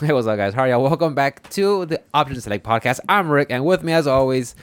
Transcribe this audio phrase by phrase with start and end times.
[0.00, 0.54] Hey, what's up, guys?
[0.54, 0.82] How are y'all?
[0.82, 3.00] Welcome back to the Option Select podcast.
[3.08, 4.54] I'm Rick, and with me, as always,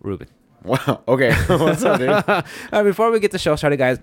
[0.00, 0.28] Ruben.
[0.62, 1.02] Wow.
[1.06, 1.34] Okay.
[1.48, 2.44] What's up, dude?
[2.72, 3.98] Uh, before we get the show started, guys,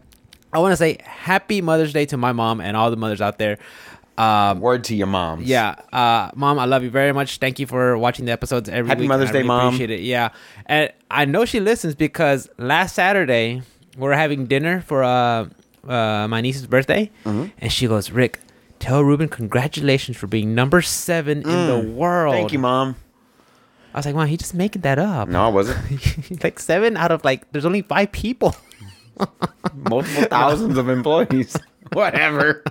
[0.54, 3.40] I want to say Happy Mother's Day to my mom and all the mothers out
[3.40, 3.58] there.
[4.18, 5.46] Um, Word to your moms.
[5.48, 7.38] yeah, uh, mom, I love you very much.
[7.38, 9.10] Thank you for watching the episodes every Happy week.
[9.10, 9.68] Mother's I Day, really Mom.
[9.68, 10.02] Appreciate it.
[10.02, 10.30] Yeah,
[10.68, 13.64] and I know she listens because last Saturday
[13.98, 15.48] we were having dinner for uh,
[15.88, 17.46] uh, my niece's birthday, Mm-hmm.
[17.58, 18.40] and she goes, "Rick,
[18.82, 22.38] tell Ruben congratulations for being number seven in the world." Mm.
[22.40, 22.96] Thank you, mom.
[23.94, 26.44] I was like, "Wow, he just making that up." No, I wasn't.
[26.44, 28.56] like seven out of like, there's only five people.
[29.74, 31.56] Multiple thousands of employees.
[31.94, 32.64] Whatever.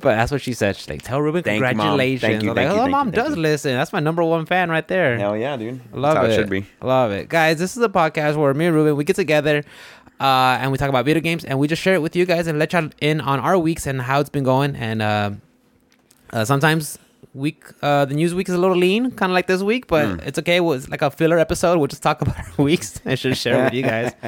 [0.00, 0.74] But that's what she said.
[0.74, 1.70] She's like, "Tell Ruben Thank you, Mom.
[1.70, 3.72] congratulations." Thank you, I'm thank like, you, "Oh, thank mom you, thank does you." listen.
[3.74, 5.80] That's my number one fan right there." Hell yeah, dude.
[5.94, 6.30] Love That's how it.
[6.30, 6.66] it should be.
[6.82, 7.58] Love it, guys.
[7.58, 9.62] This is a podcast where me and Ruben we get together,
[10.20, 12.46] uh, and we talk about video games, and we just share it with you guys
[12.46, 14.74] and let y'all in on our weeks and how it's been going.
[14.76, 15.30] And uh,
[16.32, 16.98] uh, sometimes
[17.34, 20.06] week uh, the news week is a little lean, kind of like this week, but
[20.08, 20.20] Hmm.
[20.28, 20.60] it's okay.
[20.60, 21.76] Well, It's like a filler episode.
[21.78, 24.12] We'll just talk about our weeks and just share it with you guys.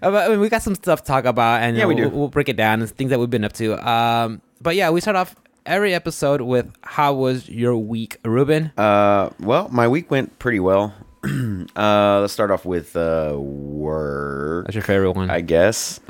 [0.00, 2.08] Uh, but I mean, we got some stuff to talk about, and Yeah, we we'll,
[2.10, 2.16] do.
[2.16, 3.74] we'll break it down and things that we've been up to.
[3.88, 5.34] Um, but yeah, we start off
[5.66, 8.70] every episode with how was your week, Ruben?
[8.78, 10.94] Uh, well, my week went pretty well.
[11.76, 14.66] uh, let's start off with uh, work.
[14.66, 15.30] That's your favorite one.
[15.30, 16.00] I guess.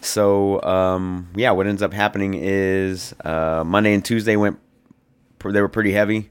[0.00, 4.58] So, um, yeah, what ends up happening is uh, Monday and Tuesday went.
[5.38, 6.30] pr- They were pretty heavy.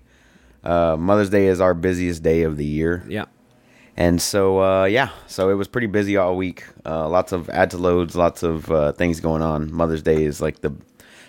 [0.63, 3.03] Uh, Mother's Day is our busiest day of the year.
[3.07, 3.25] yeah.
[3.95, 6.63] And so, uh, yeah, so it was pretty busy all week.
[6.85, 9.73] Uh, lots of add to loads, lots of uh, things going on.
[9.73, 10.73] Mother's Day is like the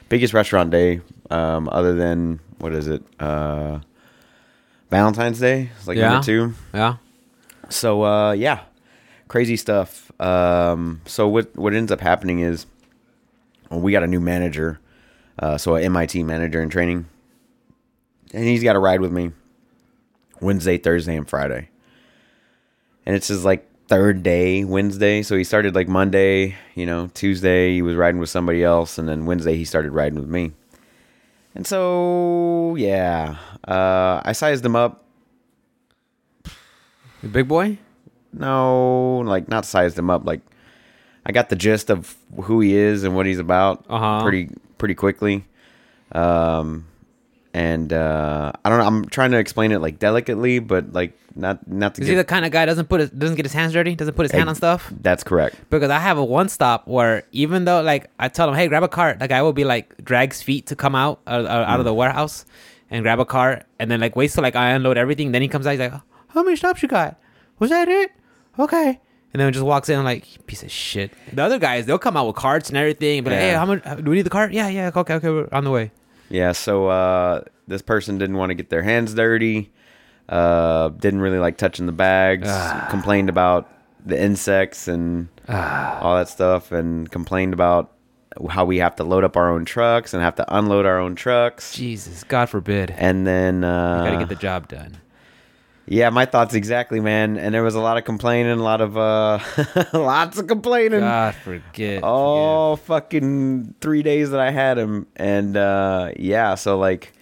[0.08, 3.03] biggest restaurant day, um, other than what is it?
[4.91, 5.70] Valentine's Day.
[5.78, 6.10] It's like Yeah.
[6.10, 6.55] number two.
[6.74, 6.96] Yeah.
[7.69, 8.60] So, uh, yeah,
[9.28, 10.10] crazy stuff.
[10.20, 12.66] Um, so what what ends up happening is
[13.70, 14.80] well, we got a new manager,
[15.38, 17.06] uh, so a MIT manager in training,
[18.34, 19.30] and he's got to ride with me
[20.41, 21.68] Wednesday, Thursday, and Friday.
[23.06, 25.22] And it's his like third day Wednesday.
[25.22, 29.08] So he started like Monday, you know, Tuesday he was riding with somebody else, and
[29.08, 30.52] then Wednesday he started riding with me.
[31.55, 35.05] And so yeah, uh, I sized him up.
[37.22, 37.78] You big boy?
[38.33, 40.24] No, like not sized him up.
[40.24, 40.40] Like
[41.27, 44.22] I got the gist of who he is and what he's about Uh-huh.
[44.22, 45.44] pretty pretty quickly.
[46.12, 46.86] Um,
[47.52, 48.84] and uh, I don't know.
[48.86, 52.12] I'm trying to explain it like delicately, but like not not to Is get.
[52.12, 53.94] he the kind of guy doesn't put his doesn't get his hands dirty?
[53.96, 54.92] Doesn't put his hand on stuff?
[55.00, 55.56] That's correct.
[55.70, 58.83] Because I have a one stop where even though like I tell him, hey, grab
[58.83, 61.80] a cart, the guy will be like drags feet to come out uh, uh, out
[61.80, 62.44] of the warehouse
[62.90, 65.33] and grab a cart, and then like waits till like I unload everything.
[65.33, 65.92] Then he comes out, he's like,
[66.28, 67.18] how many stops you got?
[67.58, 68.12] Was that it?
[68.58, 69.00] Okay.
[69.33, 71.12] And then just walks in like piece of shit.
[71.33, 73.84] The other guys, they'll come out with carts and everything, but like, hey, how much?
[73.84, 74.52] Do we need the cart?
[74.52, 74.90] Yeah, yeah.
[74.94, 75.92] Okay, okay, we're on the way.
[76.30, 76.52] Yeah.
[76.52, 79.70] So uh, this person didn't want to get their hands dirty.
[80.29, 82.46] Uh, didn't really like touching the bags.
[82.48, 82.86] Ah.
[82.91, 83.68] Complained about
[84.07, 85.98] the insects and Ah.
[86.01, 87.92] all that stuff, and complained about
[88.48, 91.17] how we have to load up our own trucks and have to unload our own
[91.17, 91.74] trucks.
[91.74, 92.92] Jesus, God forbid.
[92.96, 94.98] And then uh, Got to get the job done.
[95.86, 97.36] Yeah, my thoughts exactly, man.
[97.36, 99.41] And there was a lot of complaining, a lot of uh
[99.92, 101.01] lots of complaining.
[101.01, 102.02] God forget.
[102.05, 105.07] all fucking three days that I had him.
[105.17, 107.13] And uh yeah, so like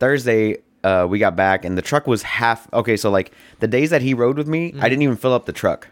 [0.00, 3.90] Thursday uh we got back and the truck was half okay, so like the days
[3.90, 5.88] that he rode with me, I didn't even fill up the truck.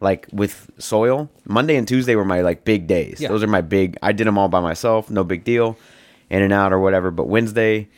[0.00, 1.28] Like with soil.
[1.44, 3.20] Monday and Tuesday were my like big days.
[3.20, 3.28] Yeah.
[3.28, 5.76] Those are my big I did them all by myself, no big deal.
[6.30, 7.10] In and out or whatever.
[7.10, 7.88] But Wednesday,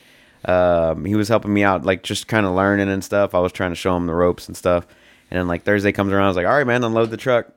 [0.44, 3.34] um, he was helping me out, like just kind of learning and stuff.
[3.34, 4.86] I was trying to show him the ropes and stuff.
[5.30, 7.48] And then like Thursday comes around, I was like, "All right, man, unload the truck."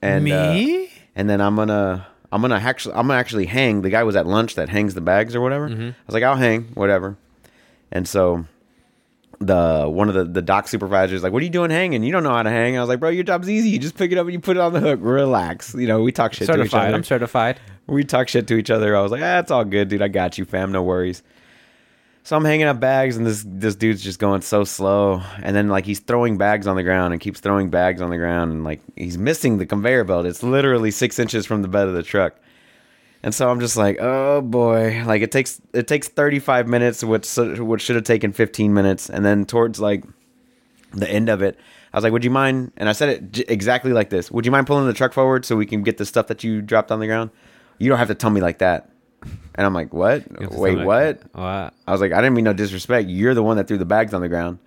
[0.00, 0.90] And uh, Me?
[1.16, 3.82] and then I'm gonna I'm gonna actually I'm gonna actually hang.
[3.82, 5.66] The guy was at lunch that hangs the bags or whatever.
[5.66, 7.16] I was like, I'll hang, whatever.
[7.90, 8.46] And so
[9.40, 12.02] the one of the the dock supervisors like, "What are you doing hanging?
[12.02, 13.68] You don't know how to hang." I was like, "Bro, your job's easy.
[13.70, 15.00] You just pick it up and you put it on the hook.
[15.02, 16.88] Relax." You know, we talk shit to each certified.
[16.88, 16.96] other.
[16.96, 17.60] I'm certified.
[17.86, 18.96] we talk shit to each other.
[18.96, 20.02] I was like, ah, it's all good, dude.
[20.02, 20.72] I got you, fam.
[20.72, 21.22] No worries.
[22.28, 25.22] So I'm hanging up bags, and this this dude's just going so slow.
[25.42, 28.18] And then like he's throwing bags on the ground and keeps throwing bags on the
[28.18, 30.26] ground, and like he's missing the conveyor belt.
[30.26, 32.34] It's literally six inches from the bed of the truck.
[33.22, 37.34] And so I'm just like, oh boy, like it takes it takes 35 minutes, which
[37.34, 40.04] which should have taken 15 minutes, and then towards like
[40.92, 41.58] the end of it,
[41.94, 42.72] I was like, would you mind?
[42.76, 45.46] And I said it j- exactly like this: Would you mind pulling the truck forward
[45.46, 47.30] so we can get the stuff that you dropped on the ground?
[47.78, 48.90] You don't have to tell me like that.
[49.22, 50.24] And I'm like, what?
[50.52, 51.22] Wait, what?
[51.32, 51.74] What?
[51.86, 53.08] I was like, I didn't mean no disrespect.
[53.08, 54.58] You're the one that threw the bags on the ground.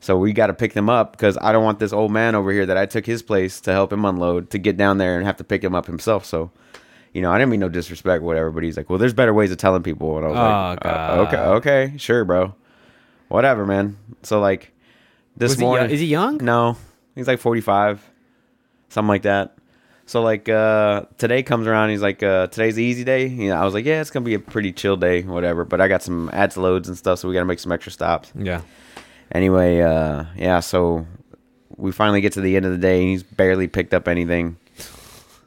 [0.00, 2.50] So we got to pick them up because I don't want this old man over
[2.52, 5.26] here that I took his place to help him unload to get down there and
[5.26, 6.24] have to pick him up himself.
[6.24, 6.50] So,
[7.12, 8.50] you know, I didn't mean no disrespect, whatever.
[8.50, 10.84] But he's like, well, there's better ways of telling people, and I was Oh, like,
[10.84, 11.36] uh, okay,
[11.86, 12.54] okay, sure, bro,
[13.26, 13.98] whatever, man.
[14.22, 14.72] So like,
[15.36, 16.38] this Was he morning, is he young?
[16.38, 16.76] No,
[17.16, 18.00] he's like 45,
[18.88, 19.57] something like that.
[20.08, 23.26] So like uh today comes around, he's like, uh today's the easy day.
[23.26, 25.66] You know, I was like, yeah, it's gonna be a pretty chill day, whatever.
[25.66, 28.32] But I got some ads loads and stuff, so we gotta make some extra stops.
[28.34, 28.62] Yeah.
[29.32, 31.06] Anyway, uh yeah, so
[31.76, 34.56] we finally get to the end of the day and he's barely picked up anything.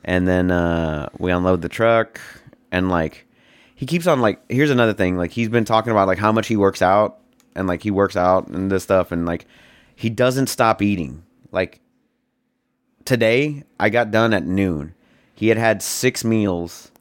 [0.04, 2.22] And then uh we unload the truck
[2.72, 3.26] and like
[3.74, 6.46] he keeps on like here's another thing, like he's been talking about like how much
[6.46, 7.18] he works out
[7.56, 9.48] and like he works out and this stuff and like
[9.96, 11.24] he doesn't stop eating.
[11.52, 11.81] Like
[13.06, 14.94] today I got done at noon.
[15.36, 16.92] He had had 6 meals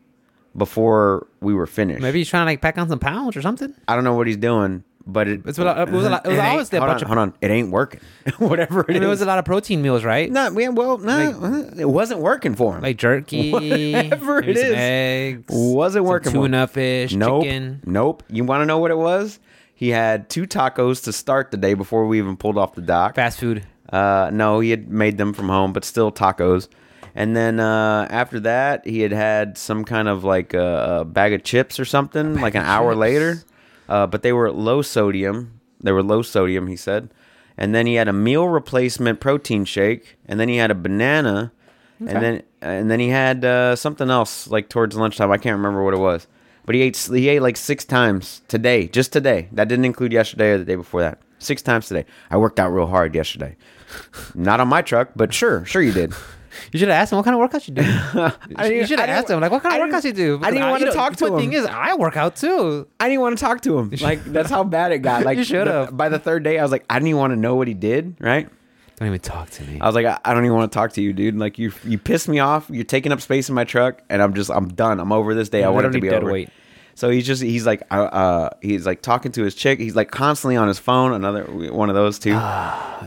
[0.56, 2.00] before we were finished.
[2.02, 3.74] Maybe he's trying to like pack on some pounds or something.
[3.86, 6.26] I don't know what he's doing, but it, It's what I- it was a lot-
[6.26, 8.00] it was always a hold bunch on, of- hold on, it ain't working.
[8.38, 9.06] Whatever I it mean, is.
[9.06, 10.30] it was a lot of protein meals, right?
[10.30, 12.82] No, man, well, no, uh, it wasn't working for him.
[12.82, 14.74] Like jerky, Whatever maybe it some is.
[14.76, 16.32] eggs, wasn't some working.
[16.32, 16.44] for him.
[16.52, 17.82] Tuna fish, Nope, chicken.
[17.86, 18.22] nope.
[18.28, 19.38] You want to know what it was?
[19.74, 23.14] He had two tacos to start the day before we even pulled off the dock.
[23.14, 23.64] Fast food.
[23.92, 26.68] Uh, no, he had made them from home, but still tacos.
[27.14, 31.32] And then uh, after that, he had had some kind of like a, a bag
[31.32, 33.42] of chips or something, like an hour later.
[33.88, 35.60] Uh, but they were low sodium.
[35.80, 37.10] They were low sodium, he said.
[37.56, 41.52] And then he had a meal replacement protein shake, and then he had a banana,
[41.98, 45.30] and then and then he had uh, something else like towards lunchtime.
[45.30, 46.26] I can't remember what it was.
[46.64, 49.48] But he ate he ate like six times today, just today.
[49.52, 51.20] That didn't include yesterday or the day before that.
[51.38, 52.06] Six times today.
[52.30, 53.56] I worked out real hard yesterday.
[54.34, 56.12] Not on my truck, but sure, sure you did.
[56.72, 57.82] You should have asked him what kind of workouts you do.
[58.56, 60.40] I you should have asked him like what kind of workouts you do.
[60.42, 61.60] I didn't you know, talk to the thing him.
[61.60, 62.88] is, I work out too.
[62.98, 63.90] I didn't want to talk to him.
[64.00, 65.24] Like that's how bad it got.
[65.30, 65.96] Like You should've.
[65.96, 67.74] By the third day, I was like, I didn't even want to know what he
[67.74, 68.16] did.
[68.18, 68.48] Right?
[68.96, 69.80] Don't even talk to me.
[69.80, 71.36] I was like, I, I don't even want to talk to you, dude.
[71.36, 72.68] Like you, you pissed me off.
[72.68, 75.00] You're taking up space in my truck, and I'm just, I'm done.
[75.00, 75.64] I'm over this day.
[75.64, 76.32] I want it to be dead over.
[76.32, 76.50] weight.
[77.00, 79.80] So he's just, he's like, uh, uh, he's like talking to his chick.
[79.80, 81.14] He's like constantly on his phone.
[81.14, 82.32] Another one of those two.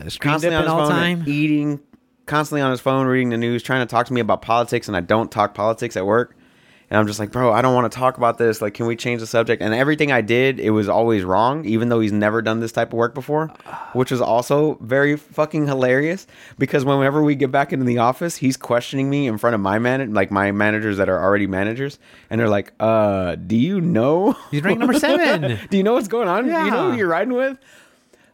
[0.08, 1.24] Screen constantly on his all phone, time.
[1.28, 1.78] eating,
[2.26, 4.96] constantly on his phone, reading the news, trying to talk to me about politics, and
[4.96, 6.36] I don't talk politics at work.
[6.94, 8.62] And I'm just like, bro, I don't want to talk about this.
[8.62, 9.60] Like, can we change the subject?
[9.60, 12.92] And everything I did, it was always wrong, even though he's never done this type
[12.92, 13.48] of work before,
[13.94, 16.28] which was also very fucking hilarious.
[16.56, 19.80] Because whenever we get back into the office, he's questioning me in front of my
[19.80, 21.98] man, like my managers that are already managers,
[22.30, 24.36] and they're like, "Uh, do you know?
[24.52, 25.58] He's ranked number seven.
[25.70, 26.44] do you know what's going on?
[26.44, 27.58] Do you know who you're riding with?"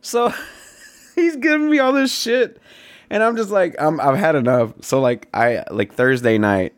[0.03, 0.35] So
[1.15, 2.61] he's giving me all this shit,
[3.09, 4.75] and I'm just like, I'm, I've had enough.
[4.83, 6.75] So like, I like Thursday night,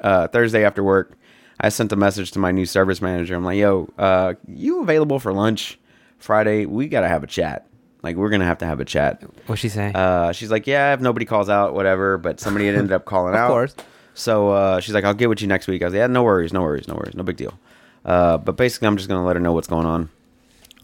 [0.00, 1.12] uh, Thursday after work,
[1.60, 3.34] I sent a message to my new service manager.
[3.34, 5.78] I'm like, yo, uh, you available for lunch
[6.18, 6.66] Friday?
[6.66, 7.66] We gotta have a chat.
[8.02, 9.22] Like, we're gonna have to have a chat.
[9.46, 9.90] What'd she say?
[9.94, 12.18] Uh, she's like, yeah, if nobody calls out, whatever.
[12.18, 13.46] But somebody had ended up calling Of out.
[13.46, 13.74] Of course.
[14.14, 15.82] So uh, she's like, I'll get with you next week.
[15.82, 17.58] I was like, yeah, no worries, no worries, no worries, no big deal.
[18.04, 20.08] Uh, but basically, I'm just gonna let her know what's going on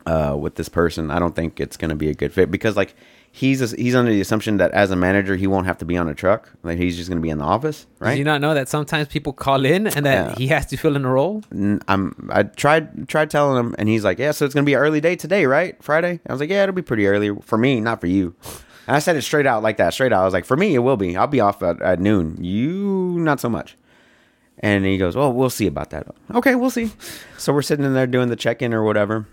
[0.07, 1.11] uh, with this person.
[1.11, 2.95] I don't think it's gonna be a good fit because like
[3.35, 6.07] he's he's under the assumption that as a manager he won't have to be on
[6.09, 6.51] a truck.
[6.63, 8.19] Like he's just gonna be in the office, Did right?
[8.19, 10.35] you not know that sometimes people call in and that Yeah.
[10.37, 11.43] he has to fill in a role?
[11.89, 14.81] I'm I tried tried telling him, and he's like, yeah, so it's gonna be an
[14.81, 15.83] early day today, right?
[15.83, 16.21] Friday.
[16.29, 18.35] I was like, yeah, it'll be pretty early for me, not for you.
[18.87, 20.23] And I said it straight out like that, straight out.
[20.23, 21.17] I was like, for me, it will be.
[21.17, 22.37] I'll be off at, at noon.
[22.43, 23.77] You not so much.
[24.59, 26.07] And he goes, well, we'll see about that.
[26.35, 26.91] Okay, we'll see.
[27.39, 29.27] So we're sitting in there doing the check in or whatever.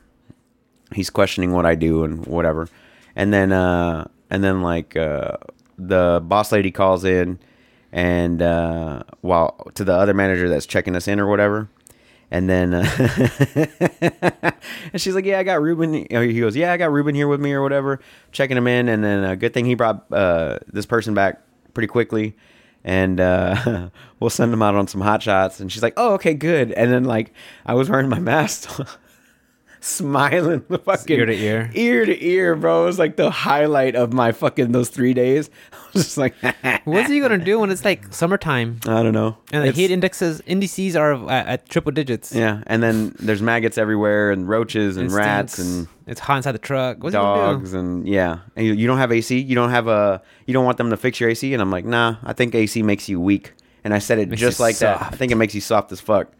[0.94, 2.68] He's questioning what I do and whatever,
[3.16, 5.37] and then uh, and then like uh,
[5.78, 7.39] the boss lady calls in,
[7.92, 11.69] and uh, while to the other manager that's checking us in or whatever,
[12.31, 12.85] and then uh,
[14.94, 17.39] and she's like, "Yeah, I got Ruben." He goes, "Yeah, I got Ruben here with
[17.42, 17.99] me or whatever,
[18.31, 21.42] checking him in." And then a good thing he brought uh, this person back
[21.73, 22.35] pretty quickly,
[22.83, 23.89] and uh,
[24.19, 25.59] we'll send him out on some hot shots.
[25.59, 27.33] And she's like, "Oh, okay, good." And then like
[27.66, 28.69] I was wearing my mask.
[29.81, 31.71] Smiling, the fucking Ear to ear.
[31.74, 32.83] ear to ear, bro.
[32.83, 35.50] It was like the highlight of my fucking those three days.
[35.74, 36.36] I was just like,
[36.86, 39.38] What's he gonna do when it's like summertime I don't know.
[39.52, 42.33] and the It's- heat indexes indices are at, at triple digits?
[42.36, 45.69] Yeah, and then there's maggots everywhere, and roaches, and It rats, stinks.
[45.69, 47.02] and it's hot inside the truck.
[47.02, 47.80] What's he gonna dogs, do?
[47.80, 48.40] and yeah.
[48.56, 49.40] And you, you don't have AC.
[49.40, 50.21] You don't have a.
[50.45, 51.54] You don't want them to fix your AC.
[51.54, 52.18] And I'm like, nah.
[52.24, 53.54] I think AC makes you weak.
[53.83, 55.02] And I said it just like that.
[55.02, 56.31] I think it makes you soft as fuck,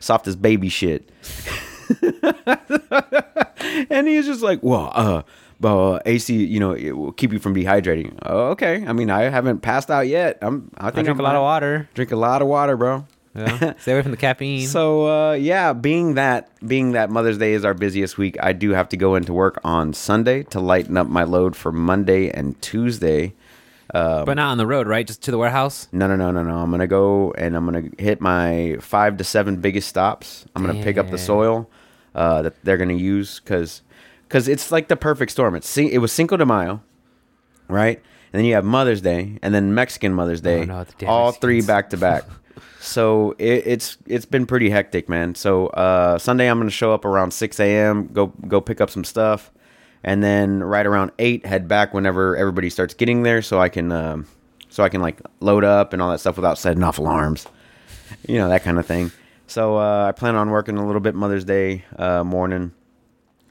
[0.00, 1.08] soft as baby shit.
[3.90, 5.22] and he was just like, well, uh.
[5.60, 8.16] But uh, AC, you know, it will keep you from dehydrating.
[8.22, 8.84] Oh, okay.
[8.86, 10.38] I mean, I haven't passed out yet.
[10.40, 10.70] I'm.
[10.78, 11.88] I I drink I'm a lot of water.
[11.94, 13.04] Drink a lot of water, bro.
[13.34, 13.72] Yeah.
[13.80, 14.68] Stay away from the caffeine.
[14.68, 18.70] So uh, yeah, being that being that Mother's Day is our busiest week, I do
[18.70, 22.60] have to go into work on Sunday to lighten up my load for Monday and
[22.62, 23.34] Tuesday,
[23.92, 25.04] Um, but not on the road, right?
[25.08, 25.88] Just to the warehouse.
[25.90, 26.58] no, no, no, no, no.
[26.58, 30.46] I'm gonna go and I'm gonna hit my five to seven biggest stops.
[30.54, 31.68] I'm gonna pick up the soil
[32.18, 33.82] uh, that they're gonna use because
[34.26, 35.54] because it's like the perfect storm.
[35.54, 36.82] It's it was Cinco de Mayo,
[37.68, 38.02] right?
[38.32, 40.62] And then you have Mother's Day, and then Mexican Mother's Day.
[40.62, 42.24] Oh, no, all three back to back.
[42.80, 45.36] So it, it's it's been pretty hectic, man.
[45.36, 48.08] So uh, Sunday I'm gonna show up around 6 a.m.
[48.08, 49.52] Go go pick up some stuff,
[50.02, 53.92] and then right around eight head back whenever everybody starts getting there, so I can
[53.92, 54.26] um,
[54.68, 57.46] so I can like load up and all that stuff without setting off alarms,
[58.26, 59.12] you know that kind of thing.
[59.48, 62.72] So uh, I plan on working a little bit Mother's Day uh, morning,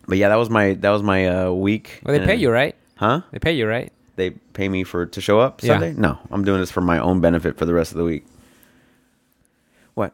[0.07, 2.01] but yeah, that was my that was my uh, week.
[2.05, 2.75] Well, they pay you, right?
[2.95, 3.21] huh?
[3.31, 3.91] They pay you, right?
[4.15, 5.73] They pay me for to show up Yeah.
[5.79, 5.93] Sunday?
[5.99, 8.25] No, I'm doing this for my own benefit for the rest of the week.
[9.95, 10.13] What?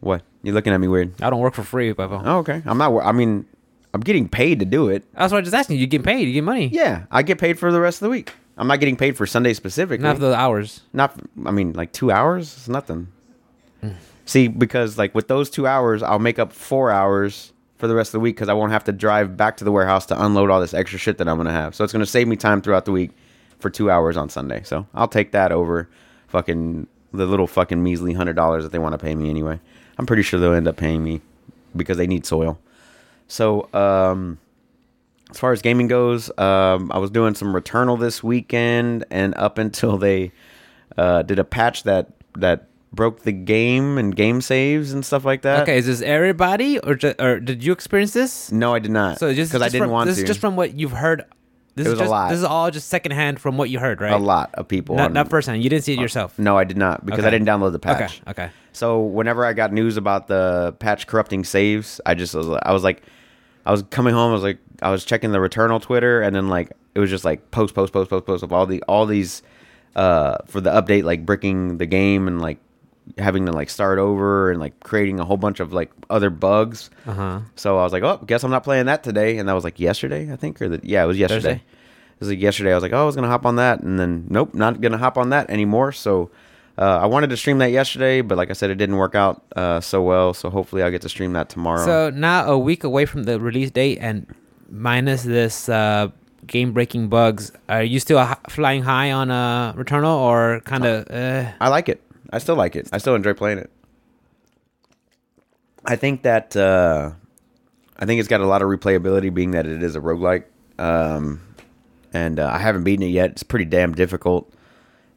[0.00, 0.22] What?
[0.42, 1.20] You're looking at me weird?
[1.22, 2.22] I don't work for free, Bubba.
[2.24, 2.62] Oh, okay.
[2.66, 2.96] I'm not.
[3.04, 3.46] I mean,
[3.94, 5.04] I'm getting paid to do it.
[5.14, 5.78] That's what I was just asking.
[5.78, 6.26] You get paid.
[6.26, 6.68] You get money.
[6.68, 8.32] Yeah, I get paid for the rest of the week.
[8.56, 10.04] I'm not getting paid for Sunday specifically.
[10.04, 10.82] Not for the hours.
[10.92, 11.18] Not.
[11.44, 12.52] I mean, like two hours.
[12.56, 13.08] It's nothing.
[14.26, 18.08] See, because like with those two hours, I'll make up four hours for the rest
[18.08, 20.50] of the week because I won't have to drive back to the warehouse to unload
[20.50, 21.74] all this extra shit that I'm gonna have.
[21.74, 23.10] So it's gonna save me time throughout the week
[23.58, 24.62] for two hours on Sunday.
[24.62, 25.88] So I'll take that over
[26.28, 29.60] fucking the little fucking measly hundred dollars that they want to pay me anyway.
[29.98, 31.20] I'm pretty sure they'll end up paying me
[31.76, 32.58] because they need soil.
[33.28, 34.38] So um,
[35.30, 39.58] as far as gaming goes, um, I was doing some Returnal this weekend, and up
[39.58, 40.32] until they
[40.96, 45.42] uh, did a patch that that broke the game and game saves and stuff like
[45.42, 45.62] that.
[45.62, 48.50] Okay, is this everybody, or ju- or did you experience this?
[48.52, 49.18] No, I did not.
[49.18, 50.22] So just because I didn't from, want this to.
[50.22, 51.24] is just from what you've heard.
[51.76, 52.28] This It is was a just, lot.
[52.30, 54.12] This is all just secondhand from what you heard, right?
[54.12, 54.94] a lot of people.
[54.94, 55.62] Not, on- not firsthand.
[55.64, 56.38] You didn't see it yourself.
[56.38, 57.38] No, I did not because I Okay.
[57.38, 57.98] didn't download the Okay.
[58.04, 58.22] patch.
[58.28, 58.42] Okay.
[58.44, 58.52] Okay.
[58.72, 62.84] So whenever I got news about the patch corrupting saves, I just was, I was
[62.84, 63.02] like,
[63.66, 64.30] I was coming home.
[64.30, 67.24] I was like, I was checking the Returnal Twitter, and then like it was just
[67.24, 69.42] like post, post, post, post, post of all the all these
[69.96, 72.58] uh for the update, like bricking the game and like
[73.18, 76.90] having to like start over and like creating a whole bunch of like other bugs.
[77.06, 77.40] Uh huh.
[77.56, 79.38] So I was like, oh, guess I'm not playing that today.
[79.38, 81.42] And that was like yesterday, I think, or the yeah, it was yesterday.
[81.42, 81.62] Thursday?
[82.14, 82.72] It was like yesterday.
[82.72, 84.98] I was like, oh, I was gonna hop on that, and then nope, not gonna
[84.98, 85.92] hop on that anymore.
[85.92, 86.30] So
[86.78, 89.42] uh, I wanted to stream that yesterday, but like I said, it didn't work out
[89.56, 90.32] uh, so well.
[90.32, 91.84] So hopefully, I'll get to stream that tomorrow.
[91.84, 94.26] So now a week away from the release date, and
[94.70, 96.08] minus this uh,
[96.46, 101.10] game-breaking bugs, are you still h- flying high on uh, Returnal, or kind of?
[101.10, 102.00] Uh, I like it.
[102.34, 102.88] I still like it.
[102.92, 103.70] I still enjoy playing it.
[105.84, 107.12] I think that uh,
[107.96, 110.44] I think it's got a lot of replayability, being that it is a roguelike.
[110.76, 111.40] Um,
[112.12, 113.30] and uh, I haven't beaten it yet.
[113.30, 114.52] It's pretty damn difficult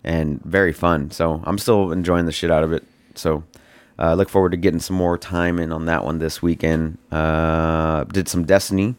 [0.04, 1.10] and very fun.
[1.10, 2.84] So I'm still enjoying the shit out of it.
[3.16, 3.44] So
[3.98, 7.00] I uh, look forward to getting some more time in on that one this weekend.
[7.12, 8.94] Uh, did some Destiny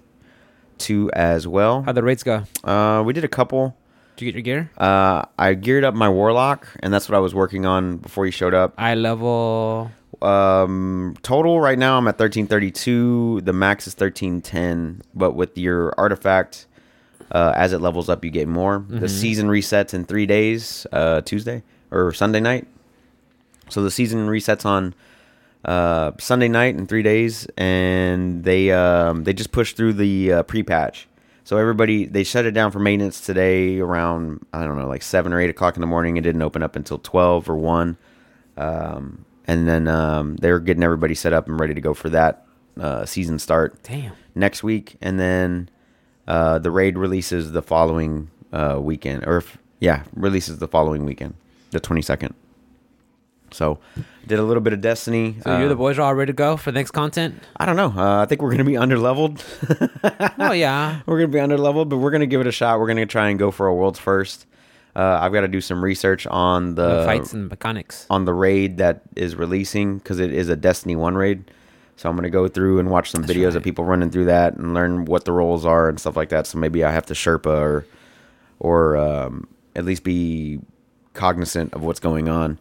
[0.79, 1.83] 2 as well.
[1.83, 2.43] how the raids go?
[2.65, 3.77] Uh, we did a couple.
[4.19, 4.71] Did you get your gear?
[4.77, 8.33] Uh, I geared up my warlock, and that's what I was working on before you
[8.33, 8.75] showed up.
[8.77, 9.93] Eye level.
[10.21, 13.43] Um, total right now I'm at 1332.
[13.43, 16.67] The max is 1310, but with your artifact,
[17.31, 18.85] uh, as it levels up, you get more.
[18.89, 22.67] The season resets in three days, uh, Tuesday or Sunday night.
[23.69, 24.95] So the season resets on
[25.65, 30.43] uh, Sunday night in three days, and they um, they just pushed through the uh,
[30.43, 31.08] pre-patch.
[31.49, 35.33] So everybody they shut it down for maintenance today around I don't know like seven
[35.33, 36.19] or eight o'clock in the morning.
[36.19, 37.97] It didn't open up until twelve or one,
[38.59, 42.45] um, and then um, they're getting everybody set up and ready to go for that
[42.79, 44.13] uh, season start Damn.
[44.35, 45.71] next week, and then
[46.27, 51.33] uh, the raid releases the following uh, weekend, or if, yeah, releases the following weekend,
[51.71, 52.35] the twenty second.
[53.51, 53.79] So,
[54.27, 55.37] did a little bit of Destiny.
[55.43, 57.43] So you Uh, the boys are all ready to go for the next content?
[57.57, 57.93] I don't know.
[57.97, 59.43] Uh, I think we're gonna be under leveled.
[60.39, 61.01] oh yeah.
[61.07, 62.79] we're gonna be under leveled, but we're gonna give it a shot.
[62.81, 64.47] We're gonna try and go for a world's first.
[64.97, 68.05] Uh, I've got to do some research on the, The fights and mechanics.
[68.11, 71.45] on the raid that is releasing because it is a Destiny One raid.
[71.97, 73.57] So I'm gonna go through and watch some That's videos right.
[73.57, 76.47] of people running through that and learn what the roles are and stuff like that.
[76.49, 77.87] So maybe I have to Sherpa or
[78.61, 80.59] or um, at least be
[81.15, 82.59] cognizant of what's going on.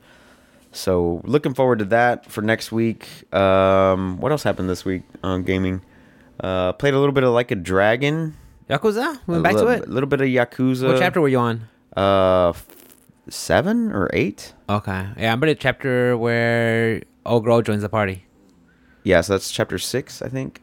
[0.71, 3.07] So looking forward to that for next week.
[3.33, 5.81] Um, what else happened this week on gaming?
[6.39, 8.35] Uh, played a little bit of like a dragon.
[8.69, 9.19] Yakuza?
[9.27, 9.85] Went back to it.
[9.85, 10.87] A little bit of Yakuza.
[10.87, 11.67] What chapter were you on?
[11.95, 12.53] Uh,
[13.29, 14.53] seven or eight.
[14.69, 15.07] Okay.
[15.17, 18.25] Yeah, I'm at a chapter where old girl joins the party.
[19.03, 20.61] Yeah, so that's chapter six, I think.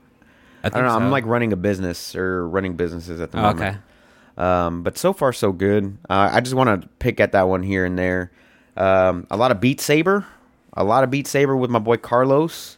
[0.63, 0.91] I, I don't know.
[0.91, 0.97] so.
[0.97, 3.61] I'm like running a business or running businesses at the moment.
[3.61, 3.79] okay.
[4.37, 5.97] Um, but so far so good.
[6.11, 8.33] Uh, I just want to pick at that one here and there.
[8.77, 10.27] Um, a lot of Beat Saber,
[10.73, 12.77] a lot of Beat Saber with my boy Carlos.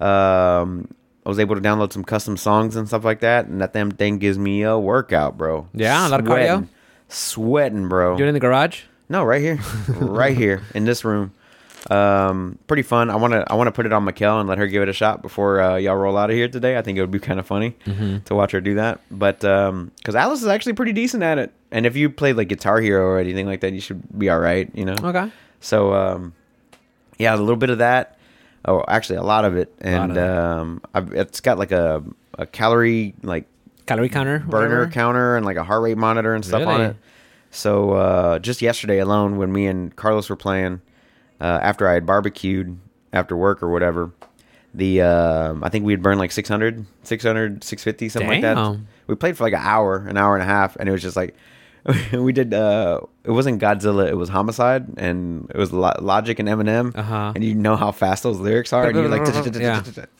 [0.00, 0.88] Um,
[1.24, 3.90] I was able to download some custom songs and stuff like that, and that damn
[3.90, 5.68] thing gives me a workout, bro.
[5.72, 6.46] Yeah, a lot of cardio?
[6.46, 6.68] Sweating.
[7.08, 8.18] sweating, bro.
[8.18, 8.82] You're in the garage.
[9.08, 11.32] No, right here, right here in this room.
[11.90, 13.10] Um, pretty fun.
[13.10, 14.88] I want to I want to put it on Mikkel and let her give it
[14.88, 16.78] a shot before uh, y'all roll out of here today.
[16.78, 17.76] I think it would be kind of funny
[18.24, 19.00] to watch her do that.
[19.10, 22.48] But um, because Alice is actually pretty decent at it, and if you played like
[22.48, 24.70] Guitar Hero or anything like that, you should be all right.
[24.74, 24.96] You know.
[25.02, 25.30] Okay.
[25.60, 26.32] So um,
[27.18, 28.18] yeah, a little bit of that.
[28.64, 30.30] Oh, actually, a lot of it, and of it.
[30.30, 32.02] um, I've, it's got like a
[32.38, 33.44] a calorie like
[33.84, 34.38] Calorie counter.
[34.38, 34.90] burner whatever.
[34.90, 36.96] counter and like a heart rate monitor and stuff on it.
[37.50, 40.80] So uh, just yesterday alone, when me and Carlos were playing,
[41.40, 42.78] uh, after I had barbecued
[43.12, 44.10] after work or whatever,
[44.72, 48.56] the uh, I think we had burned like 600, 600, 650, something like that.
[49.06, 51.16] We played for like an hour, an hour and a half, and it was just
[51.16, 51.34] like
[52.12, 52.54] we did.
[52.54, 57.32] Uh, it wasn't Godzilla, it was Homicide, and it was Lo- Logic and Eminem, Uh-huh.
[57.34, 60.08] and you know how fast those lyrics are, and you're like.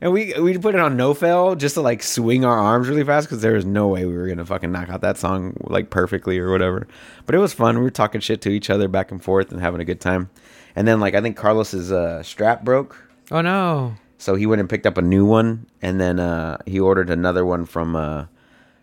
[0.00, 3.04] And we we put it on no fail just to like swing our arms really
[3.04, 5.90] fast because there was no way we were gonna fucking knock out that song like
[5.90, 6.88] perfectly or whatever.
[7.24, 7.76] But it was fun.
[7.78, 10.28] We were talking shit to each other back and forth and having a good time.
[10.76, 12.96] And then like I think Carlos's uh, strap broke,
[13.30, 13.94] Oh no.
[14.18, 17.44] so he went and picked up a new one, and then uh, he ordered another
[17.44, 18.26] one from uh,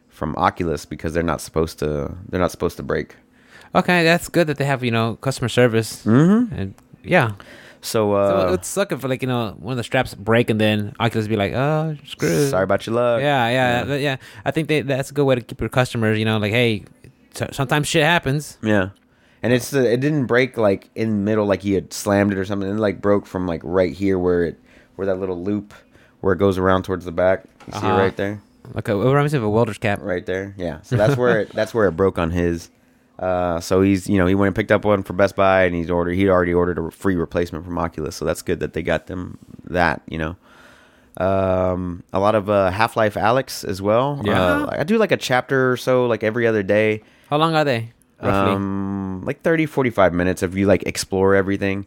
[0.10, 3.16] from Oculus because they're not supposed to they're not supposed to break.
[3.76, 6.06] Okay, that's good that they have you know customer service.
[6.06, 6.54] Mm-hmm.
[6.54, 7.32] And yeah,
[7.82, 10.60] So, so uh, it's sucking for like you know one of the straps break and
[10.60, 12.48] then Oculus be like, oh, screw.
[12.50, 13.22] sorry about your luck.
[13.22, 14.16] Yeah, yeah, yeah, yeah.
[14.46, 16.20] I think they, that's a good way to keep your customers.
[16.20, 16.84] You know, like hey,
[17.34, 18.58] so, sometimes shit happens.
[18.62, 18.90] Yeah.
[19.42, 22.38] And it's the, it didn't break like in the middle like he had slammed it
[22.38, 22.70] or something.
[22.70, 24.60] It like broke from like right here where it
[24.96, 25.74] where that little loop
[26.22, 27.46] where it goes around towards the back.
[27.68, 27.98] You see it Uh-huh.
[27.98, 28.42] right there?
[28.76, 30.00] Okay, a, it reminds me of a welder's cap.
[30.02, 30.54] Right there.
[30.58, 30.82] Yeah.
[30.82, 32.70] So that's where it that's where it broke on his.
[33.18, 35.76] Uh, so he's you know he went and picked up one for Best Buy and
[35.76, 38.82] he's ordered he'd already ordered a free replacement from Oculus so that's good that they
[38.82, 40.38] got them that you know
[41.18, 44.42] um, a lot of uh, Half Life Alyx as well Yeah.
[44.64, 47.66] uh, I do like a chapter or so like every other day How long are
[47.66, 47.92] they?
[48.22, 48.54] Roughly.
[48.54, 51.86] um, like 30, 45 minutes if you like explore everything.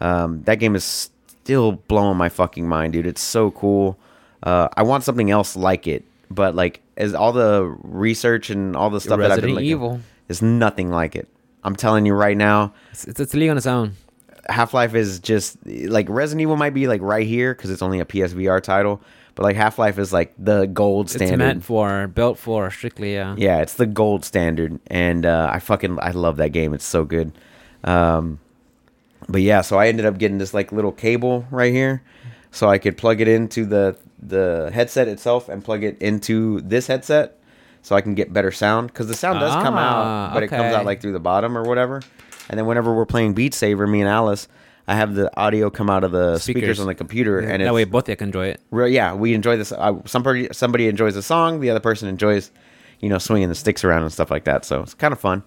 [0.00, 1.10] Um, that game is
[1.42, 3.06] still blowing my fucking mind, dude.
[3.06, 3.98] It's so cool.
[4.42, 8.90] Uh, I want something else like it, but like as all the research and all
[8.90, 10.00] the stuff that I've been Resident looking, Evil.
[10.28, 11.28] is nothing like it.
[11.64, 13.94] I'm telling you right now, It's, it's, it's a league on its own.
[14.48, 18.00] Half Life is just like Resident Evil might be like right here because it's only
[18.00, 19.00] a PSVR title,
[19.34, 21.32] but like Half Life is like the gold standard.
[21.34, 23.14] It's meant for, built for, strictly.
[23.14, 23.34] Yeah.
[23.38, 26.74] Yeah, it's the gold standard, and uh, I fucking I love that game.
[26.74, 27.32] It's so good.
[27.84, 28.38] Um,
[29.28, 32.02] but yeah, so I ended up getting this like little cable right here,
[32.50, 36.86] so I could plug it into the the headset itself and plug it into this
[36.86, 37.38] headset,
[37.82, 40.48] so I can get better sound because the sound does come Ah, out, but it
[40.48, 42.02] comes out like through the bottom or whatever.
[42.48, 44.46] And then whenever we're playing Beat Saber, me and Alice,
[44.88, 46.80] I have the audio come out of the speakers, Speakers.
[46.80, 48.60] on the computer, and that way both of you can enjoy it.
[48.70, 49.70] Real, yeah, we enjoy this.
[49.72, 52.50] Uh, somebody somebody enjoys the song, the other person enjoys,
[53.00, 54.64] you know, swinging the sticks around and stuff like that.
[54.64, 55.44] So it's kind of fun.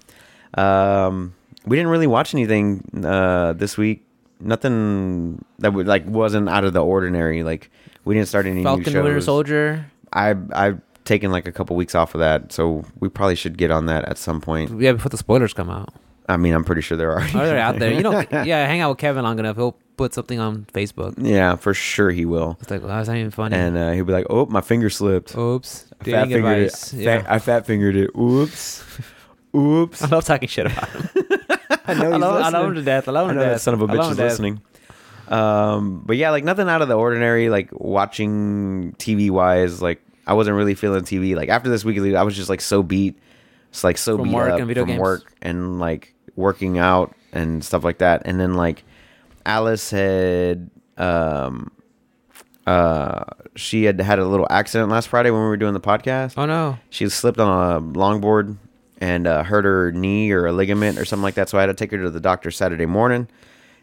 [0.54, 4.04] Um, we didn't really watch anything uh, this week.
[4.40, 7.44] Nothing that would like wasn't out of the ordinary.
[7.44, 7.70] Like
[8.06, 9.04] we didn't start any new Falcon shows.
[9.04, 9.86] Winter Soldier.
[10.14, 13.70] I I've taken like a couple weeks off of that, so we probably should get
[13.72, 14.80] on that at some point.
[14.80, 15.94] Yeah, before the spoilers come out.
[16.28, 17.22] I mean, I'm pretty sure there are.
[17.22, 17.94] Oh, they're out there.
[17.94, 21.14] You know, yeah, hang out with Kevin long enough, he'll put something on Facebook.
[21.18, 22.58] yeah, for sure he will.
[22.62, 23.56] It's like, well, that's not even funny.
[23.56, 25.36] And uh, he'll be like, "Oh, my finger slipped.
[25.38, 25.86] Oops.
[25.94, 26.94] I fat Dating fingered advice.
[26.94, 27.00] it.
[27.00, 27.22] Yeah.
[27.22, 28.12] Fat, I fat fingered it.
[28.18, 28.84] Oops.
[29.56, 30.02] Oops.
[30.04, 31.10] I love talking shit about him.
[31.88, 33.08] I know I he's love, I love him to death.
[33.08, 33.62] I love I him know to that death.
[33.62, 34.32] son of a I love bitch him is to death.
[34.32, 34.62] listening.
[35.28, 37.50] Um, but yeah, like nothing out of the ordinary.
[37.50, 41.36] Like watching TV wise, like I wasn't really feeling TV.
[41.36, 43.18] Like after this week, I was just like so beat.
[43.70, 45.02] It's like so From beat work up and video from games.
[45.02, 48.24] work and like working out and stuff like that.
[48.26, 48.84] And then like
[49.46, 51.72] Alice had um
[52.68, 53.24] uh
[53.56, 56.46] she had had a little accident last Friday when we were doing the podcast Oh,
[56.46, 56.78] no.
[56.90, 58.58] she slipped on a longboard
[59.00, 61.50] and uh, hurt her knee or a ligament or something like that.
[61.50, 63.28] So I had to take her to the doctor Saturday morning,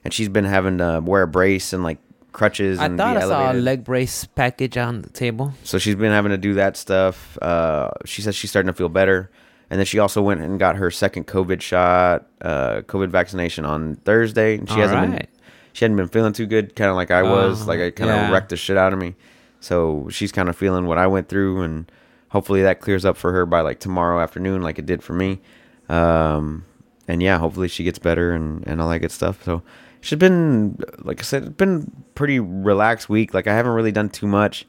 [0.05, 1.99] and she's been having to wear a brace and like
[2.33, 2.79] crutches.
[2.79, 5.53] I thought I saw a leg brace package on the table.
[5.65, 7.37] So she's been having to do that stuff.
[7.43, 9.31] Uh, she says she's starting to feel better,
[9.73, 13.97] and then she also went and got her second COVID shot, uh, COVID vaccination on
[13.97, 14.59] Thursday.
[14.59, 15.27] And she All hasn't been
[15.73, 17.63] she hadn't been feeling too good, kind of like I was.
[17.63, 18.31] Oh, like I kind of yeah.
[18.31, 19.15] wrecked the shit out of me.
[19.61, 21.91] So she's kind of feeling what I went through, and
[22.29, 25.41] hopefully that clears up for her by like tomorrow afternoon, like it did for me.
[25.89, 26.67] Um,
[27.09, 29.43] and yeah, hopefully she gets better and and all that good stuff.
[29.43, 29.63] So
[30.03, 33.33] she's been, like I said, it's been pretty relaxed week.
[33.33, 34.67] Like I haven't really done too much,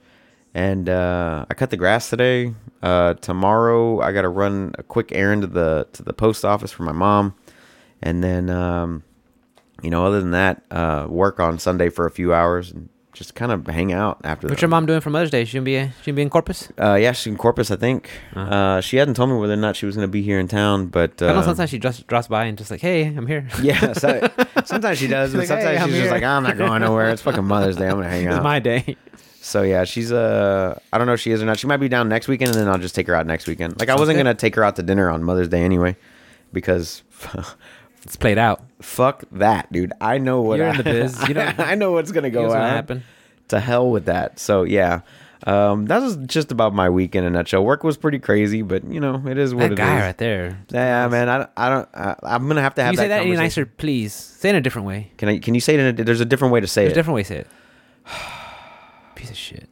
[0.53, 2.53] and uh, I cut the grass today.
[2.81, 6.71] Uh, tomorrow I got to run a quick errand to the to the post office
[6.71, 7.35] for my mom,
[8.01, 9.03] and then um,
[9.81, 13.35] you know, other than that, uh, work on Sunday for a few hours and just
[13.35, 14.61] kind of hang out after What's that.
[14.63, 15.45] your mom doing for Mother's Day?
[15.45, 16.69] She gonna be she gonna be in Corpus?
[16.79, 18.09] Uh, yeah, she's in Corpus, I think.
[18.35, 18.53] Uh-huh.
[18.55, 20.47] Uh, she hadn't told me whether or not she was going to be here in
[20.47, 23.27] town, but uh, I know sometimes she just drops by and just like, hey, I'm
[23.27, 23.47] here.
[23.61, 24.29] yeah, so,
[24.65, 26.81] sometimes she does, but like, "Hey, sometimes I'm she's just here." like, I'm not going
[26.81, 27.11] nowhere.
[27.11, 27.85] It's fucking Mother's Day.
[27.87, 28.37] I'm gonna hang out.
[28.37, 28.97] it's my day.
[29.45, 31.59] So yeah, she's uh, I don't know if she is or not.
[31.59, 33.77] She might be down next weekend, and then I'll just take her out next weekend.
[33.77, 34.23] Like I wasn't good.
[34.23, 35.97] gonna take her out to dinner on Mother's Day anyway,
[36.53, 37.03] because
[38.03, 38.61] It's played out.
[38.81, 39.91] fuck that, dude.
[39.99, 41.27] I know what You're I, in the biz.
[41.27, 43.03] You know- I know what's gonna go what's gonna happen?
[43.49, 44.39] To hell with that.
[44.39, 45.01] So yeah.
[45.45, 47.65] Um, that was just about my week in a nutshell.
[47.65, 49.77] Work was pretty crazy, but you know it is what That it is.
[49.79, 50.57] guy right there.
[50.71, 51.27] Yeah, man.
[51.27, 51.89] I, I don't.
[51.93, 54.13] I, I'm gonna have to Can have you say that any nicer, please?
[54.13, 55.11] Say it in a different way.
[55.17, 55.39] Can I?
[55.39, 55.81] Can you say it?
[55.81, 56.85] In a, there's a different way to say it.
[56.85, 57.47] There's a different way to say it.
[59.23, 59.69] piece of shit.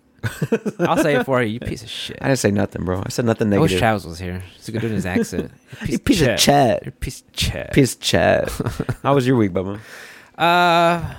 [0.80, 1.54] I'll say it for you.
[1.54, 2.18] You piece of shit.
[2.22, 3.02] I didn't say nothing, bro.
[3.06, 3.80] I said nothing I wish negative.
[3.80, 4.44] Travis was here.
[4.60, 5.52] So he could do his accent.
[5.88, 6.88] You piece of You're chat.
[6.88, 7.74] a piece of chat.
[7.74, 8.50] Piece of chat.
[9.04, 9.80] How was your week, Bubba?
[10.38, 11.16] Uh,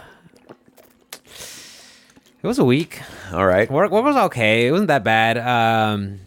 [2.42, 3.00] it was a week.
[3.32, 3.70] All right.
[3.70, 4.66] Work, work was okay.
[4.66, 5.36] It wasn't that bad.
[5.38, 6.20] Um,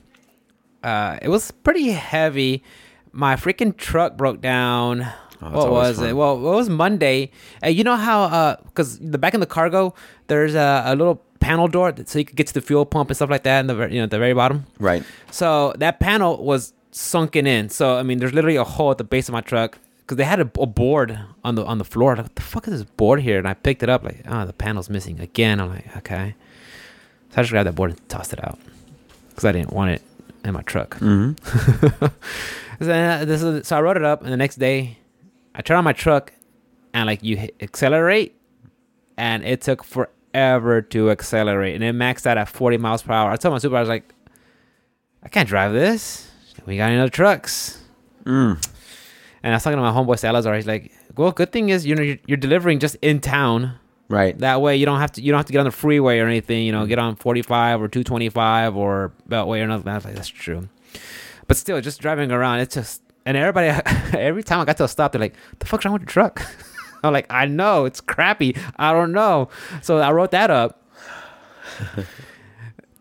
[0.83, 2.63] uh, it was pretty heavy.
[3.11, 5.07] My freaking truck broke down.
[5.41, 6.15] Oh, what was it?
[6.15, 7.31] Well, it was Monday.
[7.63, 9.93] Uh, you know how, uh, because the back in the cargo,
[10.27, 13.15] there's a, a little panel door so you could get to the fuel pump and
[13.15, 14.65] stuff like that in the you know the very bottom.
[14.79, 15.03] Right.
[15.31, 17.69] So that panel was sunken in.
[17.69, 20.23] So I mean, there's literally a hole at the base of my truck because they
[20.23, 22.15] had a, a board on the on the floor.
[22.15, 23.37] Like, what the fuck is this board here?
[23.37, 25.59] And I picked it up like, oh, the panel's missing again.
[25.59, 26.35] I'm like, okay.
[27.29, 28.57] So I just grabbed that board and tossed it out
[29.29, 30.01] because I didn't want it
[30.43, 30.97] in my truck.
[30.99, 32.05] Mm-hmm.
[32.81, 34.97] So, uh, this is, so I wrote it up, and the next day,
[35.53, 36.33] I turned on my truck,
[36.93, 38.35] and like you hit accelerate,
[39.15, 43.31] and it took forever to accelerate, and it maxed out at 40 miles per hour.
[43.31, 44.13] I told my supervisor I was like,
[45.23, 46.29] I can't drive this.
[46.65, 47.81] We got any other trucks?
[48.25, 48.63] Mm.
[49.43, 50.55] And I was talking to my homeboy Salazar.
[50.55, 53.77] He's like, "Well, good thing is you know you're, you're delivering just in town.
[54.07, 54.37] Right.
[54.39, 56.27] That way you don't have to you don't have to get on the freeway or
[56.27, 56.65] anything.
[56.65, 59.87] You know, get on 45 or 225 or Beltway or nothing.
[59.87, 60.67] I was like, that's true.
[61.47, 63.67] But still, just driving around, it's just and everybody
[64.17, 66.41] every time I got to a stop, they're like, "The fuck's wrong with the truck?"
[67.07, 68.55] I'm like, "I know it's crappy.
[68.77, 69.49] I don't know."
[69.81, 70.81] So I wrote that up.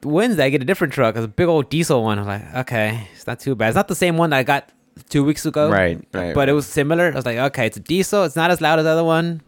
[0.03, 1.17] Wednesday, I get a different truck.
[1.17, 2.19] It's a big old diesel one.
[2.19, 3.69] I'm like, okay, it's not too bad.
[3.69, 4.69] It's not the same one that I got
[5.09, 5.71] two weeks ago.
[5.71, 7.11] Right, right, But it was similar.
[7.11, 8.25] I was like, okay, it's a diesel.
[8.25, 9.41] It's not as loud as the other one.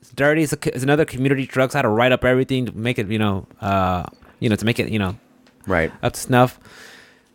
[0.00, 0.42] It's dirty.
[0.44, 1.72] It's, a, it's another community truck.
[1.72, 4.04] So I had to write up everything to make it, you know, uh,
[4.38, 5.16] you know, to make it, you know,
[5.66, 5.90] Right.
[6.02, 6.60] up to snuff.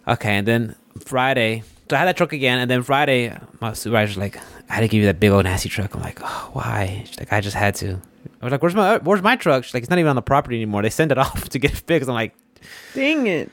[0.08, 4.18] Okay, and then Friday, so I had that truck again, and then Friday, my supervisor's
[4.18, 4.38] like,
[4.70, 5.96] I had to give you that big old nasty truck.
[5.96, 7.04] I'm like, oh, why?
[7.06, 8.00] She's like, I just had to.
[8.42, 9.64] I was like, where's my where's my truck?
[9.64, 10.84] She's like, it's not even on the property anymore.
[10.84, 12.08] They send it off to get it fixed.
[12.08, 12.36] I'm like,
[12.94, 13.50] "Ding it.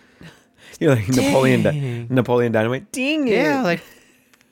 [0.79, 1.62] You're like Napoleon.
[1.62, 2.07] Di- Dang.
[2.11, 2.92] Napoleon Dynamite.
[2.92, 3.33] Dang it.
[3.33, 3.81] yeah, like,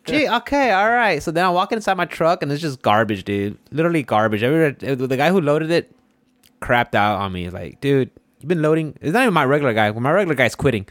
[0.07, 1.23] gee, okay, all right.
[1.23, 3.59] So then I walk inside my truck, and it's just garbage, dude.
[3.71, 4.43] Literally garbage.
[4.43, 5.95] Every the guy who loaded it
[6.63, 7.45] crapped out on me.
[7.45, 8.97] He's like, dude, you've been loading.
[9.03, 9.91] It's not even my regular guy.
[9.91, 10.87] Well, my regular guy's quitting.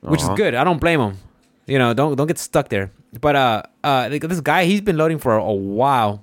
[0.00, 0.22] which Aw.
[0.22, 0.36] is uh-huh.
[0.36, 0.54] good.
[0.56, 1.18] I don't blame him.
[1.66, 2.90] You know, don't don't get stuck there.
[3.20, 6.22] But uh, uh, like, this guy, he's been loading for a, while,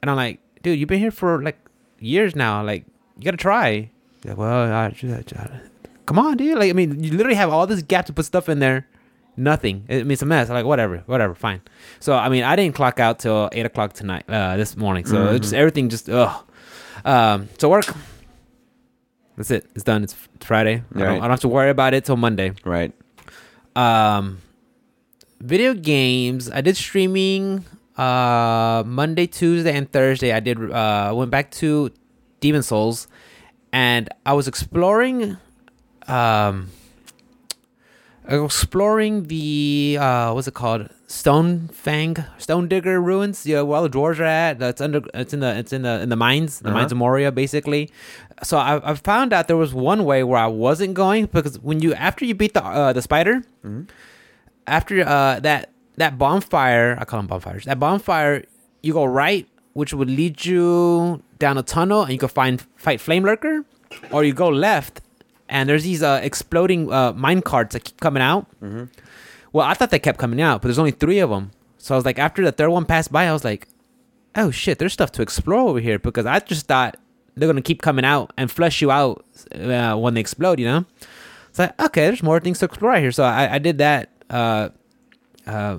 [0.00, 1.58] and I'm like, dude, you've been here for like
[1.98, 2.62] years now.
[2.64, 2.84] Like,
[3.18, 3.90] you gotta try.
[4.24, 5.60] Like, well, I, I- I-
[6.06, 6.58] come on, dude.
[6.58, 8.86] Like, I mean, you literally have all this gap to put stuff in there.
[9.36, 9.84] Nothing.
[9.88, 10.48] I mean, it's a mess.
[10.50, 11.60] I'm like, whatever, whatever, fine.
[12.00, 15.06] So, I mean, I didn't clock out till eight o'clock tonight, uh, this morning.
[15.06, 16.44] So it's just everything just ugh.
[17.04, 17.86] Um, so work.
[19.36, 19.66] That's it.
[19.74, 20.02] It's done.
[20.04, 20.82] It's Friday.
[20.94, 21.16] I, don't, Right.
[21.16, 22.52] I don't have to worry about it till Monday.
[22.64, 22.92] Right.
[23.76, 24.38] Um,
[25.40, 26.50] video games.
[26.50, 27.64] I did streaming.
[27.96, 30.32] Uh, Monday, Tuesday, and Thursday.
[30.32, 30.70] I did.
[30.70, 31.90] Uh, went back to
[32.40, 33.08] Demon Souls,
[33.72, 35.36] and I was exploring.
[36.08, 36.70] Um,
[38.28, 40.88] exploring the uh, what's it called?
[41.08, 43.44] Stone Fang, Stone Digger ruins.
[43.44, 44.58] Yeah, where all the dwarves are at.
[44.58, 45.02] That's under.
[45.12, 45.58] It's in the.
[45.58, 46.60] It's in the in the mines.
[46.60, 46.78] The Uh-huh.
[46.78, 47.90] mines of Moria, basically.
[48.42, 51.80] So I, I found out there was one way where I wasn't going because when
[51.80, 53.42] you after you beat the uh, the spider,
[54.70, 57.64] after uh, that that bonfire, I call them bonfires.
[57.64, 58.44] That bonfire,
[58.82, 63.00] you go right, which would lead you down a tunnel, and you can find fight
[63.00, 63.64] flame lurker,
[64.10, 65.00] or you go left,
[65.48, 68.46] and there's these uh, exploding uh, mine carts that keep coming out.
[69.52, 71.50] Well, I thought they kept coming out, but there's only three of them.
[71.78, 73.66] So I was like, after the third one passed by, I was like,
[74.36, 76.96] oh shit, there's stuff to explore over here because I just thought
[77.34, 80.84] they're gonna keep coming out and flush you out uh, when they explode, you know.
[81.48, 83.12] It's like okay, there's more things to explore out here.
[83.12, 84.68] So I, I did that uh,
[85.46, 85.78] uh,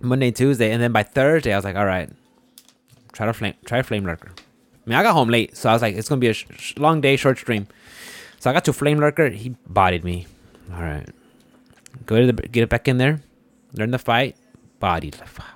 [0.00, 2.08] Monday, Tuesday, and then by Thursday, I was like, all right,
[3.12, 4.30] try to flame, try flame lurker.
[4.36, 6.46] I mean, I got home late, so I was like, it's gonna be a sh-
[6.58, 7.66] sh- long day, short stream.
[8.38, 9.30] So I got to flame lurker.
[9.30, 10.26] He bodied me.
[10.74, 11.08] All right,
[12.06, 13.20] go to the get it back in there,
[13.72, 14.36] learn the fight,
[14.80, 15.16] bodied.
[15.18, 15.46] Like, fuck.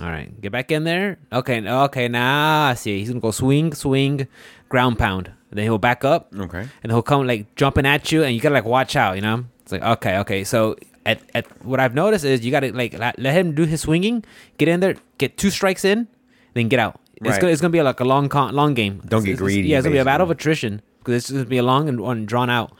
[0.00, 1.18] All right, get back in there.
[1.32, 2.98] Okay, okay, now I see.
[3.00, 4.26] He's gonna go swing, swing,
[4.68, 5.28] ground pound.
[5.50, 6.66] and then he'll back up, Okay.
[6.82, 9.14] and he'll come like jumping at you, and you gotta like watch out.
[9.16, 10.44] You know, it's like okay, okay.
[10.44, 13.80] So at, at what I've noticed is you gotta like let, let him do his
[13.80, 14.24] swinging,
[14.58, 16.06] get in there, get two strikes in,
[16.54, 17.00] then get out.
[17.16, 17.40] It's Right.
[17.40, 19.00] gonna it's gonna be like a long con- long game.
[19.08, 21.30] Don't It's- get it's- greedy, Yeah, it's gonna be a battle of attrition because it's
[21.32, 22.72] gonna be a long and, and drawn out.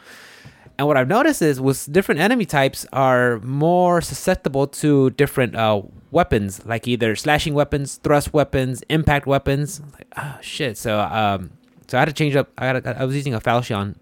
[0.77, 5.83] And what I've noticed is with different enemy types are more susceptible to different uh,
[6.11, 9.81] weapons, like either slashing weapons, thrust weapons, impact weapons.
[9.93, 10.77] Like, ah, shit.
[10.77, 11.51] So um,
[11.87, 12.49] so I had to change up.
[12.59, 12.97] I got.
[12.97, 13.95] I was using a falchion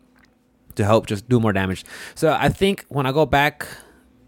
[0.76, 1.84] to help just do more damage.
[2.14, 3.66] So I think when I go back,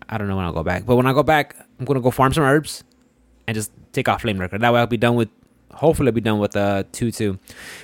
[0.08, 2.10] I don't know when I'll go back, but when I go back, I'm gonna go
[2.10, 2.84] farm some herbs
[3.46, 4.58] and just take off flame lurker.
[4.58, 5.28] That way I'll be done with.
[5.72, 7.38] Hopefully, I'll be done with uh two two,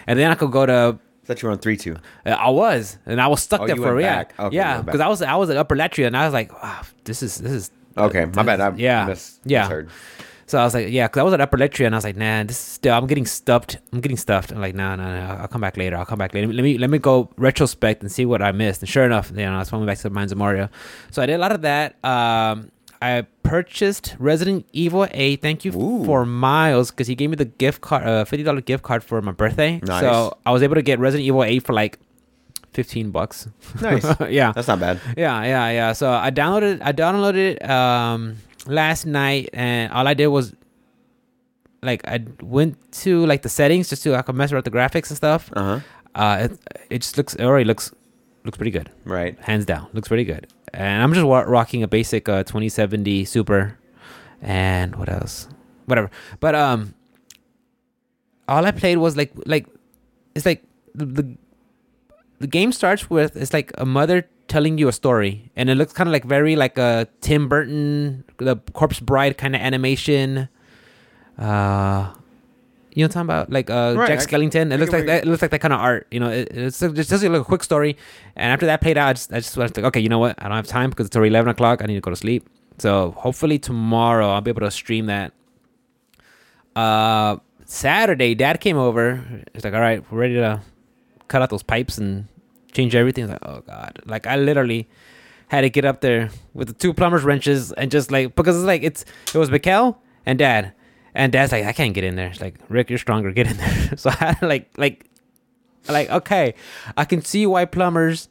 [0.06, 1.96] and then I could go to I thought you were on three two.
[2.26, 4.34] uh, I was, and I was stuck Oh, there for went yeah, back.
[4.38, 6.82] Okay, yeah, because I was I was at Upper Latria, and I was like, wow,
[7.04, 8.60] this is this is Okay, my bad.
[8.60, 9.06] I Yeah.
[9.06, 9.62] mis- Yeah.
[9.64, 9.90] misheard.
[10.50, 12.16] So I was like, yeah, because I was at Upper Latria, and I was like,
[12.16, 13.78] nah, this is still I'm getting stuffed.
[13.92, 14.50] I'm getting stuffed.
[14.50, 15.96] I'm like, no, no, no, I'll come back later.
[15.96, 16.48] I'll come back later.
[16.48, 18.82] Let me let me go retrospect and see what I missed.
[18.82, 20.68] And sure enough, you know, I was coming back to the Mines of Moria.
[21.12, 22.04] So I did a lot of that.
[22.04, 25.40] Um, I purchased Resident Evil 8.
[25.40, 26.04] Thank you Ooh.
[26.04, 29.22] for Miles because he gave me the gift card, uh, fifty dollar gift card for
[29.22, 29.78] my birthday.
[29.84, 30.00] Nice.
[30.00, 32.00] So I was able to get Resident Evil 8 for like
[32.72, 33.48] fifteen bucks.
[33.80, 34.04] Nice.
[34.28, 34.50] yeah.
[34.50, 35.00] That's not bad.
[35.16, 35.92] Yeah, yeah, yeah.
[35.92, 38.38] So I downloaded I downloaded it um
[38.70, 40.54] last night and all I did was
[41.82, 45.08] like I went to like the settings just to like mess around with the graphics
[45.10, 45.50] and stuff.
[45.54, 45.80] Uh huh.
[46.14, 46.58] Uh it,
[46.90, 47.92] it just looks it already looks
[48.44, 48.90] looks pretty good.
[49.04, 49.38] Right.
[49.40, 49.88] Hands down.
[49.92, 50.46] Looks pretty good.
[50.72, 53.78] And I'm just wa- rocking a basic uh 2070 Super
[54.42, 55.48] and what else?
[55.86, 56.10] Whatever.
[56.38, 56.94] But um
[58.48, 59.66] all I played was like like
[60.34, 60.62] it's like
[60.94, 61.36] the, the
[62.40, 65.92] the game starts with it's like a mother telling you a story and it looks
[65.92, 70.48] kind of like very like a Tim Burton the Corpse Bride kind of animation
[71.38, 72.12] uh
[72.92, 73.50] you know what I'm talking about?
[73.52, 74.72] Like uh Right, Jack Skellington?
[74.72, 76.28] It looks like that it looks like that kind of art you know?
[76.30, 77.96] It, it's just just like a quick story
[78.34, 80.34] and after that played out I just I just was like okay you know what?
[80.38, 81.80] I don't have time because it's already 11 o'clock.
[81.80, 82.48] I need to go to sleep.
[82.78, 85.32] So hopefully tomorrow I'll be able to stream that.
[86.74, 87.36] Uh
[87.66, 89.24] Saturday dad came over.
[89.54, 90.60] He's like all right we're ready to
[91.28, 92.26] cut out those pipes and
[92.72, 93.28] change everything.
[93.28, 94.88] Like, oh god, like I literally
[95.48, 98.66] had to get up there with the two plumbers wrenches and just like because it's
[98.66, 99.04] like it's
[99.34, 100.72] it was Mikkel and Dad,
[101.14, 102.28] and Dad's like I can't get in there.
[102.28, 103.92] It's like Rick, you're stronger, get in there.
[103.96, 105.06] so I had to like like
[105.88, 106.54] like okay,
[106.96, 108.28] I can see why plumbers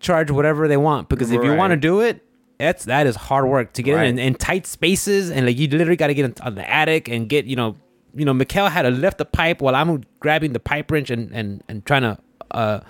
[0.00, 2.24] charge whatever they want because if you want to do it.
[2.60, 4.08] That's that is hard work to get Right.
[4.08, 7.06] in, in tight spaces and like you literally got to get in on the attic
[7.08, 7.76] and get you know
[8.16, 11.30] you know Mikel had to lift the pipe while I'm grabbing the pipe wrench and
[11.30, 12.18] and and trying to
[12.50, 12.80] uh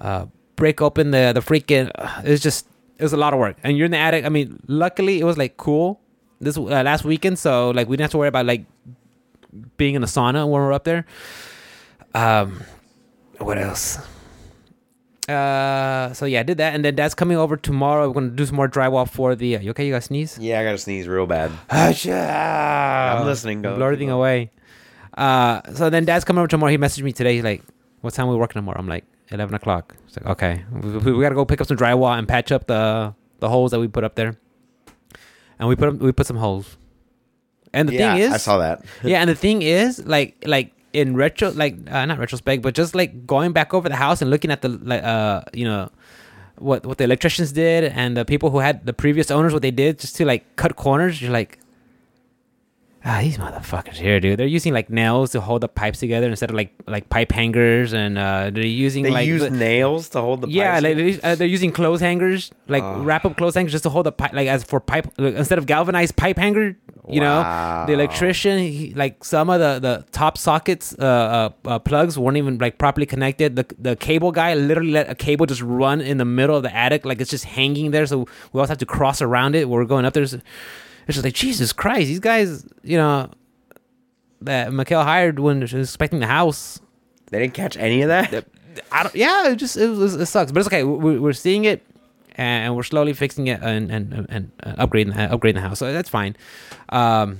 [0.00, 0.26] uh
[0.56, 2.66] break open the the freaking uh, it's just
[2.98, 5.24] it was a lot of work and you're in the attic I mean luckily it
[5.24, 6.00] was like cool
[6.40, 8.64] this uh, last weekend so like we didn't have to worry about like
[9.76, 11.06] being in a sauna when we we're up there
[12.14, 12.62] um
[13.38, 13.98] what else
[15.28, 18.44] uh so yeah I did that and then dad's coming over tomorrow we're gonna do
[18.44, 20.78] some more drywall for the uh, you okay you got to sneeze Yeah, I gotta
[20.78, 21.50] sneeze real bad.
[21.70, 23.74] I'm listening, go.
[23.76, 24.50] Blurting away.
[25.16, 26.70] Uh, so then dad's coming over tomorrow.
[26.70, 27.34] He messaged me today.
[27.36, 27.62] He's like,
[28.02, 31.22] "What time are we working tomorrow?" I'm like, "11 o'clock." It's like, "Okay, we, we,
[31.22, 34.04] gotta go pick up some drywall and patch up the the holes that we put
[34.04, 34.36] up there."
[35.58, 36.76] And we put up, we put some holes.
[37.72, 38.84] And the yeah, thing is, I saw that.
[39.04, 42.94] yeah, and the thing is, like, like in retro, like uh, not retrospect, but just
[42.94, 45.90] like going back over the house and looking at the, like, uh, you know,
[46.56, 49.72] what what the electricians did and the people who had the previous owners, what they
[49.72, 51.20] did just to like cut corners.
[51.20, 51.58] You're like,
[53.04, 54.38] ah, these motherfuckers here, dude.
[54.38, 57.92] They're using like nails to hold the pipes together instead of like like pipe hangers,
[57.92, 60.48] and uh, they're using They like use the- nails to hold the.
[60.48, 61.06] yeah, pipes like, in?
[61.06, 63.02] they, uh, they're using clothes hangers, like Oh.
[63.02, 65.58] wrap up clothes hangers just to hold the pipe, like as for pipe like, instead
[65.58, 66.76] of galvanized pipe hanger.
[67.06, 71.78] You know, the electrician, he, like some of the the top sockets, uh, uh, uh,
[71.78, 73.56] plugs weren't even like properly connected.
[73.56, 76.74] The the cable guy literally let a cable just run in the middle of the
[76.74, 78.06] attic, like it's just hanging there.
[78.06, 79.68] So we also have to cross around it.
[79.68, 80.24] We're going up there.
[81.06, 83.30] It's just like Jesus Christ, these guys, you know,
[84.40, 86.80] that Mikhail hired when she was expecting the house.
[87.30, 88.46] They didn't catch any of that.
[88.92, 89.14] I don't.
[89.14, 90.82] Yeah, it just it, was, it sucks, but it's okay.
[90.84, 91.84] We, we're seeing it,
[92.36, 96.08] and we're slowly fixing it and and and uh, upgrading upgrading the house, so that's
[96.08, 96.36] fine.
[96.90, 97.38] Um,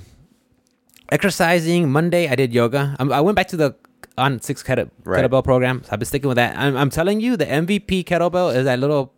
[1.09, 2.95] exercising Monday, I did yoga.
[2.99, 3.75] Um, I went back to the
[4.17, 5.23] on six kettle, Right.
[5.23, 5.83] kettlebell program.
[5.83, 6.57] So I've been sticking with that.
[6.57, 9.13] I'm, I'm telling you, the MVP kettlebell is that little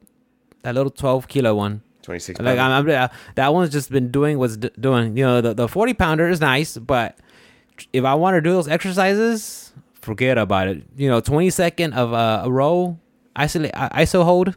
[0.63, 1.81] that little twelve kilo one.
[2.07, 2.39] Twenty six.
[2.39, 5.17] Like I'm, I'm that one's just been doing what's d- doing.
[5.17, 7.17] You know, the the forty pounder is nice, but
[7.91, 10.83] if I want to do those exercises, forget about it.
[10.95, 12.97] You know, twenty second of uh, a row,
[13.35, 14.55] isolate, ISO hold.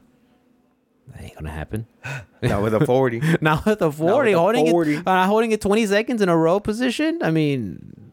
[1.08, 1.88] That ain't gonna happen.
[2.42, 3.20] Not with a forty.
[3.40, 4.94] Now with the forty, the holding 40.
[4.94, 7.18] it, uh, holding it twenty seconds in a row position.
[7.20, 8.12] I mean,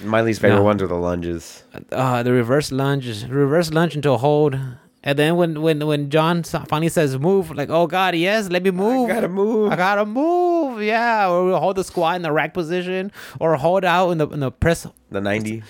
[0.00, 0.62] My least favorite No.
[0.62, 1.64] ones are the lunges.
[1.90, 4.56] uh, the reverse lunge, reverse lunge into a hold,
[5.04, 8.70] and then when when when John finally says move, like oh god, yes, let me
[8.70, 9.10] move.
[9.10, 9.70] I gotta move.
[9.72, 10.82] I gotta move.
[10.82, 14.26] Yeah, or we'll hold the squat in the rack position, or hold out in the
[14.28, 14.86] in the press.
[15.10, 15.62] The ninety.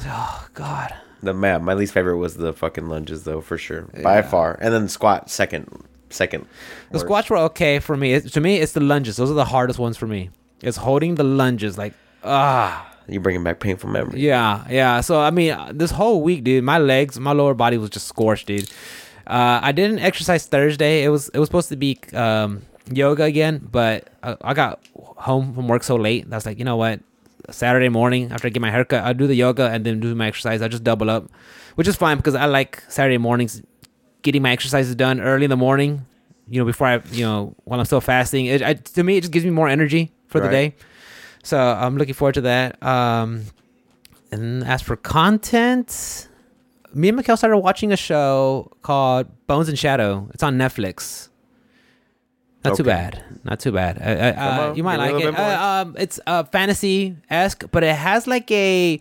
[0.00, 0.94] Oh god.
[1.22, 1.62] The map.
[1.62, 4.58] My least favorite was the fucking lunges though, for sure, by far.
[4.60, 6.46] And then squat second, second.
[6.90, 7.06] The worst.
[7.06, 8.14] squats were okay for me.
[8.14, 9.16] It, to me, it's the lunges.
[9.16, 10.30] Those are the hardest ones for me.
[10.60, 12.91] It's holding the lunges, like ah.
[13.08, 14.22] You bringing back painful memories.
[14.22, 15.00] Yeah, yeah.
[15.00, 18.06] So I mean, uh, this whole week, dude, my legs, my lower body was just
[18.06, 18.70] scorched, dude.
[19.26, 21.04] Uh, I didn't exercise Thursday.
[21.04, 22.62] It was it was supposed to be um,
[22.92, 26.26] yoga again, but I, I got home from work so late.
[26.30, 27.00] I was like, you know what?
[27.50, 30.28] Saturday morning after I get my haircut, I'll do the yoga and then do my
[30.28, 30.62] exercise.
[30.62, 31.30] I just double up,
[31.74, 33.62] which is fine because I like Saturday mornings,
[34.22, 36.06] getting my exercises done early in the morning.
[36.48, 38.46] You know, before I, you know, while I'm still fasting.
[38.46, 40.74] It, I, to me, it just gives me more energy for the day.
[41.42, 42.82] So I'm looking forward to that.
[42.82, 43.44] Um,
[44.30, 46.28] and as for content,
[46.94, 50.28] me and Mikhail started watching a show called Bones and Shadow.
[50.32, 51.28] It's on Netflix.
[52.64, 53.24] Not too bad.
[53.42, 53.98] Not too bad.
[53.98, 55.38] Uh, uh, you might give me a like it.
[55.38, 59.00] Uh, um, it's uh, fantasy esque, but it has like a.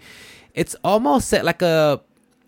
[0.55, 2.01] It's almost set like a.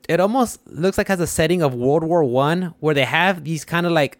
[0.09, 3.63] It almost looks like has a setting of World War One, where they have these
[3.63, 4.17] kind of like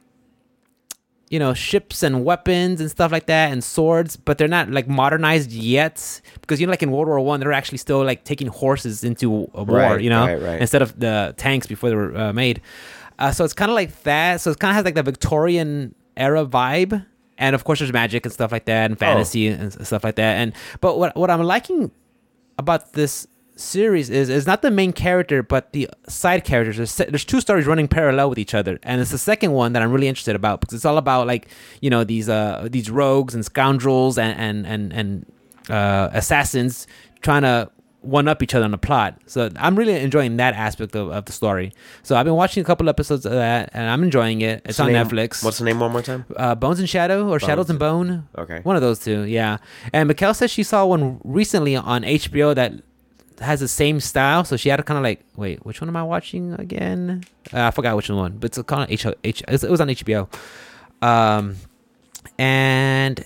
[1.34, 4.88] you know ships and weapons and stuff like that and swords but they're not like
[4.88, 6.22] modernized yet.
[6.42, 9.50] Because you know like in world war one they're actually still like taking horses into
[9.56, 10.62] a war Right, you know right, right.
[10.62, 12.62] instead of the tanks before they were uh, made.
[13.18, 14.42] Uh, so it's kind of like that.
[14.42, 17.04] So it kind of has like the victorian era vibe.
[17.40, 20.38] And of course there's magic and stuff like that and fantasy and stuff like that.
[20.38, 21.90] And but what what i'm liking
[22.60, 26.78] about this series is is not the main character but the side characters.
[26.78, 29.82] There's, there's two stories running parallel with each other and it's the second one that
[29.84, 31.48] i'm really interested about because it's all about like
[31.82, 35.26] you know these uh these rogues and scoundrels and and and, and
[35.70, 36.88] uh assassins
[37.22, 37.70] trying to
[38.02, 39.22] one up each other on the plot.
[39.28, 41.72] So i'm really enjoying that aspect of, of the story.
[42.02, 44.62] So i've been watching a couple episodes of that and i'm enjoying it.
[44.66, 45.44] It's What's on netflix.
[45.44, 46.26] What's the name one more time?
[46.36, 48.28] uh, bones and shadow or shadows and bone.
[48.38, 48.60] Okay.
[48.64, 49.58] one of those two, yeah.
[49.94, 52.74] And Mikkel says she saw one recently on HBO that
[53.40, 55.96] has the same style, so she had to kind of like, wait, which one am
[55.96, 57.24] I watching again?
[57.54, 59.06] Uh, I forgot which one, but it's called H.
[59.24, 60.28] H it was on HBO.
[61.02, 61.58] Um,
[62.38, 63.24] and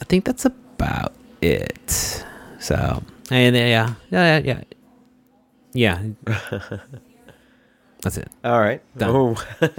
[0.00, 2.24] I think that's about it.
[2.58, 4.62] So, and uh, yeah, yeah, yeah,
[5.72, 6.02] yeah.
[8.04, 8.28] That's it.
[8.44, 8.82] All right.
[8.98, 9.10] Done.
[9.16, 9.34] Oh.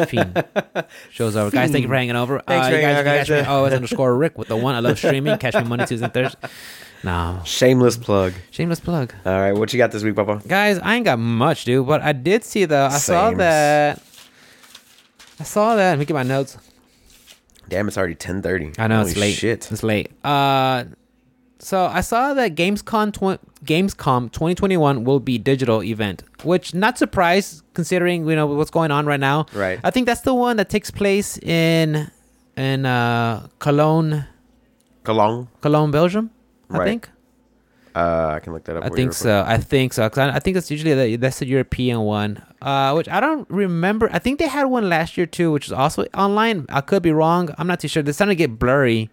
[0.06, 0.43] Fiend.
[1.12, 1.51] Show's over.
[1.51, 2.39] Guys, thank you for hanging over.
[2.39, 3.28] Thanks uh, for you hanging guys, out, you guys.
[3.28, 4.73] catch me always underscore Rick with the one.
[4.73, 5.38] I love streaming.
[5.38, 6.39] Catch me Monday, Tuesday, and Thursday.
[7.06, 7.39] No.
[7.46, 8.34] Shameless plug.
[8.50, 9.13] Shameless plug.
[9.26, 9.52] All right.
[9.54, 10.41] What you got this week, Papa?
[10.48, 12.88] Guys, I ain't got much, dude, but I did see though.
[12.88, 14.02] I saw that
[15.39, 15.91] I saw that.
[15.91, 16.58] Let me get my notes.
[17.70, 18.74] Damn, it's already ten thirty.
[18.80, 19.36] I know it's late.
[19.36, 19.72] Shit.
[19.72, 20.12] It's late.
[20.26, 20.86] Uh
[21.60, 27.63] so I saw that Gamescom tw- Gamescom 2021 will be digital event, which not surprised
[27.76, 29.46] considering you know what's going on right now.
[29.54, 29.80] Right.
[29.84, 32.10] I think that's the one that takes place in
[32.58, 34.26] in uh Cologne,
[35.04, 35.50] Cologne.
[35.62, 36.32] Cologne, Belgium.
[36.69, 36.86] I Right.
[36.86, 37.10] think.
[37.95, 38.84] Uh, I can look that up.
[38.84, 39.43] I think so.
[39.47, 40.10] I think so.
[40.10, 43.49] 'Cause I, I think that's usually the, that's the European one, uh, which I don't
[43.49, 44.10] remember.
[44.12, 46.65] I think they had one last year too, which is also online.
[46.67, 47.49] I could be wrong.
[47.58, 48.04] I'm not too sure.
[48.04, 49.10] They're starting to get blurry.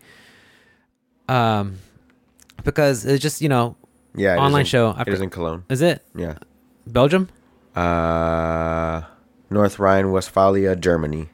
[1.29, 1.79] Um,
[2.65, 3.77] because it's just you know
[4.17, 4.37] Yeah.
[4.37, 4.91] online in- show.
[4.97, 5.63] I It is in Cologne.
[5.69, 6.35] Is it Yeah.
[6.87, 7.29] Belgium?
[7.77, 9.03] Uh,
[9.49, 11.29] North Rhine-Westphalia, Germany.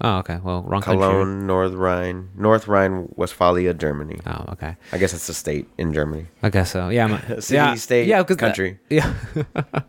[0.00, 0.38] Oh, okay.
[0.42, 1.02] Well, wrong country.
[1.02, 4.18] Cologne, North Rhine, North Rhine-Westphalia, Germany.
[4.26, 4.76] Oh, okay.
[4.92, 6.26] I guess it's a state in Germany.
[6.42, 6.88] I guess so.
[6.88, 7.18] Yeah.
[7.40, 8.78] City, yeah, state, yeah, the- country.
[8.90, 9.12] yeah.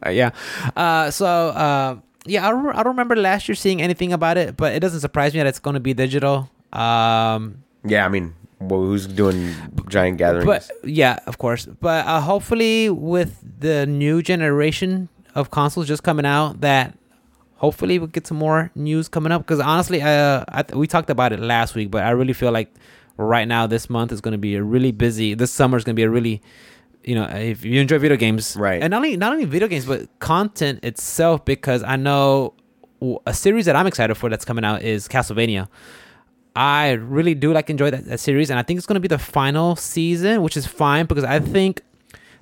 [0.09, 0.31] yeah.
[0.75, 4.57] Uh, so, uh, yeah, I don't, I don't remember last year seeing anything about it,
[4.57, 6.49] but it doesn't surprise me that it's going to be digital.
[6.73, 9.53] Um, Yeah, I mean, well, who's doing
[9.87, 10.45] giant gatherings?
[10.45, 11.65] but yeah, of course.
[11.65, 16.97] But uh, hopefully, with the new generation of consoles just coming out, that
[17.59, 19.41] hopefully we'll get some more news coming up.
[19.43, 22.51] Because honestly, uh, I th- we talked about it last week, but I really feel
[22.51, 22.73] like
[23.17, 25.33] right now this month is going to be a really busy.
[25.33, 26.41] This summer is going to be a really
[27.03, 28.81] you know, if you enjoy video games, Right.
[28.83, 32.53] and not only not only video games, but content itself, because I know
[33.25, 35.69] a series that I'm excited for that's coming out is Castlevania.
[36.55, 39.07] I really do like enjoy that, that series, and I think it's going to be
[39.07, 41.81] the final season, which is fine because I think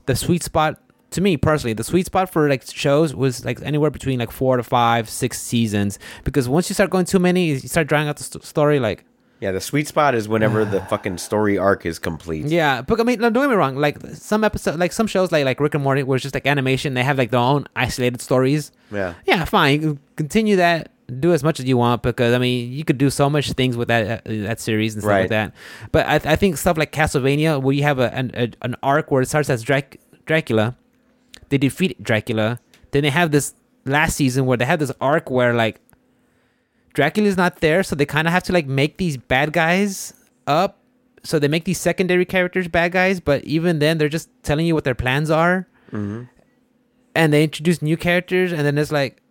[0.08, 0.82] the sweet spot
[1.12, 4.58] to me personally, the sweet spot for like shows was like anywhere between like four
[4.58, 6.00] to five, six seasons.
[6.24, 8.80] Because once you start going too many, you start drawing out the st- story.
[8.80, 9.06] Like,
[9.40, 12.46] yeah, the sweet spot is whenever the fucking story arc is complete.
[12.48, 13.76] yeah, but I mean, no, don't get me wrong.
[13.78, 16.46] Like some episodes, like some shows, like like Rick and Morty, where it's just like
[16.48, 16.94] animation.
[16.94, 18.72] They have like their own isolated stories.
[18.92, 19.14] Yeah.
[19.26, 19.82] Yeah, fine.
[19.82, 20.92] You continue that.
[21.22, 23.78] Do as much as you want because I mean you could do so much things
[23.78, 25.54] with that uh, that series and stuff like that.
[25.94, 29.10] But I, I think stuff like Castlevania, where you have a, an a, an arc
[29.10, 29.96] where it starts as Drac-
[30.26, 30.76] Dracula.
[31.50, 32.60] They defeat Dracula.
[32.92, 33.54] Then they have this
[33.86, 35.80] last season where they have this arc where like
[36.94, 40.14] Dracula's not there, so they kind of have to like make these bad guys
[40.48, 40.80] up.
[41.24, 44.74] So they make these secondary characters bad guys, but even then they're just telling you
[44.76, 45.68] what their plans are.
[45.92, 46.24] hmm
[47.16, 49.22] And they introduce new characters, and then it's like,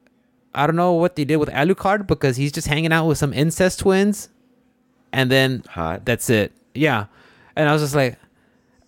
[0.54, 3.32] I don't know what they did with Alucard because he's just hanging out with some
[3.32, 4.28] incest twins,
[5.12, 6.04] and then Hot.
[6.04, 6.52] that's it.
[6.74, 7.06] Yeah.
[7.56, 8.18] And I was just like,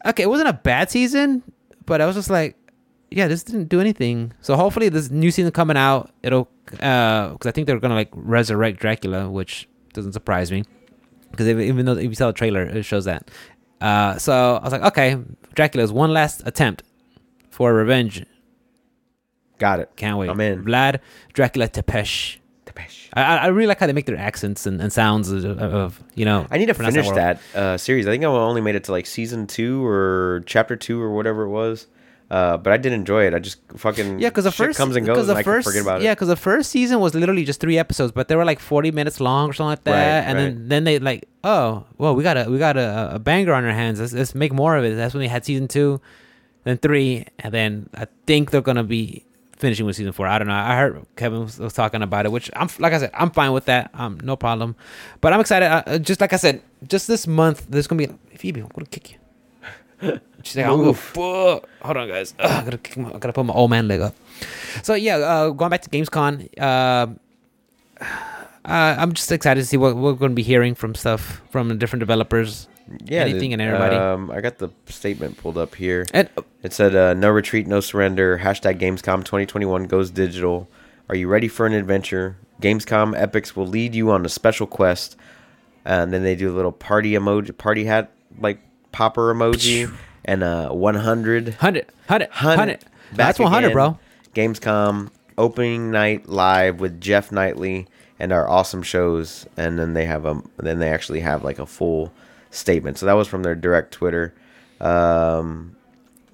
[0.04, 1.42] okay, it wasn't a bad season,
[1.86, 2.56] but I was just like,
[3.10, 4.32] yeah, this didn't do anything.
[4.40, 6.48] So hopefully this new season coming out, it'll,
[6.80, 10.64] uh, because I think they're gonna like resurrect Dracula, which doesn't surprise me,
[11.30, 13.30] because even though if you saw the trailer, it shows that.
[13.80, 15.16] Uh, so I was like, okay,
[15.54, 16.82] Dracula's one last attempt
[17.50, 18.24] for revenge.
[19.58, 19.90] Got it.
[19.96, 20.30] Can't wait.
[20.30, 20.64] I'm in.
[20.64, 21.00] Vlad
[21.32, 22.38] Dracula Tepesh.
[23.14, 26.02] I, I I really like how they make their accents and, and sounds of, of
[26.14, 26.46] you know.
[26.50, 27.16] I need to finish word.
[27.16, 28.06] that uh, series.
[28.06, 31.42] I think I only made it to like season two or chapter two or whatever
[31.42, 31.86] it was.
[32.30, 33.32] Uh, but I did enjoy it.
[33.32, 35.82] I just fucking Yeah, because the first comes and goes, Because the first, can forget
[35.82, 38.60] about yeah, because the first season was literally just three episodes, but they were like
[38.60, 39.92] forty minutes long or something like that.
[40.26, 43.18] Right, and then then they like, oh, well, we got a we got a, a
[43.18, 43.98] banger on our hands.
[43.98, 44.94] Let's, let's make more of it.
[44.94, 46.02] That's when they had season two,
[46.64, 49.24] then three, and then I think they're gonna be
[49.56, 50.26] finishing with season four.
[50.26, 50.54] I don't know.
[50.54, 53.52] I heard Kevin was, was talking about it, which I'm like I said, I'm fine
[53.52, 53.90] with that.
[53.94, 54.76] Um, no problem.
[55.22, 55.66] But I'm excited.
[55.66, 58.60] Uh, just like I said, just this month, there's gonna be Phoebe.
[58.60, 60.20] I'm gonna kick you.
[60.42, 60.92] She's like, I'm gonna.
[61.82, 62.34] Hold on, guys.
[62.38, 64.14] Ugh, I gotta, kick my, I gotta put my old man leg up.
[64.82, 67.06] So yeah, uh, going back to Gamescom, uh,
[68.04, 68.06] uh,
[68.64, 71.74] I'm just excited to see what we're going to be hearing from stuff from the
[71.74, 72.68] different developers.
[73.04, 73.60] Yeah, anything dude.
[73.60, 73.96] and everybody.
[73.96, 76.06] Um, I got the statement pulled up here.
[76.14, 80.68] And uh, It said, uh, "No retreat, no surrender." Hashtag Gamescom 2021 goes digital.
[81.08, 82.36] Are you ready for an adventure?
[82.62, 85.16] Gamescom Epics will lead you on a special quest,
[85.84, 88.60] and then they do a little party emoji, party hat like
[88.92, 89.94] popper emoji,
[90.28, 92.78] and uh 100 100, 100, 100.
[92.78, 92.80] Back
[93.16, 93.72] That's 100, again.
[93.74, 93.98] bro.
[94.34, 97.86] Gamescom opening night live with Geoff Keighley
[98.20, 101.66] and our awesome shows, and then they have a then they actually have like a
[101.66, 102.12] full
[102.50, 102.98] statement.
[102.98, 104.34] So that was from their direct Twitter.
[104.80, 105.74] Um,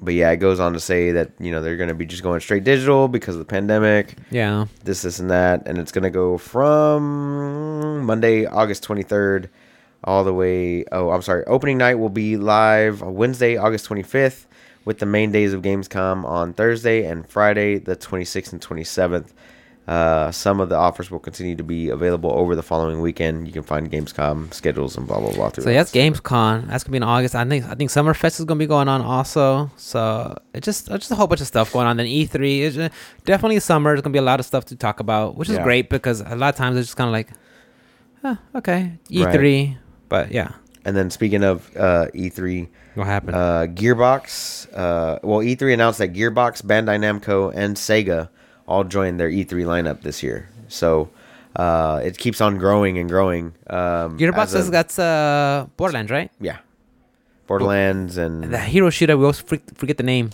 [0.00, 2.22] but yeah, it goes on to say that you know they're going to be just
[2.22, 4.66] going straight digital because of the pandemic, Yeah.
[4.82, 9.48] this, this, and that, and it's going to go from Monday, August twenty third,
[10.04, 10.84] all the way.
[10.92, 11.44] Oh, I'm sorry.
[11.46, 14.46] Opening night will be live Wednesday, August twenty fifth,
[14.84, 18.84] with the main days of Gamescom on Thursday and Friday, the twenty sixth and twenty
[18.84, 19.34] seventh.
[19.86, 23.46] Uh, some of the offers will continue to be available over the following weekend.
[23.46, 25.50] You can find Gamescom schedules and blah blah blah.
[25.50, 25.74] through So that.
[25.76, 26.68] that's Gamescom.
[26.68, 27.34] That's gonna be in August.
[27.34, 29.70] I think I think Summerfest is gonna be going on also.
[29.76, 31.98] So it just it's just a whole bunch of stuff going on.
[31.98, 32.88] Then E3 is uh,
[33.26, 33.90] definitely summer.
[33.90, 35.64] There's gonna be a lot of stuff to talk about, which is Yeah.
[35.64, 37.28] great because a lot of times it's just kind of like,
[38.22, 39.76] huh, okay, E3.
[40.14, 40.50] But yeah,
[40.86, 43.34] And then speaking of uh, E3, what happened?
[43.34, 44.68] uh, Gearbox.
[44.72, 48.28] Uh, well, E3 announced that Gearbox, Bandai Namco, and Sega
[48.70, 50.48] all joined their E3 lineup this year.
[50.68, 51.10] So
[51.56, 53.54] uh, it keeps on growing and growing.
[53.68, 56.30] Um, Gearbox is that's uh Borderlands, right?
[56.40, 56.58] yeah,
[57.46, 59.16] Borderlands and The hero shooter.
[59.16, 60.30] We always freak, forget the name.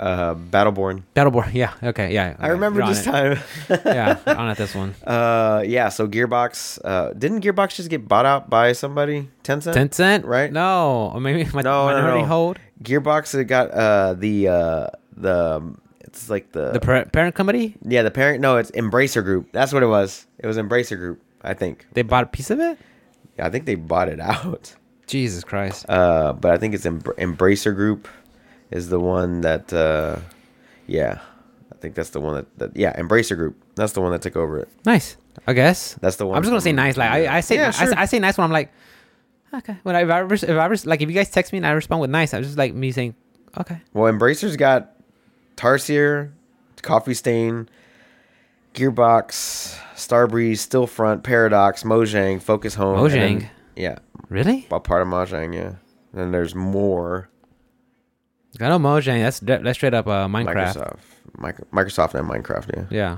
[0.00, 1.02] Uh, Battleborn.
[1.14, 1.52] Battleborn.
[1.54, 1.72] Yeah.
[1.82, 2.12] Okay.
[2.14, 2.34] Yeah.
[2.38, 3.38] I remember this time.
[3.68, 4.94] yeah, on at this one.
[5.06, 5.88] Uh, yeah.
[5.90, 6.78] So Gearbox.
[6.84, 9.28] Uh, didn't Gearbox just get bought out by somebody?
[9.44, 9.74] Tencent.
[9.74, 10.50] Tencent, right?
[10.52, 12.26] No, or maybe my, No, no, minority no.
[12.26, 14.86] hold Gearbox it got uh the uh
[15.16, 17.76] the it's like the, the par- parent company.
[17.82, 19.52] yeah the parent no it's Embracer Group.
[19.52, 20.26] That's what it was.
[20.38, 21.20] It was Embracer Group.
[21.42, 21.86] I think.
[21.92, 22.78] They bought a piece of it.
[23.38, 24.74] Yeah, I think they bought it out.
[25.06, 25.86] Jesus Christ.
[25.88, 28.06] Uh, but I think it's Embr- Embracer Group
[28.70, 29.72] is the one that.
[29.72, 30.16] Uh,
[30.86, 31.20] yeah,
[31.72, 32.76] I think that's the one that, that.
[32.76, 33.56] Yeah, Embracer Group.
[33.76, 34.68] That's the one that took over it.
[34.84, 35.16] Nice.
[35.46, 35.94] I guess.
[36.00, 36.36] That's the one.
[36.36, 36.96] I'm just gonna say nice.
[36.96, 37.94] Like I, I say, Yeah, I, say- sure.
[37.98, 38.72] I say nice when I'm like,
[39.54, 39.76] okay.
[39.84, 42.00] When I, if I, if I like, if you guys text me and I respond
[42.00, 43.14] with nice, I'm just like me saying,
[43.56, 43.80] okay.
[43.94, 44.92] Well, Embracer's got
[45.56, 46.32] Tarsier,
[46.82, 47.68] Coffee Stain,
[48.74, 52.98] Gearbox, Starbreeze, Stillfront, Paradox, Mojang, Focus Home.
[53.04, 53.48] and then- Mojang?
[53.76, 53.98] yeah,
[54.28, 54.66] Really?
[54.70, 55.54] well, part of Mojang.
[55.54, 55.60] Yeah.
[56.12, 57.28] And Then there's more.
[58.58, 59.22] I know Mojang.
[59.22, 60.54] That's that's straight up uh, Minecraft.
[60.54, 60.98] Microsoft,
[61.36, 62.74] Micro- Microsoft and Minecraft.
[62.76, 62.84] Yeah.
[62.90, 63.16] Yeah.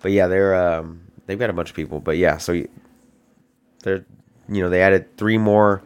[0.00, 2.00] But yeah, they're um, they've got a bunch of people.
[2.00, 2.62] But yeah, so
[3.82, 4.04] they're
[4.48, 5.82] you know they added three more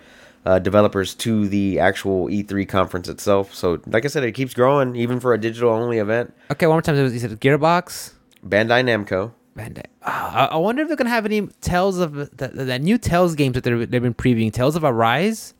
[0.46, 3.54] uh, developers to the actual E3 conference itself.
[3.54, 6.32] So like I said, it keeps growing even for a digital only event.
[6.50, 6.66] Okay.
[6.66, 6.96] One more time.
[6.96, 8.12] You said Gearbox.
[8.46, 9.32] Bandai Namco.
[9.56, 9.84] Bandai.
[10.02, 13.34] Ah, I wonder if they're gonna have any Tales of the, the, that new Tales
[13.34, 14.52] games that they've been previewing.
[14.52, 15.54] Tales of Arise.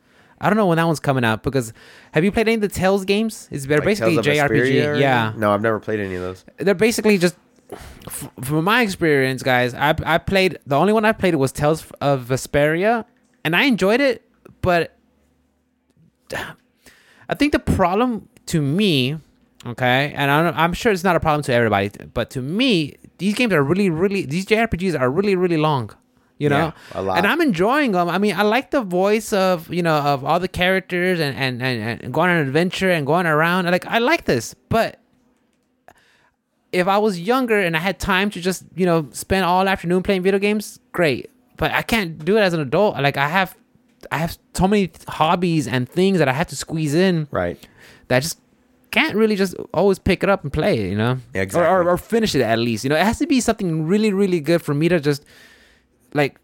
[0.45, 1.73] I don't know when that one's coming out because
[2.13, 3.49] have you played any of the Tales games?
[3.51, 5.01] It's they're like basically JRPG.
[5.01, 5.33] Yeah.
[5.37, 6.45] No, I've never played any of those.
[6.59, 7.37] they're basically just
[8.43, 9.75] from my experience, guys.
[9.75, 13.05] I I played the only one I played was Tales of Vesperia,
[13.45, 14.23] and I enjoyed it,
[14.61, 14.97] but
[17.29, 19.19] I think the problem to me
[19.67, 22.97] Okay, and I don't, I'm sure it's not a problem to everybody, but to me,
[23.17, 25.91] these games are really, really these JRPGs are really, really long.
[26.39, 27.19] You know, Yeah, a lot.
[27.19, 28.09] and I'm enjoying them.
[28.09, 31.63] I mean, I like the voice of you know of all the characters and and
[31.63, 33.67] and, and going on an adventure and going around.
[33.71, 34.99] Like I like this, but
[36.73, 40.03] if I was younger and I had time to just you know spend all afternoon
[40.03, 41.31] playing video games, great.
[41.57, 42.97] But I can't do it as an adult.
[43.01, 43.57] Like I have,
[44.11, 47.65] I have so many hobbies and things that I have to squeeze in Right.
[48.09, 48.41] that I just
[48.91, 51.19] can't really just always pick it up and play it, you know?
[51.33, 51.69] Yeah, Or, exactly.
[51.71, 52.83] or, or finish it at least.
[52.83, 55.25] You know, it has to be something really, really good for me to just
[56.15, 56.39] like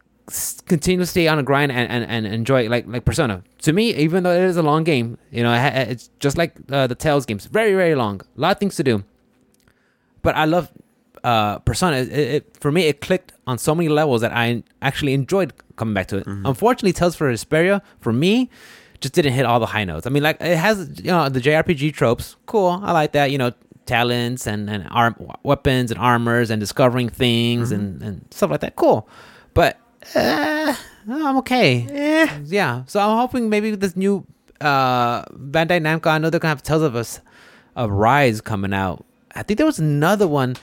[0.66, 3.42] continue to stay on a grind and, and, and enjoy like like Persona.
[3.62, 6.86] To me, even though it is a long game, you know, it's just like uh,
[6.86, 9.02] the Tales games, very, very long, a lot of things to do.
[10.22, 10.70] But I love
[11.24, 11.96] uh, Persona.
[11.98, 15.94] It, it, for me, it clicked on so many levels that I actually enjoyed coming
[15.94, 16.26] back to it.
[16.26, 16.46] Mm-hmm.
[16.46, 18.50] Unfortunately, Tales for Vesperia, for me,
[19.00, 20.06] just didn't hit all the high notes.
[20.06, 22.36] I mean, like it has you know the JRPG tropes.
[22.46, 23.30] Cool, I like that.
[23.30, 23.52] You know,
[23.86, 27.80] talents and and arm weapons and armors and discovering things Mm-hmm.
[27.80, 28.76] and and stuff like that.
[28.76, 29.08] Cool,
[29.54, 29.78] but
[30.14, 30.74] uh,
[31.08, 31.86] I'm okay.
[32.44, 34.26] Yeah, so I'm hoping maybe with this new
[34.60, 36.08] uh Bandai Namco.
[36.08, 37.20] I know they're gonna have Tales of us
[37.76, 39.04] of Rise coming out.
[39.34, 40.56] I think there was another one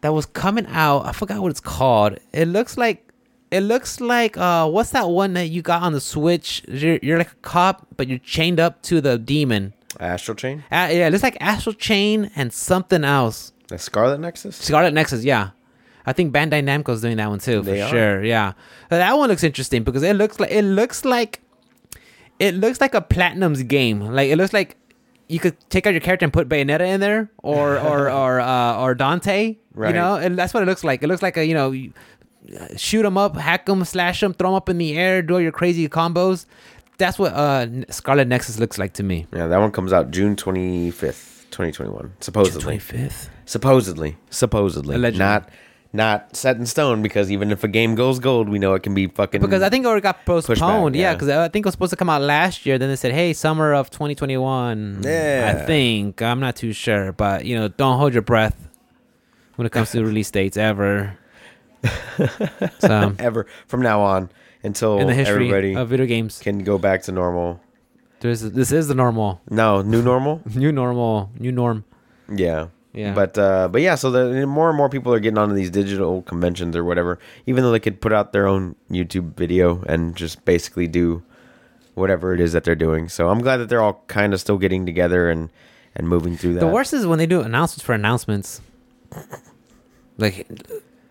[0.00, 1.06] that was coming out.
[1.06, 2.18] I forgot what it's called.
[2.32, 3.06] It looks like
[3.50, 6.62] it looks like uh what's that one that you got on the Switch?
[6.68, 9.72] You're, you're like a cop, but you're chained up to the demon.
[9.98, 10.58] Astral Chain.
[10.70, 13.52] Uh, yeah, it looks like Astral Chain and something else.
[13.68, 14.56] The Scarlet Nexus.
[14.56, 15.50] Scarlet Nexus, yeah.
[16.06, 17.88] I think Bandai Namco's doing that one too, for They are.
[17.90, 18.24] sure.
[18.24, 18.48] Yeah,
[18.90, 21.40] Uh, that one looks interesting because it looks like it looks like
[22.38, 24.00] it looks like a Platinum's game.
[24.00, 24.76] Like it looks like
[25.28, 28.78] you could take out your character and put Bayonetta in there, or or or uh,
[28.80, 29.56] or Dante.
[29.74, 29.88] Right.
[29.88, 31.02] You know, and that's what it looks like.
[31.02, 31.72] It looks like a you know,
[32.58, 35.34] uh, shoot them up, hack them, slash them, throw them up in the air, do
[35.34, 36.46] all your crazy combos.
[36.98, 39.26] That's what uh, Scarlet Nexus looks like to me.
[39.32, 42.12] Yeah, that one comes out June twenty fifth, twenty twenty one.
[42.20, 42.62] Supposedly.
[42.62, 43.30] Twenty fifth.
[43.46, 44.16] Supposedly.
[44.30, 44.96] Supposedly.
[44.96, 45.18] Allegedly.
[45.18, 45.48] Not
[45.92, 48.94] not set in stone because even if a game goes gold, we know it can
[48.94, 50.94] be fucking Because I think it already got postponed.
[50.94, 51.12] yeah, yeah.
[51.14, 52.78] because I think it was supposed to come out last year.
[52.78, 55.54] Then they said, "Hey, summer of 2021." Yeah.
[55.56, 58.68] I think I'm not too sure, but you know, don't hold your breath
[59.56, 61.18] when it comes to release dates ever.
[62.78, 64.30] so, ever from now on
[64.62, 67.60] until in the history everybody of video games, can go back to normal.
[68.20, 70.42] there's this is the normal, No, new normal.
[70.54, 71.84] new normal, new norm.
[72.32, 72.68] Yeah.
[72.92, 73.14] Yeah.
[73.14, 76.22] But uh, but yeah, so the, more and more people are getting onto these digital
[76.22, 80.44] conventions or whatever, even though they could put out their own YouTube video and just
[80.44, 81.22] basically do
[81.94, 83.08] whatever it is that they're doing.
[83.08, 85.50] So I'm glad that they're all kind of still getting together and
[85.94, 86.60] and moving through that.
[86.60, 88.60] The worst is when they do announcements for announcements.
[90.18, 90.46] Like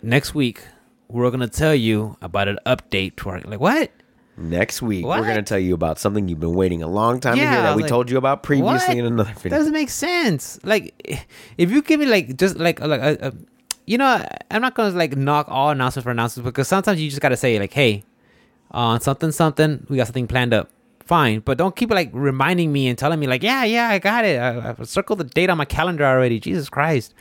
[0.01, 0.61] next week,
[1.07, 3.91] we're gonna tell you about an update to our like what?
[4.39, 5.19] Next week, What?
[5.19, 7.51] we're going to tell you about something you've been waiting a long time to Yeah,
[7.51, 9.57] hear that we like, told you about previously in another That video.
[9.57, 10.57] doesn't make sense.
[10.63, 10.93] Like,
[11.57, 13.33] if you give me like just like uh, like a, a
[13.85, 17.21] you know, I'm not gonna like knock all announcements for announcements because sometimes you just
[17.21, 18.03] gotta say like, hey,
[18.71, 20.69] on something something, we got something planned up.
[21.03, 24.23] Fine, but don't keep like reminding me and telling me like, yeah, yeah, I got
[24.23, 24.39] it.
[24.39, 26.39] I, I circled the date on my calendar already.
[26.39, 27.13] Jesus Christ!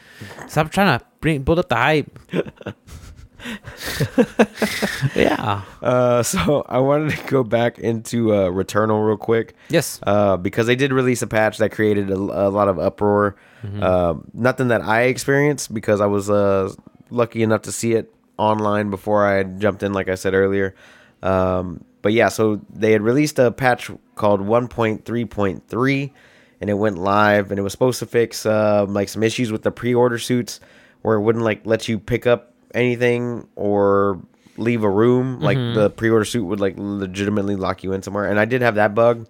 [0.46, 2.16] Stop trying to bring build up the hype.
[5.14, 5.62] yeah.
[5.82, 9.54] Uh, so I wanted to go back into uh, Returnal real quick.
[9.68, 10.00] Yes.
[10.04, 13.36] uh, because they did release a patch that created a, a lot of uproar.
[13.80, 16.72] Uh, nothing that I experienced because I was uh,
[17.10, 20.74] lucky enough to see it online before I jumped in, like I said earlier.
[21.22, 26.10] Um, but yeah, so they had released a patch called 1.3.3,
[26.60, 29.62] and it went live, and it was supposed to fix uh, like some issues with
[29.62, 30.60] the pre-order suits,
[31.02, 34.20] where it wouldn't like let you pick up anything or
[34.56, 35.40] leave a room.
[35.40, 38.76] Like the pre-order suit would like legitimately lock you in somewhere, and I did have
[38.76, 39.26] that bug.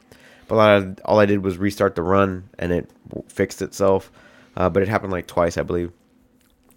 [0.48, 2.90] But all I, all I did was restart the run, and it
[3.28, 4.10] fixed itself.
[4.56, 5.92] Uh, but it happened like twice, I believe.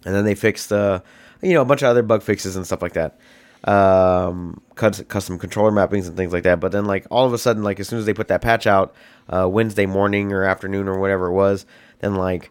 [0.04, 1.00] And then they fixed, uh,
[1.40, 3.18] you know, a bunch of other bug fixes and stuff like that.
[3.64, 6.60] Um, cus- custom controller mappings and things like that.
[6.60, 8.66] But then, like all of a sudden, like as soon as they put that patch
[8.66, 8.94] out,
[9.28, 11.64] uh, Wednesday morning or afternoon or whatever it was,
[12.00, 12.50] then like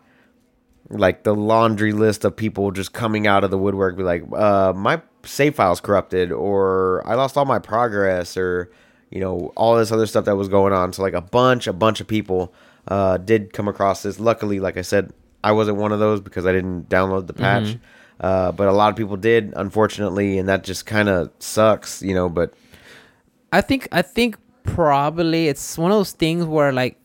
[0.91, 4.73] like the laundry list of people just coming out of the woodwork be like uh
[4.75, 8.71] my save files corrupted or i lost all my progress or
[9.09, 10.93] you know all this other stuff that was going on.
[10.93, 12.53] So like a bunch a bunch of people
[12.87, 14.19] uh did come across this.
[14.19, 15.11] Luckily like i said
[15.43, 17.77] i wasn't one of those because i didn't download the patch.
[18.19, 22.13] Uh but a lot of people did unfortunately and that just kind of sucks you
[22.13, 22.53] know but
[23.53, 26.97] I think I think probably it's one of those things where like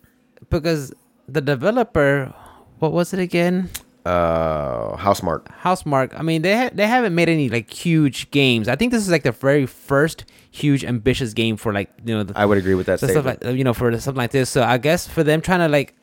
[0.51, 0.93] because
[1.29, 2.33] the developer,
[2.79, 3.71] what was it again?
[4.07, 6.17] uh Housemarque Housemarque.
[6.17, 8.69] I mean, they ha- they haven't made any like huge games.
[8.69, 12.23] I think this is like the very first huge ambitious game for like you know
[12.23, 14.49] the, i would agree with that stuff like you know for something like this.
[14.49, 15.97] So I guess for them trying to like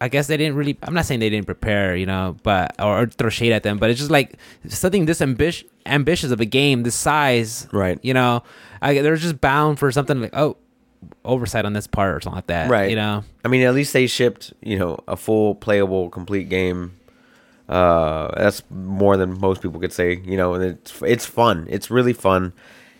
[0.00, 0.78] I guess they didn't really.
[0.82, 3.78] I'm not saying they didn't prepare, you know, but or, or throw shade at them,
[3.78, 4.38] but it's just like
[4.68, 7.98] something this ambish, ambitious of a game, this size, Right.
[8.02, 8.42] You know,
[8.80, 10.56] I, they're just bound for something like oh,
[11.24, 12.90] oversight on this part or something like that, Right.
[12.90, 16.94] You know, I mean, at least they shipped, you know, a full playable, complete game.
[17.68, 21.66] Uh, that's more than most people could say, you know, and it's it's fun.
[21.68, 22.54] It's really fun,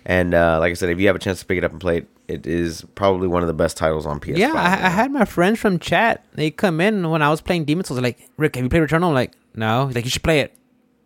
[0.04, 1.80] and uh, like I said, if you have a chance to pick it up and
[1.80, 4.36] play it, it is probably one of the best titles on PS5.
[4.36, 4.52] yeah.
[4.52, 6.22] I, I had my friends from chat.
[6.34, 7.96] They come in when I was playing Demon Souls.
[7.96, 9.08] They're like, Rick, have you played Returnal?
[9.08, 9.86] I'm like, no.
[9.86, 10.54] He's like, you should play it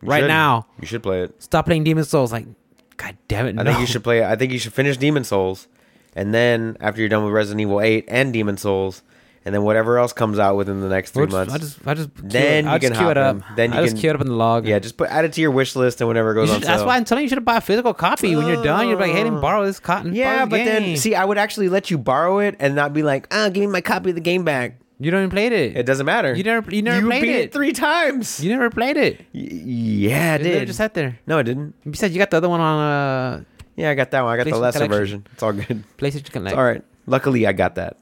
[0.02, 0.28] You right should.
[0.28, 0.66] now.
[0.80, 1.40] You should play it.
[1.40, 2.32] Stop playing Demon Souls.
[2.32, 2.46] Like,
[2.96, 3.70] god damn it, I no.
[3.70, 4.24] think you should play.
[4.24, 5.68] I think you should finish Demon Souls,
[6.14, 9.02] and then after you're done with Resident Evil 8 and Demon Souls,
[9.44, 11.54] and then whatever else comes out within the next 3 We'll just- months.
[11.54, 13.38] I just, I just, Then you can queue it up.
[13.56, 14.68] Then you I just can- queue it up in the log.
[14.68, 16.68] yeah, just put add it to your wish list and whenever it goes on should,
[16.68, 18.88] that's why I'm telling you, you should buy a physical copy when you're done.
[18.88, 20.14] You're like, hey, me borrow this cotton.
[20.14, 23.02] Yeah, but the then see, I would actually let you borrow it and not be
[23.02, 24.78] like, ah, give me my copy of the game back.
[25.00, 25.76] you don't even played it.
[25.76, 26.32] It doesn't matter.
[26.36, 27.52] You never- you never you played beat it.
[27.52, 28.38] three times.
[28.44, 29.18] You never played it.
[29.34, 29.48] Y-
[30.06, 30.66] yeah, I It did.
[30.68, 31.18] just sat there.
[31.26, 31.74] no, I didn't.
[31.90, 33.44] Besides, you got the other one on uh,
[33.82, 34.32] Yeah, I got that one.
[34.32, 34.98] I got the lesser Collection.
[34.98, 35.26] version.
[35.32, 35.82] It's all good.
[35.98, 36.52] PlayStation Connect.
[36.54, 36.82] It's all right.
[37.06, 37.98] Luckily, I got that,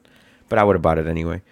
[0.48, 1.42] but I would have bought it anyway.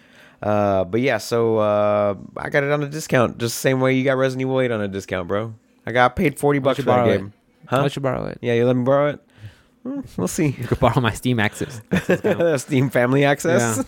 [0.42, 3.94] Uh, but yeah, so uh, I got it on a discount, just the same way
[3.94, 5.54] you got Resident Evil 8 on a discount, bro.
[5.86, 7.16] I got paid forty bucks you for that borrow it?
[7.18, 7.32] game.
[7.66, 7.80] Huh?
[7.82, 8.38] Why should borrow it?
[8.42, 9.20] Yeah, you let me borrow it.
[9.82, 10.48] Hmm, We'll see.
[10.48, 11.80] You could borrow my Steam access.
[12.62, 13.82] Steam Family Access.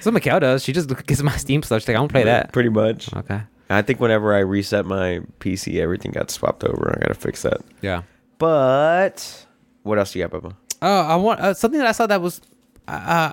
[0.00, 0.62] so Mikhail does.
[0.62, 1.88] She just gets my Steam stuff.
[1.88, 2.52] Like, I to play that.
[2.52, 3.12] Pretty much.
[3.14, 3.40] Okay.
[3.70, 6.94] I think whenever I reset my PC, everything got swapped over.
[6.96, 7.62] I gotta fix that.
[7.80, 8.02] Yeah.
[8.38, 9.45] But
[9.86, 10.56] what else do you got, Papa?
[10.82, 12.40] Oh, I want uh, something that I saw that was.
[12.86, 13.32] Uh,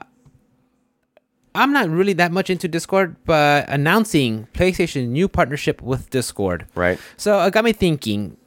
[1.56, 6.66] I'm not really that much into Discord, but announcing PlayStation new partnership with Discord.
[6.74, 7.00] Right.
[7.18, 8.38] So it got me thinking: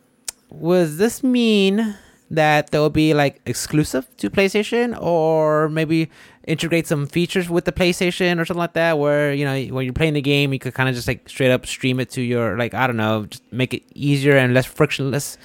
[0.51, 1.97] Was this mean
[2.31, 6.11] that there will be like exclusive to PlayStation, or maybe
[6.47, 9.93] integrate some features with the PlayStation or something like that, where you know when you're
[9.93, 12.57] playing the game, you could kind of just like straight up stream it to your
[12.57, 15.39] like I don't know, just make it easier and less frictionless.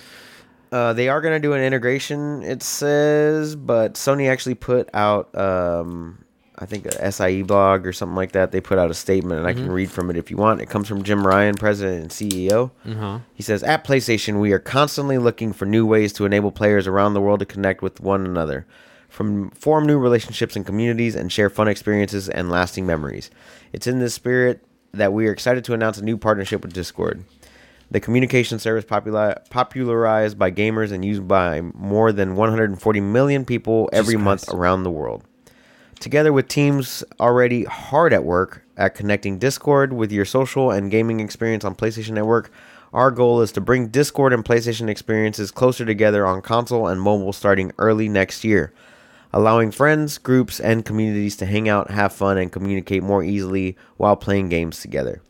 [0.71, 6.23] Uh, they are gonna do an integration, it says, but Sony actually put out, um,
[6.57, 8.51] I think a SIE blog or something like that.
[8.51, 10.61] They put out a statement, and I can read from it if you want.
[10.61, 12.71] It comes from Jim Ryan, president and CEO.
[12.85, 13.19] Uh-huh.
[13.33, 17.15] He says, At PlayStation, we are constantly looking for new ways to enable players around
[17.15, 18.67] the world to connect with one another,
[19.09, 23.31] from form new relationships and communities, and share fun experiences and lasting memories.
[23.73, 24.63] It's in this spirit
[24.93, 27.25] that we are excited to announce a new partnership with Discord.
[27.91, 33.89] The communication service popula- popularized by gamers and used by more than 140 million people
[33.91, 34.57] every month Christ.
[34.57, 35.25] around the world.
[35.99, 41.19] Together with teams already hard at work at connecting Discord with your social and gaming
[41.19, 42.49] experience on PlayStation Network,
[42.93, 47.33] our goal is to bring Discord and PlayStation experiences closer together on console and mobile
[47.33, 48.73] starting early next year,
[49.33, 54.15] allowing friends, groups, and communities to hang out, have fun, and communicate more easily while
[54.15, 55.21] playing games together.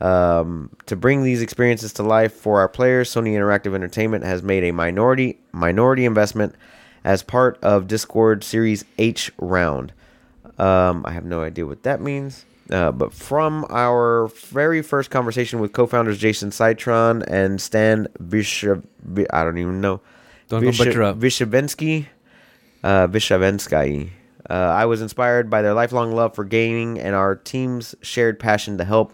[0.00, 4.64] Um, to bring these experiences to life for our players, Sony Interactive Entertainment has made
[4.64, 6.54] a minority minority investment
[7.04, 9.92] as part of Discord Series H round.
[10.58, 12.44] Um, I have no idea what that means.
[12.70, 18.86] Uh, but from our very first conversation with co-founders Jason Citron and Stan Bishop,
[19.30, 20.00] I don't even know.
[20.48, 21.18] Don't go butcher up.
[21.18, 22.06] Vishavensky,
[22.82, 24.10] uh, Vishavensky.
[24.48, 28.78] Uh, I was inspired by their lifelong love for gaming and our team's shared passion
[28.78, 29.12] to help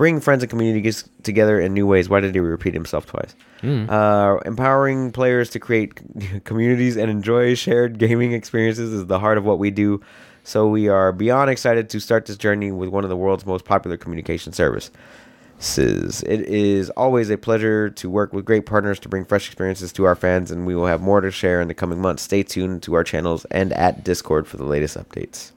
[0.00, 2.08] bring friends and communities together in new ways.
[2.08, 3.36] Why did he repeat himself twice?
[3.90, 6.00] Uh, empowering players to create
[6.44, 10.00] communities and enjoy shared gaming experiences is the heart of what we do.
[10.42, 13.66] So we are beyond excited to start this journey with one of the world's most
[13.66, 16.22] popular communication services.
[16.22, 20.04] It is always a pleasure to work with great partners to bring fresh experiences to
[20.04, 22.22] our fans, and we will have more to share in the coming months.
[22.22, 25.52] Stay tuned to our channels and at Discord for the latest updates.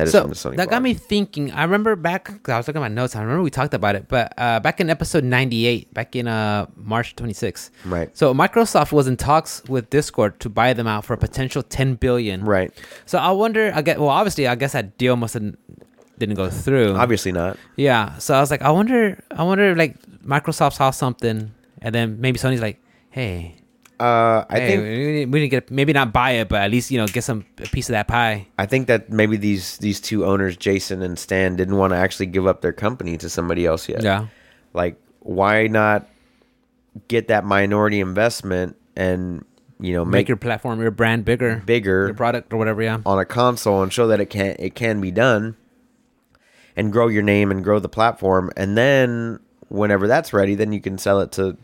[0.00, 0.56] That is so from the Sony.
[0.56, 1.52] that got me thinking.
[1.52, 2.24] I remember back.
[2.42, 3.14] 'cause I was looking at my notes.
[3.14, 6.66] I remember we talked about it, but uh, back in episode ninety-eight, back in uh,
[6.76, 7.70] March twenty-sixth.
[7.84, 8.10] Right.
[8.16, 11.94] So Microsoft was in talks with Discord to buy them out for a potential ten
[11.94, 12.44] billion.
[12.44, 12.72] Right.
[13.06, 13.72] So I wonder.
[13.74, 13.98] I get.
[14.00, 15.54] Well, obviously, I guess that deal must have
[16.18, 16.96] didn't go through.
[16.96, 17.56] Obviously not.
[17.76, 18.18] Yeah.
[18.18, 19.22] So I was like, I wonder.
[19.30, 22.78] I wonder if like Microsoft saw something, and then maybe Sony's like,
[23.10, 23.56] hey.
[24.00, 26.70] Uh, I hey, think we need, we to get maybe not buy it, but at
[26.70, 28.46] least you know get some a piece of that pie.
[28.58, 32.26] I think that maybe these these two owners, Jason and Stan, didn't want to actually
[32.26, 34.02] give up their company to somebody else yet.
[34.02, 34.28] Yeah.
[34.72, 36.08] Like, why not
[37.08, 39.44] get that minority investment and
[39.78, 42.82] you know Make, make, your platform, your brand bigger, bigger your product or whatever.
[42.82, 43.00] Yeah.
[43.04, 45.56] on a console and show that it can it can be done,
[46.74, 50.80] and grow your name and grow the platform, and then whenever that's ready, then you
[50.80, 51.58] can sell it to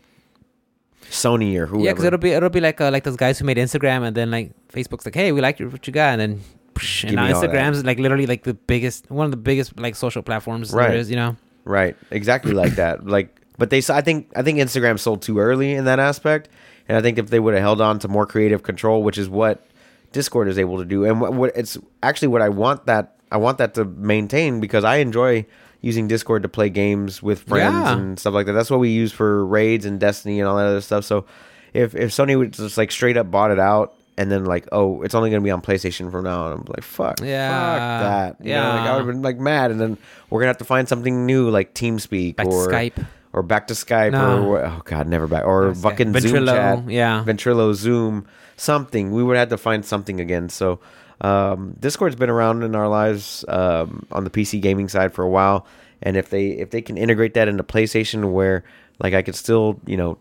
[1.09, 1.83] Sony or whoever.
[1.85, 4.15] Yeah, because it'll be it'll be like uh, like those guys who made Instagram and
[4.15, 6.41] then like Facebook's like, hey, we like your, what you got, and then
[6.73, 7.49] psh, and now me all that.
[7.49, 10.89] Instagram's like literally like the biggest, one of the biggest like social platforms Right.
[10.89, 11.09] there is.
[11.09, 11.37] You know.
[11.65, 13.05] Right, exactly like that.
[13.17, 16.47] Like, but they, I think, I think Instagram sold too early in that aspect,
[16.87, 19.27] and I think if they would have held on to more creative control, which is
[19.27, 19.65] what
[20.13, 23.37] Discord is able to do, and what, what it's actually what I want that I
[23.37, 25.45] want that to maintain because I enjoy
[25.81, 27.97] using Discord to play games with friends Yeah.
[27.97, 28.53] and stuff like that.
[28.53, 31.03] That's what we use for raids and Destiny and all that other stuff.
[31.05, 31.25] So,
[31.73, 33.93] if if Sony would just like straight up bought it out.
[34.19, 36.51] And then like, oh, it's only gonna be on PlayStation from now on.
[36.53, 37.51] I'm like, fuck, Yeah.
[37.51, 38.43] fuck that.
[38.47, 39.95] You know, like, I would have been like mad, and then
[40.31, 43.05] we're gonna have to find something new like TeamSpeak Back or Skype.
[43.31, 44.43] or back to Skype No.
[44.47, 47.23] or oh god, never back or That's fucking Zoom Ventrilo, chat, yeah.
[47.27, 48.25] Ventrilo, Zoom,
[48.55, 49.11] something.
[49.11, 50.49] We would have to find something again.
[50.49, 50.79] So
[51.21, 55.29] um, Discord's been around in our lives um, on the PC gaming side for a
[55.29, 55.65] while,
[56.01, 58.63] and if they if they can integrate that into PlayStation, where
[58.99, 60.17] like I could still you know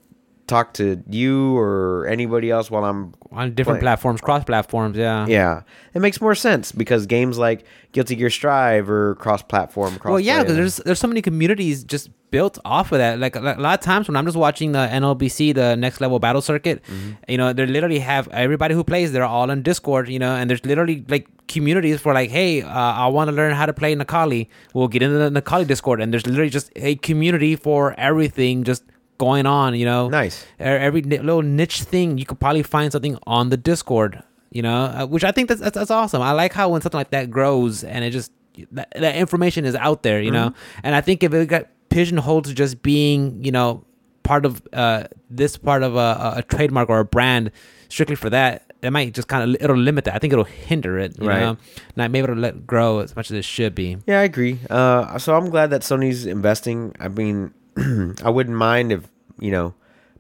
[0.47, 4.97] talk to you or anybody else while I'm on different Play- platforms, cross platforms.
[4.97, 5.27] Yeah.
[5.27, 5.63] yeah,
[5.95, 9.99] it makes more sense because games like Guilty Gear Strive or cross-platform.
[10.05, 13.19] Well, yeah, because there's there's so many communities just built off of that.
[13.19, 16.19] Like, like, a lot of times when I'm just watching the NLBC, the Next Level
[16.19, 17.11] Battle Circuit, Mm-hmm.
[17.29, 19.13] you know, they literally have everybody who plays.
[19.13, 22.69] They're all in Discord, you know, and there's literally like communities for like, hey, uh,
[22.69, 24.49] I want to learn how to play Nakali.
[24.75, 28.85] We'll get into the Nakali Discord, and there's literally just a community for everything just
[29.19, 29.75] going on.
[29.75, 30.47] You know, Nice.
[30.59, 35.05] Every little niche thing you could probably find something on the discord you know uh,
[35.05, 37.83] which i think that's, that's that's awesome i like how when something like that grows
[37.83, 38.31] and it just
[38.71, 40.55] that, that information is out there you know
[40.85, 43.85] and i think if it got pigeonholed to just being you know
[44.23, 47.51] part of uh this part of a, a- a trademark or a brand
[47.89, 50.97] strictly for that it might just kind of it'll limit that i think it'll hinder
[50.97, 51.41] it you Right.
[51.41, 51.57] know
[51.97, 54.61] not maybe it'll let grow as much as it should be Yeah, I agree.
[54.71, 56.95] Uh, so I'm glad that Sony's investing.
[57.01, 57.53] I mean,
[58.25, 59.09] I wouldn't mind if
[59.39, 59.75] you know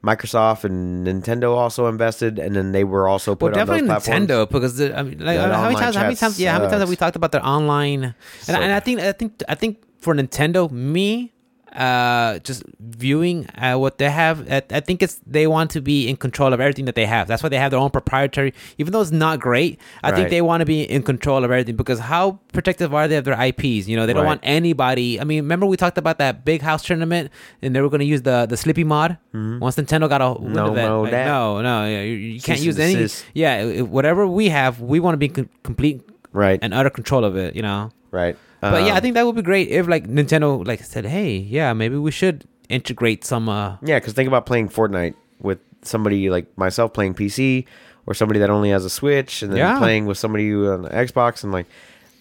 [0.04, 4.04] Microsoft and Nintendo also invested, and then they were also Well, put on definitely those
[4.04, 4.28] platforms.
[4.28, 5.96] Nintendo because the, I mean, like how many times?
[5.96, 6.38] How many times?
[6.38, 8.04] Yeah, how many times have we talked about their online?
[8.04, 11.32] And, So and I think I think I think for Nintendo, me,
[11.76, 16.08] uh, just viewing uh, what they have, I, I think it's they want to be
[16.08, 17.28] in control of everything that they have.
[17.28, 18.54] That's why they have their own proprietary.
[18.78, 21.76] Even though it's not great, I think they want to be in control of everything
[21.76, 23.86] because how protective are they of their IPs?
[23.88, 24.28] You know, they don't Right.
[24.28, 25.20] want anybody.
[25.20, 27.30] I mean, remember we talked about that big house tournament,
[27.62, 29.18] and they were going to use the the Slippi mod.
[29.32, 30.52] Once Nintendo got a Mm-hmm.
[30.52, 31.26] No that, mo like, that.
[31.26, 31.98] no, no, you,
[32.36, 33.08] you can't use any.
[33.34, 36.00] Yeah, whatever we have, we want to be in complete
[36.32, 37.54] Right, and utter control of it.
[37.56, 37.90] You know.
[38.10, 38.36] right.
[38.60, 41.36] But yeah, I Um, think that would be great if like Nintendo like said, hey,
[41.36, 43.48] yeah, maybe we should integrate some.
[43.48, 47.64] uh yeah, because think about playing Fortnite with somebody like myself playing PC,
[48.06, 49.78] or somebody that only has a Switch, and then Yeah.
[49.78, 51.66] playing with somebody on the Xbox, and like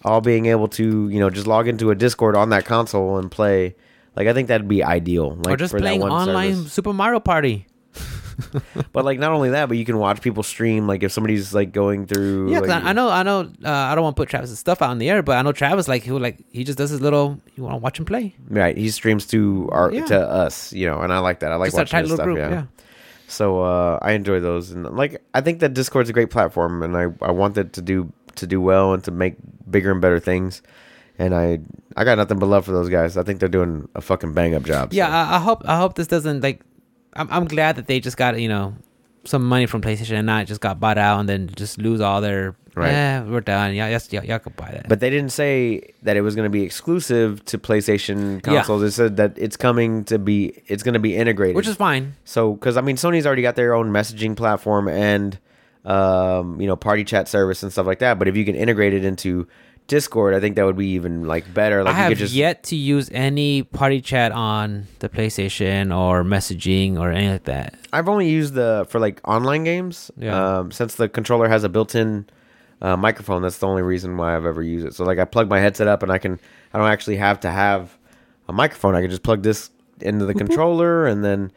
[0.04, 3.30] all being able to you know just log into a Discord on that console and
[3.30, 3.74] play.
[4.14, 5.34] Like I think that'd be ideal.
[5.36, 6.72] Like or just playing one online service.
[6.72, 7.66] Super Mario Party.
[8.92, 10.86] But like not only that, but you can watch people stream.
[10.86, 12.50] Like if somebody's like going through.
[12.52, 13.40] Yeah, like, I, I know, I know.
[13.64, 15.52] Uh, I don't want to put Travis's stuff out in the air, but I know
[15.52, 17.40] Travis like he like he just does his little.
[17.56, 18.34] You want to watch him play?
[18.48, 20.04] Right, he streams to our Yeah.
[20.06, 21.52] to us, you know, and I like that.
[21.52, 22.24] I like Just watching his stuff.
[22.24, 22.38] group.
[22.38, 22.50] yeah.
[22.50, 22.64] Yeah.
[23.28, 26.96] So uh, I enjoy those, and like I think that Discord's a great platform, and
[26.96, 29.36] I I want it to do to do well and to make
[29.70, 30.62] bigger and better things.
[31.18, 31.58] And I
[31.96, 33.16] I got nothing but love for those guys.
[33.16, 34.92] I think they're doing a fucking bang up job.
[34.92, 34.96] so.
[34.98, 36.60] Yeah, I, I hope I hope this doesn't like.
[37.16, 38.74] I'm I'm glad that they just got you know
[39.24, 42.20] some money from PlayStation and not just got bought out and then just lose all
[42.20, 42.54] their.
[42.76, 42.90] Right.
[42.90, 43.74] Yeah, we're done.
[43.74, 44.86] Yeah, yes, y'all, y'all could buy that.
[44.86, 48.40] But they didn't say that it was going to be exclusive to PlayStation Yeah.
[48.56, 48.82] consoles.
[48.82, 51.56] They said that it's coming to be it's going to be integrated.
[51.56, 52.16] which is fine.
[52.26, 55.38] So, because I mean, Sony's already got their own messaging platform and,
[55.86, 58.18] um, you know, party chat service and stuff like that.
[58.18, 59.48] But if you can integrate it into
[59.86, 61.84] Discord, I think that would be even like better.
[61.84, 65.96] Like I you have could just yet to use any party chat on the PlayStation
[65.96, 67.78] or messaging or anything like that.
[67.92, 70.10] I've only used the for like online games.
[70.16, 70.58] Yeah.
[70.58, 72.26] Um, since the controller has a built-in
[72.82, 74.94] uh, microphone, that's the only reason why I've ever used it.
[74.94, 76.40] So like, I plug my headset up and I can.
[76.74, 77.96] I don't actually have to have
[78.48, 78.94] a microphone.
[78.94, 79.70] I can just plug this
[80.00, 81.52] into the controller and then.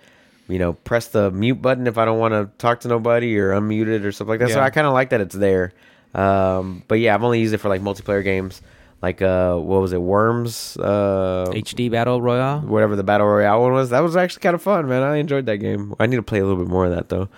[0.48, 3.52] You know, press the mute button if I don't want to talk to nobody or
[3.52, 4.50] unmute it or stuff like that.
[4.50, 5.74] So I kind of like that it's there.
[6.14, 8.62] Um, but yeah, I've only used it for like multiplayer games,
[9.02, 10.76] like uh, what was it, Worms?
[10.78, 12.62] Uh, HD Battle Royale.
[12.62, 13.92] whatever the battle royale one was.
[13.92, 15.04] That was actually kind of fun, man.
[15.04, 15.94] I enjoyed that game.
[16.00, 17.30] I need to play a little bit more of that though.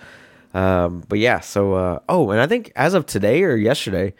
[0.54, 4.14] Um, but yeah, so uh, oh, and I think as of today or yesterday,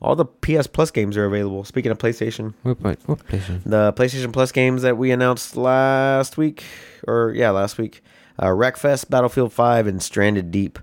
[0.00, 1.64] all the PS Plus games are available.
[1.64, 3.62] Speaking of PlayStation, What, what, what PlayStation?
[3.64, 6.64] the PlayStation Plus games that we announced last week,
[7.06, 8.02] or yeah, last week,
[8.38, 10.78] uh, Wreckfest, Battlefield Five, and Stranded Deep.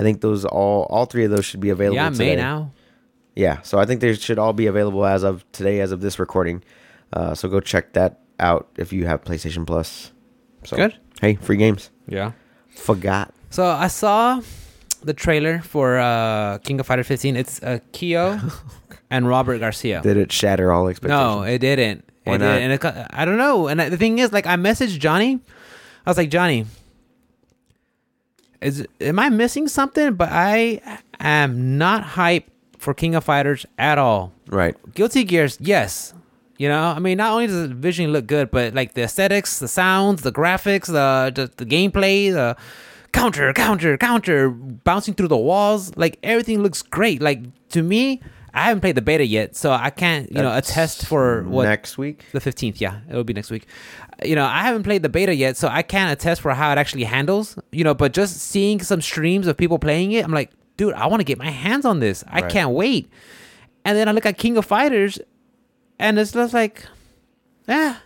[0.00, 1.96] I think those all all three of those should be available.
[1.96, 2.30] Yeah, today.
[2.30, 2.72] May now.
[3.36, 6.18] Yeah, so I think they should all be available as of today, as of this
[6.18, 6.64] recording.
[7.12, 10.10] Uh, so go check that out if you have PlayStation Plus.
[10.64, 10.98] So, Good.
[11.20, 11.90] Hey, free games.
[12.08, 12.32] Yeah.
[12.70, 13.34] Forgot.
[13.50, 14.40] So I saw
[15.02, 17.36] the trailer for uh, King of Fighter 15.
[17.36, 18.40] It's uh, Kyo.
[19.10, 20.00] and Robert Garcia.
[20.02, 21.20] Did it shatter all expectations?
[21.20, 22.08] No, it didn't.
[22.24, 22.54] Why it not?
[22.54, 22.84] Didn't.
[22.84, 23.68] And it, I don't know.
[23.68, 25.40] And the thing is, like, I messaged Johnny.
[26.06, 26.66] I was like, Johnny,
[28.60, 30.14] is am I missing something?
[30.14, 30.80] But I
[31.18, 34.32] am not hype for King of Fighters at all.
[34.48, 34.74] Right.
[34.94, 36.14] Guilty Gears, yes.
[36.58, 39.60] You know, I mean, not only does it visually look good, but like the aesthetics,
[39.60, 42.56] the sounds, the graphics, the the, the gameplay, the
[43.12, 47.22] counter, counter, counter, bouncing through the walls, like everything looks great.
[47.22, 47.40] Like
[47.70, 48.20] to me,
[48.52, 51.96] I haven't played the beta yet, so I can't, you know, attest for what next
[51.98, 52.24] week.
[52.32, 53.00] the 15th, yeah.
[53.08, 53.66] It'll be next week.
[54.24, 56.78] You know, I haven't played the beta yet, so I can't attest for how it
[56.78, 60.50] actually handles, you know, but just seeing some streams of people playing it, I'm like,
[60.76, 62.24] dude, I want to get my hands on this.
[62.28, 62.50] I Right.
[62.52, 63.08] can't wait.
[63.84, 65.18] And then I look at King of Fighters
[65.98, 66.84] and it's just like,
[67.68, 67.96] yeah.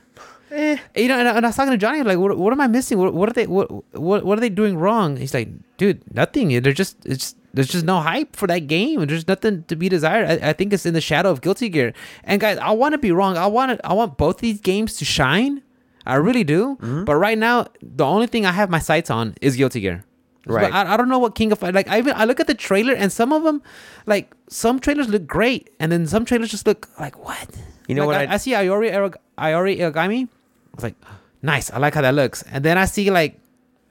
[0.51, 0.77] Eh.
[0.95, 2.67] You know, and I, and I was talking to Johnny, like, what, what am I
[2.69, 2.99] missing?
[2.99, 5.17] What, what are they, what, what, what are they doing wrong?
[5.17, 6.49] He's like, dude, nothing.
[6.63, 9.01] They're just, it's, there's just no hype for that game.
[9.01, 10.27] and There's nothing to be desired.
[10.43, 11.93] I, I think it's in the shadow of Guilty Gear.
[12.25, 13.37] And guys, I want to be wrong.
[13.37, 15.63] I want, I want both these games to shine.
[16.07, 16.77] I really do.
[16.83, 17.05] Mm-hmm.
[17.05, 20.05] But right now, the only thing I have my sights on is Guilty Gear.
[20.47, 20.71] Right.
[20.71, 21.89] I, I don't know what King of like.
[21.89, 23.63] I even I look at the trailer and some of them,
[24.05, 27.49] like some trailers look great, and then some trailers just look like what?
[27.89, 28.91] You know Like, what I, I- I see Iori
[29.39, 30.25] Iori Yagami.
[30.25, 30.97] I was like,
[31.41, 31.71] nice.
[31.71, 32.43] I like how that looks.
[32.53, 33.39] And then I see like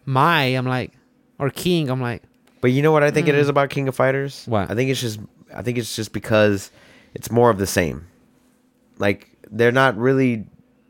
[0.06, 0.44] Mai.
[0.54, 0.92] I'm like,
[1.40, 1.90] or King.
[1.90, 2.22] I'm like,
[2.64, 3.50] But you know what I think it is mm.
[3.50, 4.46] about King of Fighters?
[4.46, 4.72] What?
[4.72, 5.20] I think it's just
[5.54, 6.72] I think it's just because
[7.14, 8.08] it's more of the same.
[9.00, 10.46] Like they're not really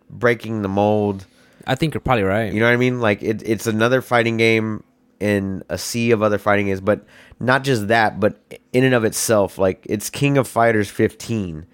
[0.07, 1.25] breaking the mold.
[1.65, 2.53] I think you're probably right.
[2.53, 3.01] You know what I mean?
[3.01, 4.83] Like it, it's another fighting game
[5.19, 7.07] in a sea of other fighting games, but
[7.39, 8.37] not just that, but
[8.71, 11.65] in and of itself, like it's King of Fighters 15.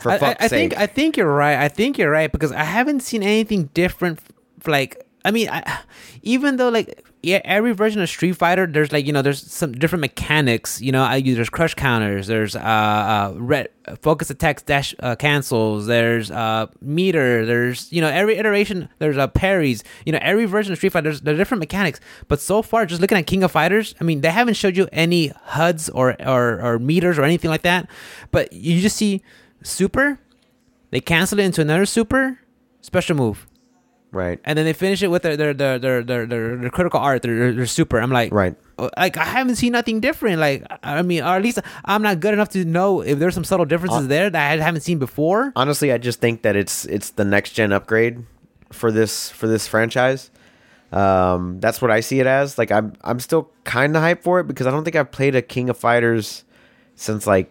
[0.00, 0.50] For I, I, I sake.
[0.50, 1.58] think I think you're right.
[1.58, 4.18] I think you're right because I haven't seen anything different.
[4.18, 5.80] f- Like I mean, I,
[6.22, 9.72] even though like yeah, every version of Street Fighter, there's like you know there's some
[9.72, 10.80] different mechanics.
[10.80, 13.68] You know, I there's crush counters, there's uh, uh red
[14.00, 19.26] focus attacks dash uh, cancels, there's uh meter, there's you know every iteration there's uh
[19.26, 19.82] parries.
[20.04, 21.98] You know every version of Street Fighter there's, there's different mechanics.
[22.28, 24.88] But so far, just looking at King of Fighters, I mean they haven't showed you
[24.92, 27.90] any HUDs or or, or meters or anything like that.
[28.30, 29.20] But you just see
[29.64, 30.20] super
[30.92, 32.38] they cancel it into another super
[32.82, 33.48] special move
[34.12, 34.38] right.
[34.44, 37.22] and then they finish it with their their their their their, their, their critical art
[37.22, 38.54] their super i'm like Right.
[38.78, 42.20] uh, like i haven't seen nothing different like i mean or at least i'm not
[42.20, 44.98] good enough to know if there's some subtle differences Uh, there that i haven't seen
[44.98, 48.24] before Honestly, I just think that it's it's the next gen upgrade
[48.72, 50.30] for this for this franchise.
[50.92, 52.58] Um, that's what I see it as.
[52.58, 55.34] Like I'm I'm still kind of hyped for it because I don't think I've played
[55.34, 56.44] a King of Fighters
[56.94, 57.50] since like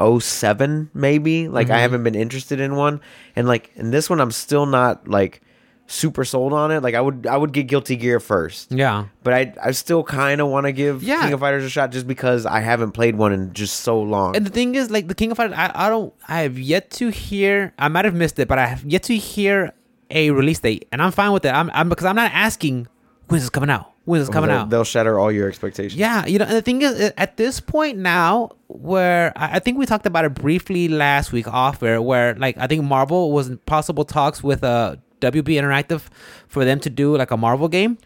[0.00, 1.48] 07 maybe.
[1.48, 1.76] Like Mm-hmm.
[1.76, 3.00] I haven't been interested in one,
[3.34, 5.40] and like in this one I'm still not like
[5.88, 6.82] super sold on it.
[6.82, 8.72] Like I would I would get Guilty Gear first.
[8.72, 11.22] yeah But I I still kind of want to give Yeah.
[11.22, 14.34] King of Fighters a shot just because I haven't played one in just so long.
[14.36, 16.90] and the thing is like the king of fighters I, I don't i have yet
[16.92, 19.72] to hear i might have missed it but i have yet to hear
[20.10, 22.86] a release date and i'm fine with it i'm, I'm because i'm not asking
[23.28, 25.96] when's this coming out when's this coming they'll, out they'll shatter all your expectations.
[25.98, 29.84] Yeah, you know, and the thing is, at this point now, where I think we
[29.86, 33.58] talked about it briefly last week off air, where like I think Marvel was in
[33.58, 34.94] possible talks with uh,
[35.32, 36.02] WB Interactive
[36.48, 37.98] for them to do like a Marvel game.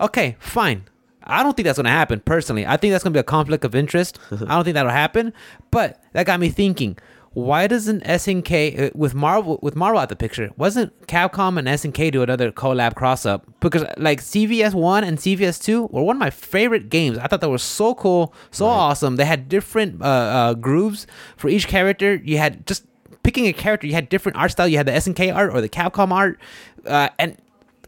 [0.00, 0.84] Okay, fine.
[1.28, 2.66] I don't think that's gonna happen personally.
[2.66, 4.18] I think that's gonna be a conflict of interest.
[4.30, 5.32] I don't think that'll happen.
[5.70, 6.96] But that got me thinking.
[7.34, 10.50] Why doesn't SNK uh, with Marvel with Marvel out the picture?
[10.56, 13.46] Wasn't Capcom and SNK do another collab cross up?
[13.60, 17.18] Because like CVS one and CVS two were one of my favorite games.
[17.18, 19.16] I thought they were so cool, so awesome.
[19.16, 21.06] They had different uh, uh, grooves
[21.36, 22.14] for each character.
[22.16, 22.86] You had just
[23.28, 23.86] picking a character.
[23.86, 24.66] You had different art style.
[24.66, 26.40] You had the SNK art or the Capcom art,
[26.86, 27.36] uh, and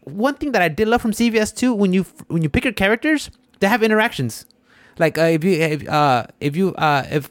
[0.04, 2.74] one thing that I did love from CVS too, when you when you pick your
[2.74, 3.30] characters,
[3.60, 4.44] they have interactions.
[4.98, 7.30] Like uh, if you if, uh, if you uh, if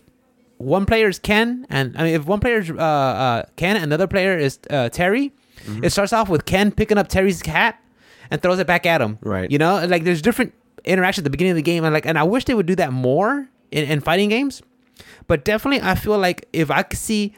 [0.57, 3.85] one player is Ken, and I mean if one player is uh, uh, Ken and
[3.85, 5.31] another player is uh, Terry,
[5.83, 7.79] it starts off with Ken picking up Terry's hat
[8.31, 9.19] and throws it back at him.
[9.21, 9.51] Right.
[9.51, 12.17] You know, like there's different interactions at the beginning of the game, and like and
[12.17, 14.63] I wish they would do that more in, in fighting games.
[15.27, 17.35] But definitely, I feel like if I could see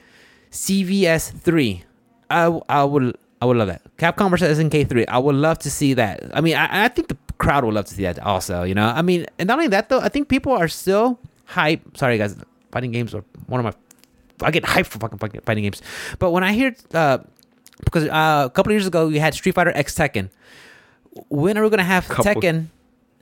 [0.52, 1.84] CVS three,
[2.30, 3.82] I I would I would love that.
[3.97, 6.30] Capcom versus SNK three, I would love to see that.
[6.34, 8.64] I mean, I, I think the crowd would love to see that also.
[8.64, 11.97] You know, I mean, and not only that though, I think people are still hype.
[11.97, 12.36] Sorry guys,
[12.72, 13.74] fighting games are one of my.
[14.45, 15.82] I get hyped for fucking fucking fighting games,
[16.20, 17.20] but when I hear uh,
[17.84, 20.30] because uh, a couple of years ago we had Street Fighter X Tekken.
[21.30, 22.68] When are we gonna have Couple- Tekken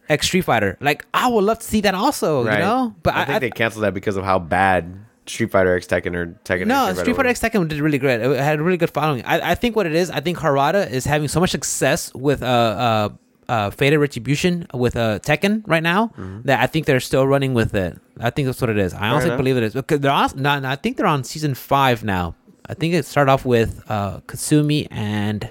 [0.07, 0.77] X Street Fighter?
[0.79, 2.43] Like, I would love to see that also.
[2.43, 4.93] You know, but I, think they canceled that because of how bad
[5.29, 6.67] Street Fighter X Tekken or Tekken.
[6.67, 7.29] no, X Street Fighter.
[7.29, 8.21] X Tekken did really great.
[8.21, 9.23] It had a really good following.
[9.25, 12.41] I, I think what it is, I think Harada is having so much success with
[12.43, 13.09] uh, uh,
[13.49, 16.11] uh, Fated Retribution with uh, Tekken right now.
[16.45, 17.97] That I think they're still running with it.
[18.19, 18.93] I think that's what it is.
[18.93, 19.37] I honestly enough.
[19.37, 22.35] believe it is because they're also, not, I think they're on season five now.
[22.67, 25.49] I think it started off with uh, Kasumi and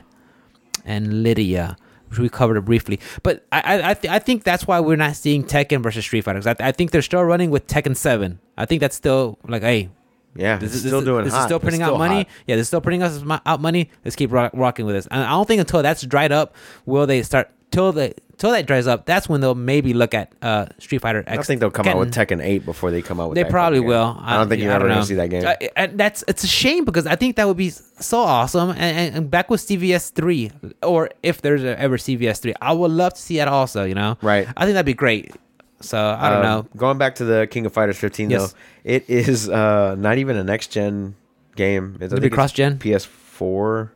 [0.85, 1.77] and Lidia,
[2.11, 3.01] which we covered briefly.
[3.23, 6.23] But I I I, th- I think that's why we're not seeing Tekken versus Street
[6.23, 6.39] Fighter.
[6.41, 8.41] I, th- I think they're still running with Tekken Seven.
[8.57, 9.91] I think that's still like, hey,
[10.35, 11.41] Yeah, this is still this, doing This hot.
[11.41, 12.17] is still It's putting out money.
[12.25, 12.27] hot.
[12.47, 13.91] Yeah, they're still printing us out money.
[14.05, 15.07] Let's keep rock, rocking with this.
[15.09, 16.55] And I don't think until that's dried up
[16.87, 19.05] will they start till the till that dries up.
[19.05, 21.39] That's when they'll maybe look at uh, Street Fighter X.
[21.39, 22.39] I think they'll come out with Tekken.
[22.39, 23.37] Tekken 8 before they come out with.
[23.37, 24.17] They probably will.
[24.21, 25.45] I don't think you're ever don't gonna see that game.
[25.77, 28.71] And that's it's a shame because I think that would be so awesome.
[28.71, 30.51] And, and, and back with CVS three,
[30.83, 33.85] or if there's ever CVS three, I would love to see that also.
[33.85, 34.47] You know, Right.
[34.57, 35.35] I think that'd be great.
[35.81, 36.67] So I don't Um, know.
[36.77, 38.53] Going back to the King of Fighters 15 Yes.
[38.53, 41.15] though, it is uh, not even a next gen
[41.55, 41.99] game.
[42.01, 42.79] It's, I It'll be cross-gen?
[42.79, 43.91] PS4,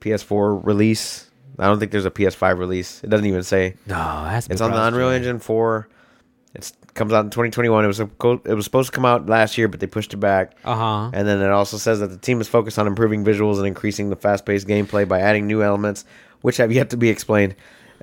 [0.00, 1.30] PS4 release.
[1.58, 3.02] I don't think there's a PS5 release.
[3.04, 3.74] It doesn't even say.
[3.86, 5.10] No, it has to be It's on the Unreal.
[5.10, 5.88] Engine 4.
[6.54, 7.84] It comes out in 2021.
[7.84, 8.10] It was a,
[8.44, 10.54] it was supposed to come out last year, but they pushed it back.
[10.64, 11.10] Uh huh.
[11.14, 14.10] And then it also says that the team is focused on improving visuals and increasing
[14.10, 16.04] the fast-paced gameplay by adding new elements,
[16.42, 17.54] which have yet to be explained.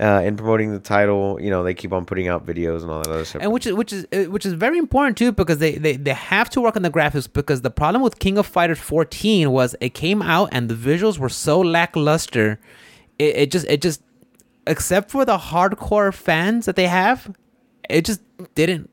[0.01, 3.01] Uh, in promoting the title, you know they keep on putting out videos and all
[3.01, 3.41] that other stuff.
[3.41, 6.13] and which is which is uh, which is very important too because they, they they
[6.13, 9.75] have to work on the graphics because the problem with King of Fighters 14 was
[9.81, 12.61] it came out and the visuals were so lackluster
[13.19, 14.01] it, it just it just
[14.65, 17.33] except for the hardcore fans that they have
[17.89, 18.21] it just
[18.55, 18.89] didn't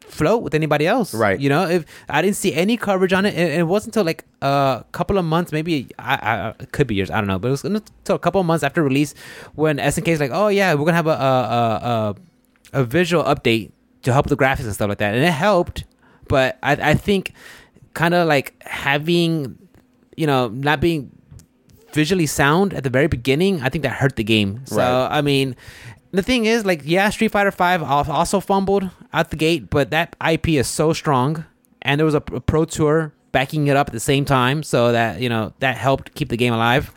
[0.00, 1.38] float with anybody else Right.
[1.38, 4.24] you know if I didn't see any coverage on it and it wasn't until like
[4.42, 7.48] a couple of months maybe I, I it could be years I don't know but
[7.48, 9.14] it was until a couple of months after release
[9.54, 12.14] when SNK is like oh yeah we're gonna have a a, a,
[12.72, 13.72] a a visual update
[14.02, 15.84] to help the graphics and stuff like that, and it helped.
[16.28, 17.34] But I, I think
[17.94, 19.58] kind of like having,
[20.16, 21.10] you know, not being
[21.92, 24.62] visually sound at the very beginning, I think that hurt the game.
[24.66, 25.18] So Right.
[25.18, 25.56] I mean,
[26.12, 30.16] the thing is, like, yeah, Street Fighter Five also fumbled out the gate, but that
[30.26, 31.44] IP is so strong,
[31.82, 34.92] and there was a, a pro tour backing it up at the same time, so
[34.92, 36.92] that you know that helped keep the game alive.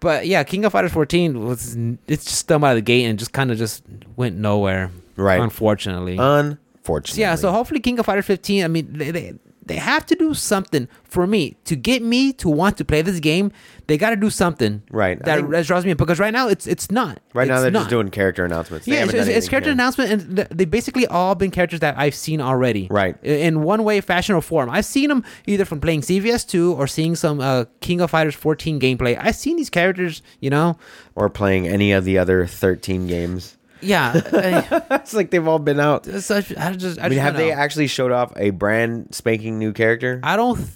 [0.00, 3.18] But yeah, King of Fighters 14 was it's just stumbled out of the gate and
[3.18, 3.82] just kind of just
[4.16, 4.92] went nowhere.
[5.16, 5.40] Right.
[5.40, 6.16] Unfortunately.
[6.16, 9.34] Unfortunately, yeah, so hopefully King of Fighters 15, I mean they, they
[9.68, 13.20] they have to do something for me to get me to want to play this
[13.20, 13.52] game.
[13.86, 14.82] They got to do something.
[14.90, 15.18] Right.
[15.24, 17.20] That, think- that draws me in because right now it's it's not.
[17.34, 17.80] right now they're not.
[17.80, 18.86] just doing character announcements.
[18.86, 19.74] They Yeah, it's, it's, it's character yet.
[19.74, 22.88] announcement, and th- they basically all been characters that I've seen already.
[22.90, 23.16] Right.
[23.22, 24.70] In one way, fashion, or form.
[24.70, 28.34] I've seen them either from playing CVS 2 or seeing some uh, King of Fighters
[28.34, 29.18] 14 gameplay.
[29.20, 30.78] I've seen these characters, you know.
[31.14, 33.57] or playing any of the other 13 games.
[33.80, 34.12] Yeah.
[34.32, 36.06] I, It's like they've all been out.
[36.06, 37.54] such- I just, I, I mean, just have they know.
[37.56, 40.20] actually showed off a brand spanking new character?
[40.22, 40.56] I don't.
[40.56, 40.68] th-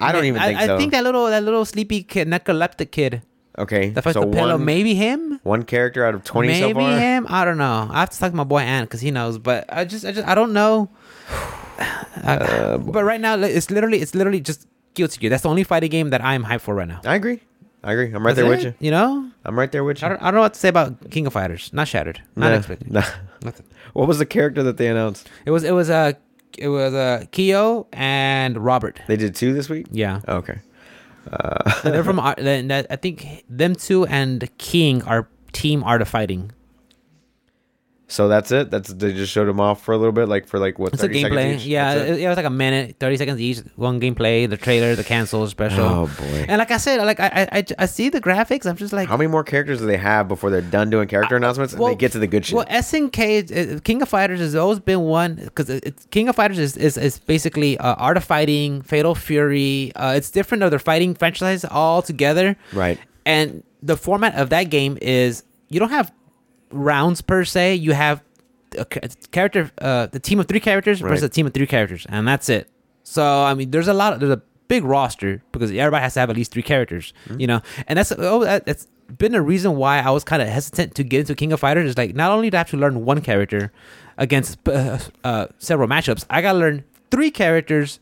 [0.00, 0.74] I don't even think I, so.
[0.74, 3.22] I think that little that little sleepy kid, narcoleptic kid,
[3.58, 4.56] okay, that fights so the pillow.
[4.56, 5.40] one, Maybe him.
[5.42, 6.98] one character out of 20 maybe so far.
[6.98, 7.26] him.
[7.30, 7.88] I don't know.
[7.90, 9.38] I have to talk to my boy Ant because he knows.
[9.38, 10.90] But I just, I just, I don't know.
[12.24, 15.30] Uh, but right now, it's literally, it's literally just Guilty Gear.
[15.30, 17.00] That's the only fighting game that I'm hyped for right now.
[17.04, 17.40] I agree.
[17.86, 18.06] I agree.
[18.12, 18.74] I'm right That's there it, with you.
[18.80, 20.06] You know, I'm right there with you.
[20.06, 21.70] I don't, I don't know what to say about King of Fighters.
[21.72, 22.20] Not Shattered.
[22.34, 22.92] Not Nah, expected.
[22.92, 23.02] nah.
[23.42, 23.66] Nothing.
[23.94, 25.30] What was the character that they announced?
[25.46, 26.12] It was, it was uh,
[26.58, 29.00] it was uh, Kyo and Robert.
[29.06, 29.86] They did two this week.
[29.92, 30.20] Yeah.
[30.28, 30.58] Okay.
[31.30, 32.38] And they're from Art.
[32.38, 36.52] then that- I think them two and King are team Art of Fighting.
[38.08, 38.70] So that's it.
[38.70, 40.94] That's they just showed them off for a little bit, like for like what?
[40.94, 41.64] It's a gameplay.
[41.64, 42.28] Yeah, it, it?
[42.28, 43.58] was like a minute, thirty seconds each.
[43.74, 45.84] One gameplay, the trailer, the cancel special.
[45.84, 46.46] Oh boy.
[46.48, 48.64] And like I said, like I, I, I, I see the graphics.
[48.64, 51.34] I'm just like, How many more characters do they have before they're done doing character
[51.34, 52.54] announcements and they get to the good shit?
[52.54, 55.80] Well, SNK, uh, King of Fighters has always been one because
[56.10, 59.90] King of Fighters is is, is basically uh, Art of Fighting, Fatal Fury.
[59.96, 62.56] Uh, it's different of their fighting franchise all together.
[62.72, 63.00] Right.
[63.24, 66.12] And the format of that game is you don't have
[66.76, 67.74] rounds per se.
[67.76, 68.22] You have
[68.78, 68.84] a
[69.30, 71.26] character, uh, the team of three characters versus Right.
[71.30, 72.68] a team of three characters, and that's it.
[73.04, 74.12] So I mean, there's a lot.
[74.14, 77.40] Of, there's a big roster because everybody has to have at least three characters, Mm-hmm.
[77.40, 77.60] you know.
[77.86, 78.86] And that's oh, that, that's
[79.18, 81.88] been a reason why I was kind of hesitant to get into King of Fighters.
[81.90, 83.72] Is like not only do I have to learn one character
[84.18, 88.00] against uh, uh, several matchups, I gotta learn three characters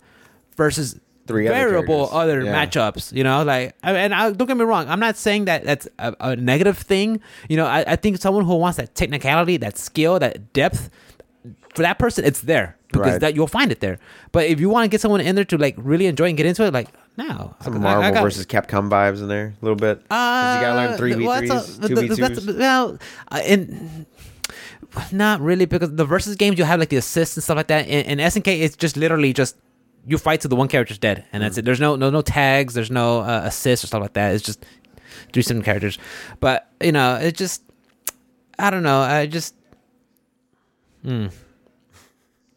[0.57, 2.17] versus Three other variable characters.
[2.19, 2.67] other Yeah.
[2.67, 3.13] matchups.
[3.13, 6.15] You know, like and I, don't get me wrong, I'm not saying that that's a,
[6.21, 7.21] a negative thing.
[7.49, 10.91] You know, I, I think someone who wants that technicality, that skill, that depth,
[11.75, 13.21] for that person, it's there because Right.
[13.23, 13.99] that you'll find it there.
[14.33, 16.47] But if you want to get someone in there to like really enjoy and get
[16.47, 19.55] into it, like no, Some I- I- Marvel I got- versus Capcom vibes in there
[19.61, 20.07] a little bit.
[20.09, 22.47] 'Cause you gotta learn uh, three v well, threes, two v twos.
[22.57, 22.99] Well,
[23.33, 24.07] uh, in
[25.11, 27.87] not really because the versus games you have like the assists and stuff like that.
[27.89, 29.57] In, in SNK, it's just literally just
[30.07, 31.47] you fight till the one character's dead, and Mm.
[31.47, 31.65] that's it.
[31.65, 32.75] There's no no no tags.
[32.75, 34.35] There's no uh, assists or stuff like that.
[34.35, 34.65] It's just
[35.33, 35.99] three different characters.
[36.41, 37.63] But you know, it just
[38.59, 39.01] I don't know.
[39.01, 39.55] I just.
[41.05, 41.27] Hmm.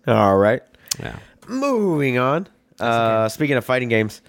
[0.08, 0.62] All right.
[1.00, 1.18] Yeah.
[1.48, 2.48] Moving on.
[2.80, 4.22] Uh, speaking of fighting games,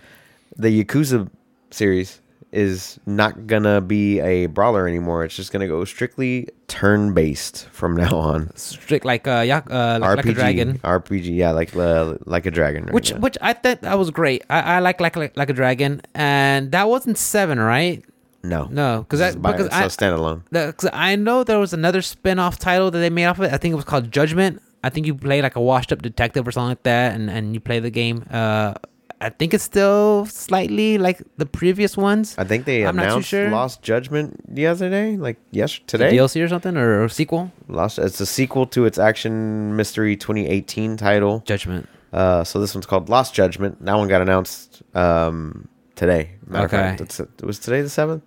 [0.57, 1.29] the Yakuza
[1.71, 5.25] series is not gonna be a brawler anymore.
[5.25, 8.51] It's just gonna go strictly turn based from now on.
[8.57, 10.79] Strict like uh, yeah, uh like, RPG, like a dragon.
[10.79, 12.85] RPG, yeah, like uh, like a dragon.
[12.85, 12.95] right?
[12.95, 13.19] Which Yeah.
[13.19, 14.45] which I thought that was great.
[14.49, 18.03] I, I like like like like a dragon, and that wasn't seven, right?
[18.45, 20.43] no, No, because I by- because it's I a standalone.
[20.51, 23.53] because I know there was another spin-off title that they made off of it.
[23.53, 24.63] I think it was called Judgment.
[24.83, 27.61] I think you play like a washed-up detective or something like that, and and you
[27.61, 28.25] play the game.
[28.31, 28.75] Uh,
[29.21, 32.37] I think it's still slightly like the previous ones.
[32.39, 33.51] I think they I'm not too announced sure.
[33.51, 36.13] Lost Judgment the other day, like yes, The today.
[36.17, 37.51] DLC or something or, or sequel.
[37.67, 37.99] Lost.
[37.99, 41.41] It's a sequel to its action mystery 2018 title.
[41.47, 41.89] Judgment.
[42.13, 43.85] Uh, so this one's called Lost Judgment.
[43.85, 45.67] That one got announced um,
[45.97, 46.31] today.
[46.47, 46.83] Matter of Okay.
[46.83, 48.23] fact, it's, it was today the seventh.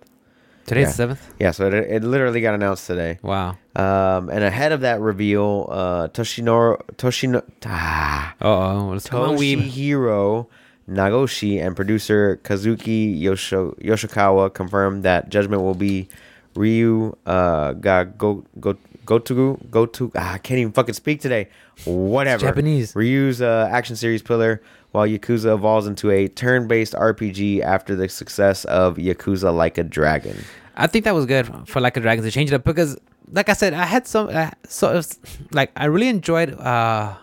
[0.66, 0.86] Today's Yeah.
[0.88, 1.34] the seventh.
[1.40, 3.18] Yeah, so it, it literally got announced today.
[3.22, 3.56] Wow.
[3.74, 8.90] Um, and ahead of that reveal, uh, Toshinoro Toshino ah, oh.
[8.92, 9.36] Let's come on.
[9.36, 10.46] Toshihiro
[10.94, 16.08] Nagoshi and producer Kazuki Yosho, Yoshikawa confirmed that Judgment will be
[16.54, 18.76] Ryu uh, ga go go
[19.06, 21.48] go to go to ah, I can't even fucking speak today.
[21.84, 22.46] Whatever.
[22.46, 22.94] Japanese.
[22.94, 24.62] Ryu's uh, action series pillar,
[24.92, 30.36] while Yakuza evolves into a turn-based RPG after the success of Yakuza Like a Dragon.
[30.76, 32.98] I think that was good for like a dragon to change it up because,
[33.30, 35.18] like I said, I had some uh, so was,
[35.50, 36.52] like I really enjoyed.
[36.58, 37.16] uh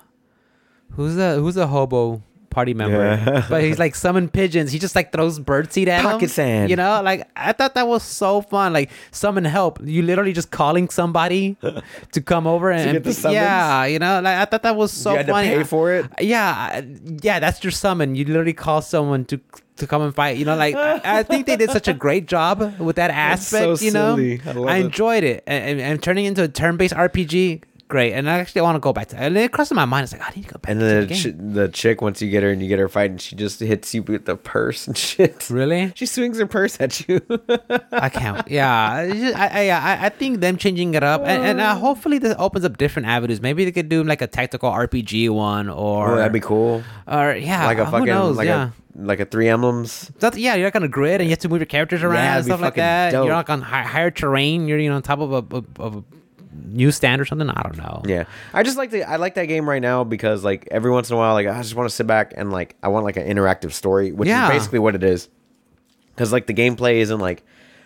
[0.91, 2.97] Who's the Who's the hobo party member?
[2.97, 3.45] Yeah.
[3.49, 4.71] but he's like summon pigeons.
[4.71, 6.29] He just like throws birdseed at Pocket them.
[6.29, 6.69] sand.
[6.69, 8.73] You know, like I thought that was so fun.
[8.73, 9.79] Like summon help.
[9.83, 11.57] You literally just calling somebody
[12.11, 13.35] to come over and get the summons?
[13.35, 15.49] yeah, you know, like I thought that was so you had funny.
[15.49, 16.05] to pay for it.
[16.19, 16.81] Yeah,
[17.21, 18.15] yeah, that's your summon.
[18.15, 19.39] You literally call someone to
[19.77, 20.37] to come and fight.
[20.37, 23.47] You know, like I I think they did such a great job with that That's
[23.47, 23.81] so aspect.
[23.81, 24.41] you know, silly.
[24.45, 24.85] I I it.
[24.85, 28.13] enjoyed it, and, and, and turning into a turn-based RPG, great.
[28.13, 29.17] And I actually want to go back to.
[29.17, 30.05] And it crossed my mind.
[30.05, 30.71] It's like I need to go back.
[30.71, 32.79] And to then the the, ch- the chick, once you get her and you get
[32.79, 35.49] her fighting, she just hits you with the purse and shit.
[35.49, 37.19] really, She swings her purse at you.
[37.91, 38.47] I can't.
[38.47, 42.35] Yeah, just- I, I, I, think them changing it up, and, and uh, hopefully this
[42.39, 43.41] opens up different avenues.
[43.41, 46.83] Maybe they could do like a tactical RPG one, or oh, that'd be cool.
[47.07, 48.37] or yeah, like a who fucking knows?
[48.37, 48.69] like yeah.
[48.69, 50.11] a like a Fire Emblems.
[50.19, 52.23] That's, yeah, you're like on a grid and you have to move your characters around
[52.23, 53.11] Yeah, and stuff like that.
[53.11, 53.27] dope.
[53.27, 54.67] You're like on hi- higher terrain.
[54.67, 56.03] You're you know on top of a, of, of a
[56.51, 57.49] newsstand or something.
[57.49, 58.01] I don't know.
[58.05, 61.09] Yeah, I just like the I like that game right now because like every once
[61.09, 63.17] in a while, like I just want to sit back and like I want like
[63.17, 64.47] an interactive story, which Yeah.
[64.47, 65.29] is basically what it is.
[66.15, 67.43] Because like the gameplay isn't like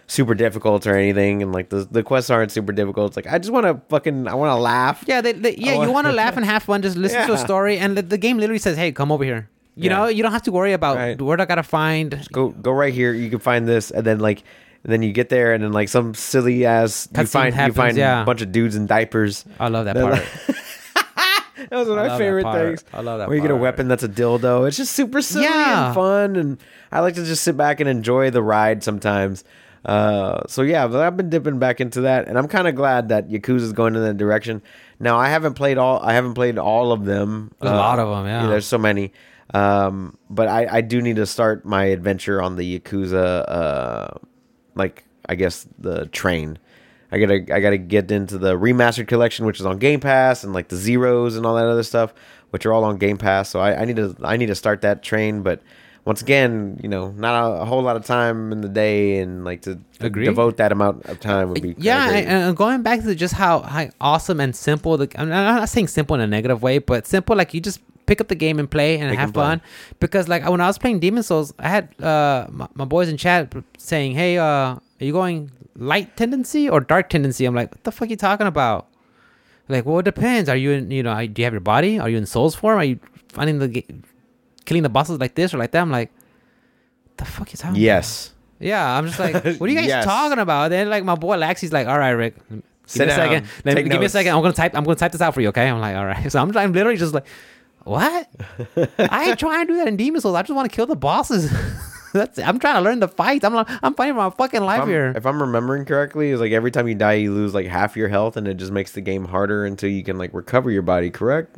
[0.08, 3.10] super difficult or anything, and like the the quests aren't super difficult.
[3.12, 5.04] It's like I just want to fucking I want to laugh.
[5.08, 5.74] Yeah, they, they, yeah.
[5.74, 5.84] Oh.
[5.84, 6.82] You want to laugh and have fun.
[6.82, 9.50] Just listen to a story, and the, the game literally says, "Hey, come over here."
[9.76, 9.98] You Yeah.
[9.98, 11.20] know, you don't have to worry about Right.
[11.22, 12.28] where I gotta find.
[12.32, 13.14] Go go right here.
[13.14, 14.44] You can find this, and then like.
[14.84, 17.82] And then you get there, and then like some silly ass, you find happens, you
[17.82, 18.22] find yeah.
[18.22, 19.46] a bunch of dudes in diapers.
[19.60, 20.14] I love that They're part.
[20.48, 20.58] like-
[21.70, 22.84] That was one of my favorite things.
[22.94, 24.68] I love that Where you get a weapon that's a dildo.
[24.68, 25.88] It's just super silly Yeah.
[25.88, 26.58] and fun, and
[26.92, 29.46] I like to just sit back and enjoy the ride sometimes.
[29.86, 33.10] Uh, so yeah, but I've been dipping back into that, and I'm kind of glad
[33.10, 34.62] that Yakuza is going in that direction.
[35.00, 36.00] Now I haven't played all.
[36.02, 37.52] I haven't played all of them.
[37.62, 38.48] There's a lot of 'em, yeah.
[38.48, 39.14] there's so many.
[39.54, 43.46] Um, but I, I do need to start my adventure on the Yakuza.
[43.48, 44.08] Uh,
[44.76, 46.58] like I guess the train.
[47.12, 50.54] I gotta I gotta get into the remastered collection, which is on Game Pass, and
[50.54, 52.14] like the zeros and all that other stuff,
[52.50, 53.50] which are all on Game Pass.
[53.50, 55.44] So I, I need to I need to start that train.
[55.44, 55.62] But
[56.06, 59.46] once again, you know, not a, a whole lot of time in the day, and
[59.46, 60.26] like to Agree.
[60.26, 63.90] devote that amount of time would be yeah, and, going back to just how, how
[64.02, 67.54] awesome and simple the I'm not saying simple in a negative way, but simple like
[67.54, 69.44] you just pick up the game and play and Pick have and play.
[69.44, 69.62] fun.
[70.00, 73.18] Because like when I was playing Demon Souls, I had uh my, my boys in
[73.18, 77.84] chat saying, "Hey, uh, are you going light tendency or dark tendency?" I'm like, "What
[77.84, 78.88] the fuck are you talking about?"
[79.70, 80.50] Like, well, it depends.
[80.50, 81.98] Are you in, you know, do you have your body?
[81.98, 82.78] Are you in Souls form?
[82.80, 83.00] Are you
[83.30, 83.88] finding the ga-
[84.66, 85.82] killing the bosses like this or like that?
[85.82, 86.12] I'm like,
[87.18, 87.72] the fuck you talking?
[87.76, 87.80] about?
[87.82, 90.04] yes, Yeah, I'm just like, what are you guys Yes.
[90.06, 90.70] talking about?
[90.70, 93.18] Then like my boy Laxi's like, all right, Rick, give Sit me a down.
[93.30, 93.48] second.
[93.64, 94.36] Let me, give me a second.
[94.36, 94.76] I'm gonna type.
[94.76, 95.48] I'm gonna type this out for you.
[95.50, 95.68] Okay.
[95.70, 96.30] I'm like, all right.
[96.32, 97.26] So I'm, I'm literally just like,
[97.84, 98.30] what?
[98.98, 100.36] I ain't trying to do that in Demon Souls.
[100.36, 101.52] I just want to kill the bosses.
[102.14, 102.38] That's.
[102.40, 103.44] I'm trying to learn the fights.
[103.44, 103.56] I'm.
[103.58, 105.14] I'm fighting for my fucking life I'm, here.
[105.16, 108.08] if I'm remembering correctly, it's like every time you die, you lose like half your
[108.08, 111.10] health, and it just makes the game harder until you can like recover your body.
[111.10, 111.56] Correct?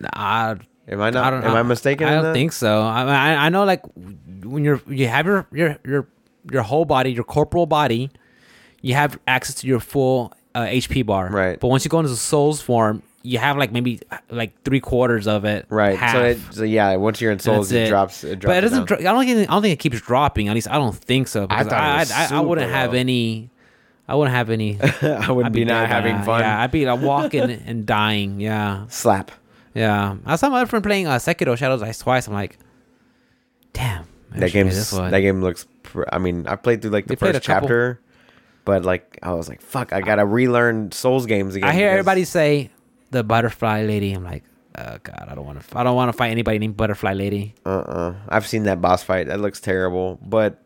[0.00, 0.56] Nah,
[0.88, 1.24] Am I not?
[1.24, 1.44] I don't.
[1.44, 2.06] am I, mistaken?
[2.06, 2.80] I don't think so.
[2.82, 3.82] I, I I know like
[4.44, 6.06] when you're you have your your your
[6.50, 8.10] your whole body, your corporal body,
[8.82, 11.28] you have access to your full uh, HP bar.
[11.28, 11.58] Right.
[11.58, 14.00] But once you go into the souls form, you have like maybe
[14.30, 15.66] like three quarters of it.
[15.68, 15.98] Right.
[16.12, 18.24] So, it, so yeah, once you're in Souls, that's it, drops.
[18.24, 18.52] It drops.
[18.52, 18.84] but it doesn't.
[18.86, 19.50] Dro- I don't think.
[19.50, 20.48] I don't think it keeps dropping.
[20.48, 21.44] At least I don't think so.
[21.44, 21.62] it I
[21.98, 23.50] was I, I, wouldn't have any.
[24.06, 24.78] I wouldn't have any.
[25.02, 26.40] I would I'd be, not having fun.
[26.40, 28.40] Yeah, I'd be like walking and dying.
[28.40, 29.32] Yeah, Slap.
[29.74, 30.16] yeah.
[30.24, 32.28] I saw my friend playing uh, Sekiro Shadows Die twice.
[32.28, 32.58] I'm like,
[33.72, 34.04] damn.
[34.30, 35.10] That should play game's this one.
[35.10, 35.66] that game looks.
[35.82, 37.68] Pr- I mean, I played through like the They first a couple.
[37.68, 38.00] chapter,
[38.64, 41.68] but like I was like, fuck, I gotta relearn Souls games again.
[41.68, 42.70] I hear everybody say
[43.16, 44.12] the butterfly lady.
[44.12, 44.44] I'm like,
[44.78, 45.78] oh god, I don't want to.
[45.78, 47.54] I don't want to fight anybody named Butterfly Lady.
[47.64, 48.14] Uh-uh.
[48.28, 49.26] I've seen that boss fight.
[49.28, 50.18] That looks terrible.
[50.22, 50.62] But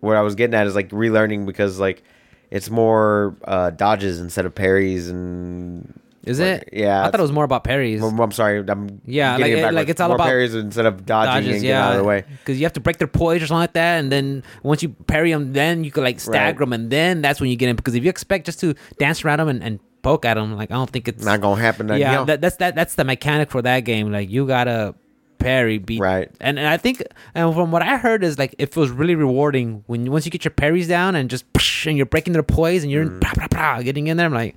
[0.00, 2.02] what I was getting at is like relearning because like
[2.50, 6.00] it's more uh, dodges instead of parries and.
[6.24, 6.68] Is like, it?
[6.74, 7.00] Yeah.
[7.06, 8.02] I thought it was more about parries.
[8.02, 8.62] I'm, I'm sorry.
[8.68, 11.62] I'm Yeah, like- it like it's all more about parries instead of dodging and Dodges,
[11.62, 12.24] getting out of the way.
[12.28, 14.90] because you have to break their poise or something like that, and then once you
[14.90, 16.58] parry them, then you could like stagger Right.
[16.58, 17.76] them, and then that's when you get in.
[17.76, 20.70] Because if you expect just to dance around them and, and poke at them, like
[20.70, 21.88] I don't think it's Not gonna happen.
[21.88, 22.24] yeah, Yeah.
[22.24, 24.10] that, that's that that's the mechanic for that game.
[24.12, 24.94] Like you gotta
[25.38, 26.28] parry beat Right.
[26.40, 26.96] and, and I think
[27.34, 30.44] and from what I heard is like it feels really rewarding when once you get
[30.44, 31.44] your parries down and just
[31.86, 33.20] and you're breaking their poise and you're Mm.
[33.20, 34.26] blah, blah, blah, getting in there.
[34.26, 34.56] I'm like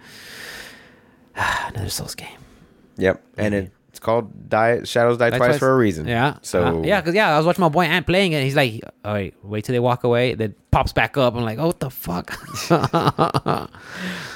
[1.70, 2.40] another Souls game.
[2.98, 3.22] Yep.
[3.38, 5.60] And it, it's called Die Shadows Die Die Twice, Twice.
[5.60, 6.08] for a reason.
[6.08, 6.38] Yeah.
[6.42, 8.38] So Uh, yeah, because yeah, I was watching my boy Ant playing it.
[8.38, 11.36] And he's like, "All right, wait till they walk away." Then pops back up.
[11.36, 12.32] I'm like, "Oh, what the fuck?"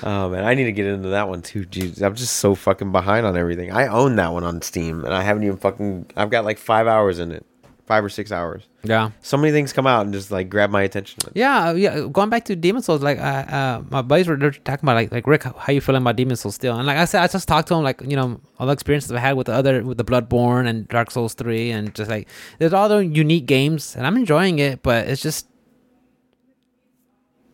[0.04, 1.64] Oh man, I need to get into that one too.
[1.66, 3.72] Jeez, I'm just so fucking behind on everything.
[3.72, 6.12] I own that one on Steam, and I haven't even fucking.
[6.16, 7.46] I've got like five hours in it,
[7.86, 8.64] five or six hours.
[8.84, 9.12] yeah.
[9.22, 11.20] So many things come out and just like grab my attention.
[11.34, 12.08] Yeah, yeah.
[12.12, 15.12] Going back to Demon Souls, like uh, uh, my buddies were they're talking about like
[15.12, 16.76] like Rick, how, you feeling about Demon Souls still?
[16.78, 19.12] And like I said, I just talked to him like you know all the experiences
[19.12, 22.28] I had with the other with the Bloodborne and Dark Souls three, and just like
[22.60, 25.48] there's all the unique games, and I'm enjoying it, but it's just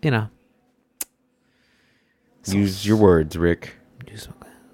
[0.02, 0.30] you know.
[2.48, 3.76] Use your words, Rick.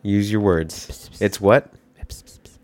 [0.03, 1.09] Use your words.
[1.19, 1.73] It's what?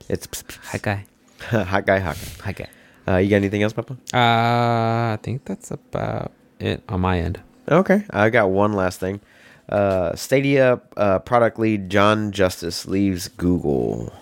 [0.08, 1.06] It's Hi guy,
[1.40, 2.52] hot guy, hot guy.
[2.54, 2.68] guy.
[3.08, 3.94] Uh, you got anything else, Papa?
[4.14, 7.42] Uh, I think that's about it on my end.
[7.70, 9.22] Okay, I got one last thing.
[9.70, 14.14] Uh, Stadia uh, product lead John Justice leaves Google.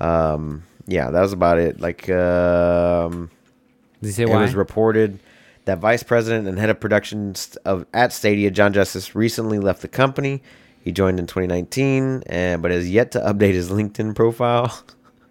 [0.00, 1.80] Um, yeah, that was about it.
[1.80, 3.30] Like, um,
[4.00, 4.42] Did you say it why?
[4.42, 5.18] was reported
[5.64, 7.34] that vice president and head of production
[7.64, 10.42] of at Stadia, John Justice, recently left the company.
[10.80, 14.84] He joined in 2019, and but has yet to update his LinkedIn profile.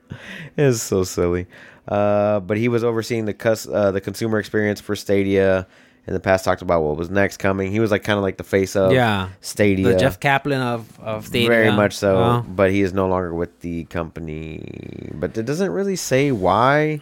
[0.57, 1.47] it's so silly.
[1.87, 5.67] Uh, but he was overseeing the cus- uh, the consumer experience for Stadia.
[6.07, 7.71] In the past, talked about what was next coming.
[7.71, 9.87] He was like kind of like the face of yeah, Stadia.
[9.87, 11.49] the Jeff Kaplan of of Stadia.
[11.49, 15.09] Very much so, but he is no longer with the company.
[15.15, 17.01] But it doesn't really say why.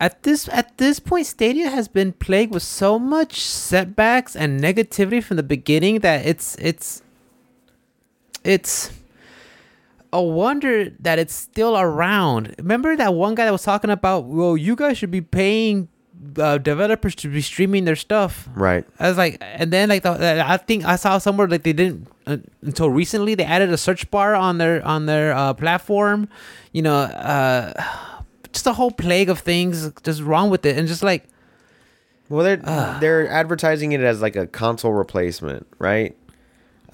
[0.00, 5.22] at this at this point stadia has been plagued with so much setbacks and negativity
[5.22, 7.02] from the beginning that it's it's
[8.44, 8.92] it's
[10.12, 14.56] a wonder that it's still around remember that one guy that was talking about well
[14.56, 15.88] you guys should be paying
[16.38, 18.84] uh, developers to be streaming their stuff Right.
[18.98, 22.08] I was like, and then like the, I think I saw somewhere like they didn't
[22.26, 26.28] uh, until recently they added a search bar on their on their uh, platform.
[26.72, 27.72] You know, uh,
[28.52, 31.28] just a whole plague of things just wrong with it, and just like
[32.28, 32.56] Well, they're
[33.00, 36.16] they're advertising it as like a console replacement, right?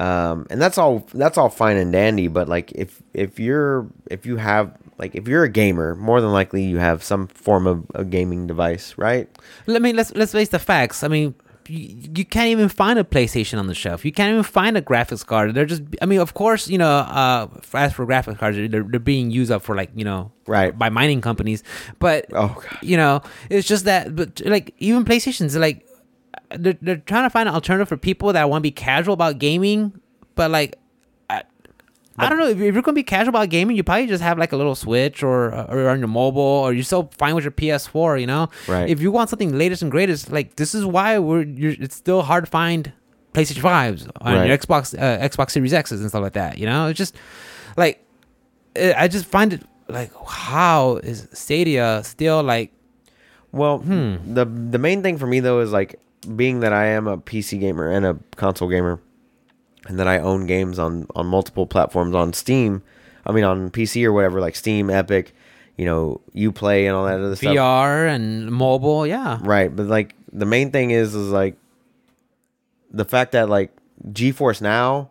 [0.00, 2.28] Um, and that's all that's all fine and dandy.
[2.28, 6.32] But like, if if you're if you have like if you're a gamer, more than
[6.32, 9.28] likely you have some form of a gaming device, right?
[9.66, 11.02] let me let's let's face the facts.
[11.04, 11.34] I mean.
[11.66, 14.04] You, you can't even find a PlayStation on the shelf.
[14.04, 15.54] You can't even find a graphics card.
[15.54, 19.00] They're just, I mean, of course, you know, uh, as for graphics cards, they're, they're
[19.00, 20.78] being used up for like, you know, Right.
[20.78, 21.62] by mining companies.
[22.00, 22.78] But Oh, God.
[22.82, 25.86] you know, it's just that, but like even PlayStation's like
[26.56, 29.38] they're they're trying to find an alternative for people that want to be casual about
[29.38, 30.00] gaming,
[30.34, 30.76] but like.
[31.30, 31.42] I,
[32.16, 33.74] I don't know if you're gonna be casual about gaming.
[33.76, 36.84] You probably just have like a little Switch or or on your mobile, or you're
[36.84, 38.20] so fine with your PS4.
[38.20, 38.88] You know, Right.
[38.88, 41.42] If you want something latest and greatest, like this is why we're.
[41.42, 42.92] You're, it's still hard to find
[43.32, 44.46] PlayStation fives on Right.
[44.46, 46.56] your Xbox uh, Xbox Series X's and stuff like that.
[46.56, 47.16] You know, it's just
[47.76, 48.00] like
[48.76, 52.70] eh, I just find it like how is Stadia still like
[53.50, 54.34] Well, Hmm.
[54.34, 57.60] the the main thing for me though is like being that I am a PC
[57.60, 59.00] gamer and a console gamer,
[59.86, 62.82] and that I own games on on multiple platforms on Steam.
[63.26, 65.34] I mean, on PC or whatever, like Steam, Epic,
[65.76, 67.54] you know, UPlay and all that other stuff.
[67.54, 69.06] VR and mobile.
[69.06, 71.56] Yeah, Right, but like the main thing is is like
[72.90, 73.72] the fact that like
[74.10, 75.10] GeForce Now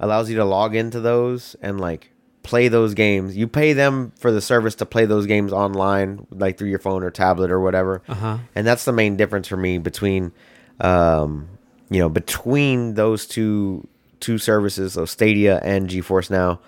[0.00, 2.10] allows you to log into those and like
[2.42, 3.36] play those games.
[3.36, 7.02] You pay them for the service to play those games online, like through your phone
[7.02, 8.02] or tablet or whatever.
[8.08, 8.38] Uh-huh.
[8.54, 10.32] And that's the main difference for me between,
[10.80, 11.48] um,
[11.90, 13.86] you know, between those two
[14.20, 16.60] two services, so Stadia and GeForce Now.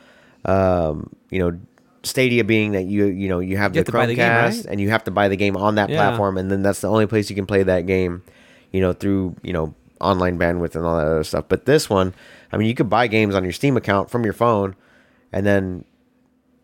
[0.44, 1.58] Um, you know,
[2.02, 4.64] Stadia being that you you know you have You the have buy the game, right?
[4.66, 5.96] and you have to buy the game on that Yeah.
[5.96, 8.22] platform, and then that's the only place you can play that game.
[8.72, 11.46] You know, through you know online bandwidth and all that other stuff.
[11.48, 12.12] But this one,
[12.52, 14.74] I mean, you could buy games on your Steam account from your phone,
[15.32, 15.84] and then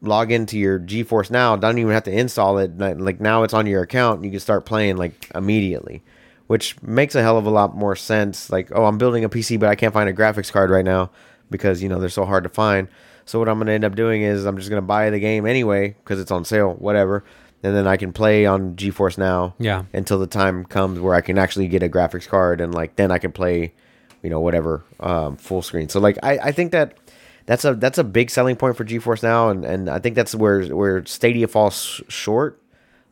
[0.03, 1.57] log into your GeForce Now.
[1.57, 2.77] Don't even have to install it.
[2.79, 4.17] Like now, it's on your account.
[4.17, 6.03] And you can start playing like immediately,
[6.51, 8.51] which makes a hell of a lot more sense.
[8.51, 11.13] Like, oh, I'm building a PC, but I can't find a graphics card right now
[11.49, 12.89] because you know they're so hard to find.
[13.25, 15.21] So what I'm going to end up doing is I'm just going to buy the
[15.21, 17.23] game anyway because it's on sale, whatever,
[17.63, 19.55] and then I can play on GeForce Now.
[19.61, 19.85] Yeah.
[19.93, 23.13] Until the time comes where I can actually get a graphics card and like then
[23.13, 23.73] I can play,
[24.21, 25.89] you know, whatever um, full screen.
[25.89, 26.99] So like I, I think that
[27.47, 30.35] that's a that's a big selling point for GeForce Now, and, and I think that's
[30.35, 32.61] where where Stadia falls short.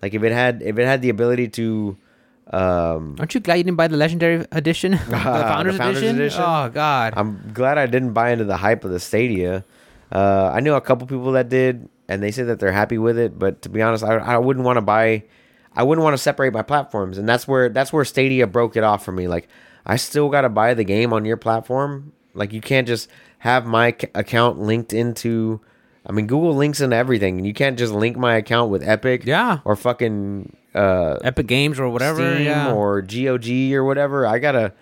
[0.03, 1.97] Like if it had if it had the ability to
[2.53, 6.17] um, Aren't you glad you didn't buy the Legendary Edition, the, Founders, the Founders edition?
[6.17, 6.43] Edition?
[6.43, 9.65] Oh God, I'm glad I didn't buy into the hype of the Stadia.
[10.11, 13.19] Uh, I knew a couple people that did, and they said that they're happy with
[13.19, 13.39] it.
[13.39, 15.25] But to be honest, I, I wouldn't want to buy.
[15.77, 18.83] I wouldn't want to separate my platforms, and that's where that's where Stadia broke it
[18.85, 19.29] off for me.
[19.29, 19.49] Like
[19.85, 22.13] I still got to buy the game on your platform.
[22.35, 23.09] Like you can't just
[23.41, 25.61] have my c- account linked into.
[26.07, 29.25] I mean, Google links into everything, and you can't just link my account with Epic,
[29.27, 29.59] Yeah.
[29.67, 32.35] or fucking uh, Epic Games or whatever.
[32.35, 32.73] Steam yeah.
[32.73, 34.27] or GOG or whatever.
[34.27, 34.73] I gotta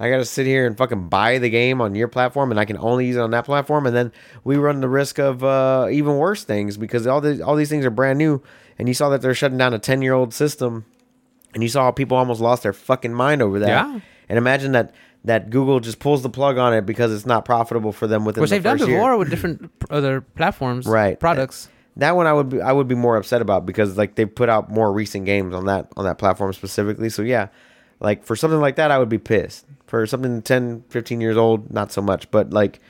[0.00, 2.78] I gotta sit here and fucking buy the game on your platform and I can
[2.78, 4.12] only use it on that platform and then
[4.44, 7.84] we run the risk of uh, even worse things because all these all these things
[7.84, 8.42] are brand new
[8.78, 10.84] and you saw that they're shutting down a ten year old system
[11.54, 13.68] and you saw how people almost lost their fucking mind over that.
[13.68, 14.00] Yeah.
[14.28, 14.94] And imagine that
[15.24, 18.40] that Google just pulls the plug on it because it's not profitable for them within
[18.40, 18.98] which the they've done first year.
[18.98, 21.18] before with different other platforms, Right.
[21.18, 21.68] Products.
[21.98, 24.48] That one I would be I would be more upset about because like they put
[24.48, 27.10] out more recent games on that on that platform specifically.
[27.10, 27.48] So yeah,
[28.00, 29.66] like for something like that I would be pissed.
[29.86, 32.30] For something 10, 15 years old, not so much.
[32.30, 32.80] But like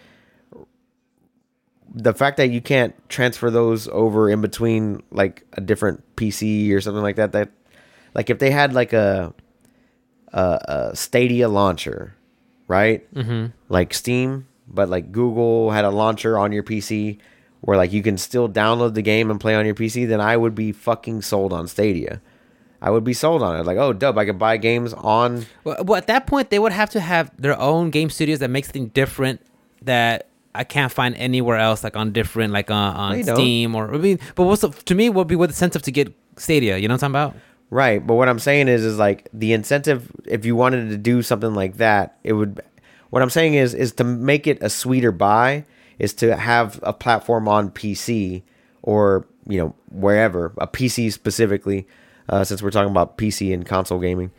[1.94, 6.80] the fact that you can't transfer those over in between like a different PC or
[6.80, 7.50] something like that that
[8.14, 9.32] like if they had like a
[10.32, 12.14] a, a Stadia launcher,
[12.66, 13.10] right?
[13.14, 13.46] Mm-hmm.
[13.70, 17.18] like Steam, but like Google had a launcher on your PC
[17.60, 20.36] where like you can still download the game and play on your PC, then I
[20.36, 22.20] would be fucking sold on Stadia.
[22.80, 23.66] I would be sold on it.
[23.66, 25.46] Like, oh, dub, I could buy games on.
[25.64, 28.50] Well, well, at that point, they would have to have their own game studios that
[28.50, 29.40] makes things different
[29.82, 33.22] that I can't find anywhere else, like on different, like on, on.
[33.24, 34.20] Steam or I mean.
[34.36, 35.08] But what's the, to me?
[35.08, 36.76] What would be what the incentive to get Stadia?
[36.78, 37.42] You know what I'm talking about?
[37.70, 40.10] Right, but what I'm saying is, is like the incentive.
[40.24, 42.60] If you wanted to do something like that, it would.
[43.10, 45.64] What I'm saying is, is to make it a sweeter buy,
[45.98, 48.42] is to have a platform on PC
[48.82, 51.86] or you know wherever a PC specifically,
[52.28, 54.30] uh, since we're talking about PC and console gaming,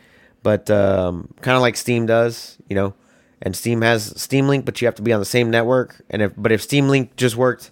[0.42, 2.94] but um, kind of like Steam does, you know,
[3.42, 6.02] and Steam has Steam Link, but you have to be on the same network.
[6.10, 7.70] And if but if Steam Link just worked,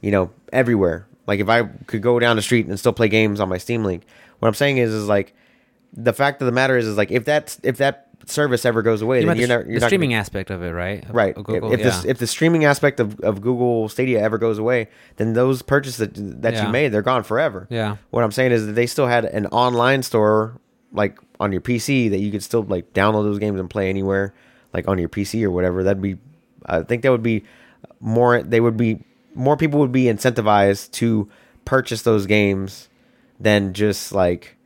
[0.00, 1.06] you know, everywhere.
[1.26, 3.84] Like if I could go down the street and still play games on my Steam
[3.84, 4.04] Link.
[4.38, 5.34] What I'm saying is, is like
[5.92, 9.02] the fact of the matter is, is like if that if that service ever goes
[9.02, 11.04] away, you're the, not you're the streaming gonna, aspect of it, right?
[11.10, 11.34] Right.
[11.34, 11.86] Google, if yeah.
[11.86, 15.98] this if the streaming aspect of, of Google Stadia ever goes away, then those purchases
[15.98, 16.66] that, that Yeah.
[16.66, 17.66] you made they're gone forever.
[17.70, 17.96] Yeah.
[18.10, 20.60] What I'm saying is that they still had an online store
[20.92, 24.34] like on your PC that you could still like download those games and play anywhere,
[24.72, 25.82] like on your PC or whatever.
[25.82, 26.18] That'd be,
[26.66, 27.44] I think that would be
[28.00, 28.42] more.
[28.42, 29.02] They would be
[29.34, 31.28] more people would be incentivized to
[31.64, 32.88] purchase those games
[33.38, 34.56] than just like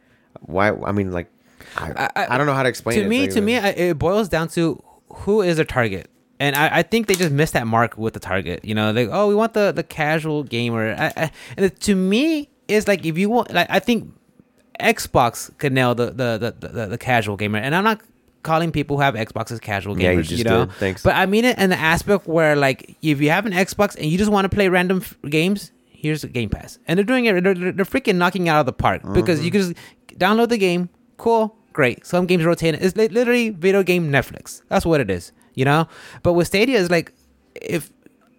[0.41, 0.73] why.
[0.73, 1.29] I mean, like
[1.77, 3.01] I, I- I, don't know how to explain it.
[3.03, 3.09] to it.
[3.09, 6.11] me, to me, I- it boils down to who is their target,
[6.41, 8.65] and I, I think they just missed that mark with the target.
[8.65, 12.89] You know, like oh, we want the the casual gamer, and it, to me, it's
[12.89, 14.13] like if you want, like I think
[14.81, 18.01] Xbox could nail the the, the the the casual gamer, and I'm not
[18.43, 20.03] calling people who have Xboxes casual gamers.
[20.03, 20.75] Yeah, you just know, did.
[20.75, 21.03] Thanks.
[21.03, 24.07] But I mean it in the aspect where like if you have an Xbox and
[24.07, 25.71] you just want to play random f- games.
[25.87, 27.43] Here's a Game Pass, and they're doing it.
[27.43, 29.45] They're, they're freaking knocking out of the park because Mm-hmm.
[29.47, 29.75] you can just
[30.19, 30.91] download the game.
[31.17, 32.07] Cool, great.
[32.07, 32.75] Some games rotate.
[32.77, 34.63] It's li- literally video game Netflix.
[34.69, 35.87] That's what it is, you know.
[36.23, 37.13] But with Stadia, is like
[37.55, 37.91] if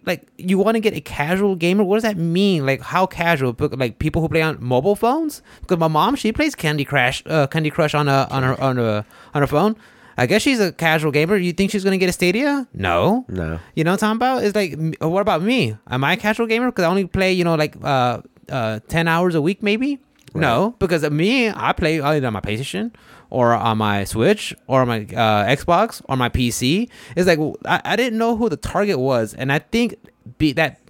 [0.04, 1.84] like you want to get a casual gamer.
[1.84, 2.66] What does that mean?
[2.66, 3.54] Like how casual?
[3.58, 5.42] Like people who play on mobile phones.
[5.60, 8.78] Because my mom, she plays Candy Crush, uh, Candy Crush on a on her on
[8.78, 9.04] a
[9.34, 9.76] on her phone.
[10.18, 11.36] I guess she's a casual gamer.
[11.36, 12.66] You think she's gonna get a Stadia?
[12.72, 13.26] No.
[13.28, 13.60] no.
[13.74, 14.44] You know what I'm talking about?
[14.44, 15.76] It's like, what about me?
[15.88, 16.66] Am I a casual gamer?
[16.66, 19.98] Because I only play, you know, like uh, uh, 10 hours a week, maybe?
[20.34, 22.92] No, because of me, I play on my PlayStation
[23.30, 26.88] or on my Switch or on my uh, Xbox or my PC.
[27.16, 29.34] It's like, I, I didn't know who the target was.
[29.34, 29.96] And I think
[30.38, 30.80] be that,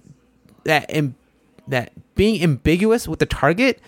[0.65, 1.15] that, Im-
[1.67, 3.81] that being ambiguous with the target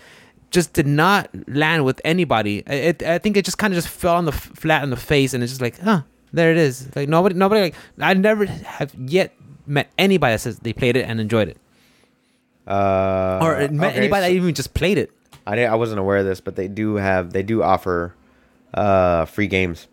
[0.51, 2.63] just did not land with anybody.
[2.67, 4.89] I- It, I think it just kind of just fell on the f- flat on
[4.89, 6.01] the face, and it's just like, huh,
[6.33, 6.89] there it is.
[6.95, 7.61] Like nobody, nobody.
[7.61, 9.33] Like I never have yet
[9.67, 11.57] met anybody that says they played it and enjoyed it,
[12.67, 15.11] Uh, or met okay, anybody so- that even just played it.
[15.47, 18.13] I didn't, I wasn't aware of this, but they do have they do offer
[18.73, 19.87] uh free games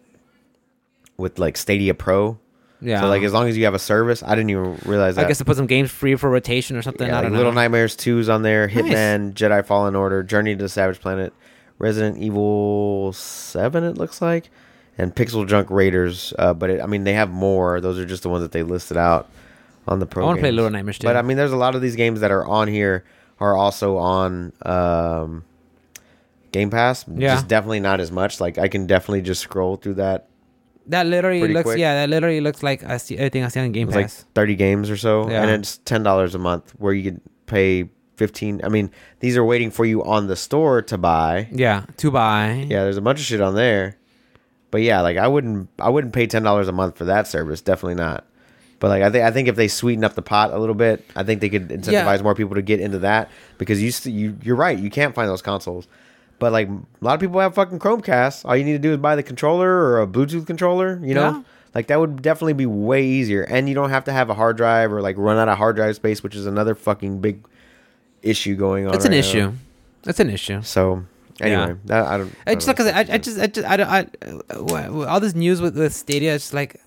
[1.17, 2.39] with like Stadia Pro.
[2.81, 3.01] Yeah.
[3.01, 5.39] So like as long as you have a service, I didn't even realize I guess
[5.39, 7.09] to put some games free for rotation or something.
[7.09, 7.53] Yeah, I like Little.
[7.53, 8.77] Nightmares 2's on there, Nice.
[8.77, 11.33] Hitman, Jedi Fallen Order, Journey to the Savage Planet,
[11.79, 14.51] Resident Evil 7 it looks like,
[14.99, 17.81] and Pixel Junk Raiders, uh, but it, I mean they have more.
[17.81, 19.31] Those are just the ones that they listed out
[19.89, 20.25] on the pro.
[20.25, 20.53] I wanna play.
[20.53, 21.07] Little Nightmares too.
[21.07, 23.05] But I mean there's a lot of these games that are on here
[23.41, 25.45] are also on um,
[26.57, 27.05] Game Pass.
[27.09, 27.35] Yeah.
[27.35, 28.41] Just definitely not as much.
[28.41, 30.29] Like I can definitely just scroll through that.
[30.89, 31.65] That literally looks.
[31.65, 31.79] quick.
[31.79, 34.25] Yeah, that literally looks like I see everything I see on Game It's like Pass.
[34.35, 35.43] 30 games or so Yeah.
[35.43, 39.71] and it's $10 a month where you could pay 15 I mean these are waiting
[39.71, 41.49] for you on the store to buy.
[41.53, 42.67] yeah, to buy.
[42.71, 43.99] Yeah, there's a bunch of shit on there.
[44.71, 47.97] But yeah, like I wouldn't I wouldn't pay $10 a month for that service, definitely
[47.97, 48.25] not.
[48.79, 51.05] But like I think I think if they sweeten up the pot a little bit,
[51.17, 52.23] I think they could incentivize Yeah.
[52.23, 53.29] more people to get into that
[53.59, 55.89] because you st- you you're right, you can't find those consoles.
[56.39, 58.45] But like a lot of people have fucking Chromecasts.
[58.45, 61.31] All you need to do is buy the controller or a Bluetooth controller, you know?
[61.31, 61.43] Yeah.
[61.75, 64.57] Like that would definitely be way easier and you don't have to have a hard
[64.57, 67.45] drive or like run out of hard drive space, which is another fucking big
[68.23, 68.95] issue going on.
[68.95, 69.41] It's an right issue.
[69.41, 69.53] now.
[70.03, 70.63] That's an issue.
[70.63, 71.05] So
[71.41, 71.75] anyway, Yeah.
[71.87, 73.11] that, I don't I just don't like.
[73.11, 76.35] I, I just I just I don't I, all this news with, with Stadia.
[76.35, 76.81] It's like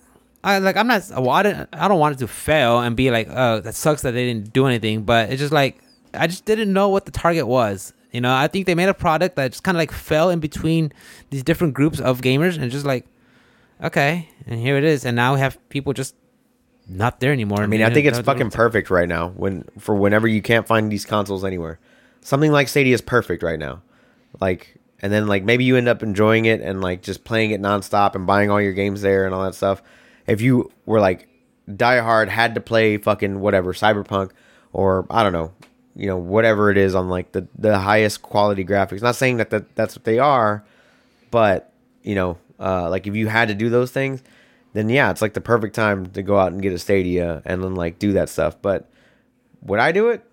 [0.44, 3.12] I like I'm not well, I, didn't, I don't want it to fail and be
[3.12, 5.04] like oh that sucks that they didn't do anything.
[5.04, 5.82] But it's just like
[6.14, 7.94] I just didn't know what the target was.
[8.12, 10.40] You know, I think they made a product that just kind of like fell in
[10.40, 10.92] between
[11.30, 13.06] these different groups of gamers and just like
[13.82, 16.16] okay, and here it is, and now we have people just
[16.88, 17.62] not there anymore.
[17.62, 20.92] I mean, I think it's fucking perfect right now when for whenever you can't find
[20.92, 21.80] these consoles anywhere.
[22.22, 23.82] Something like Stadia is perfect right now.
[24.42, 27.62] Like and then like maybe you end up enjoying it and like just playing it
[27.62, 29.82] nonstop and buying all your games there and all that stuff.
[30.28, 31.28] If you were like
[31.74, 34.32] die hard had to play fucking whatever Cyberpunk
[34.74, 35.54] or I don't know,
[36.00, 39.02] you know whatever it is on like the the highest quality graphics.
[39.02, 40.64] Not saying that, that that's what they are,
[41.30, 41.74] but
[42.04, 44.24] you know, uh, like if you had to do those things,
[44.74, 47.62] then yeah, it's like the perfect time to go out and get a Stadia and
[47.62, 48.56] then like do that stuff.
[48.62, 48.90] But
[49.62, 50.24] would I do it?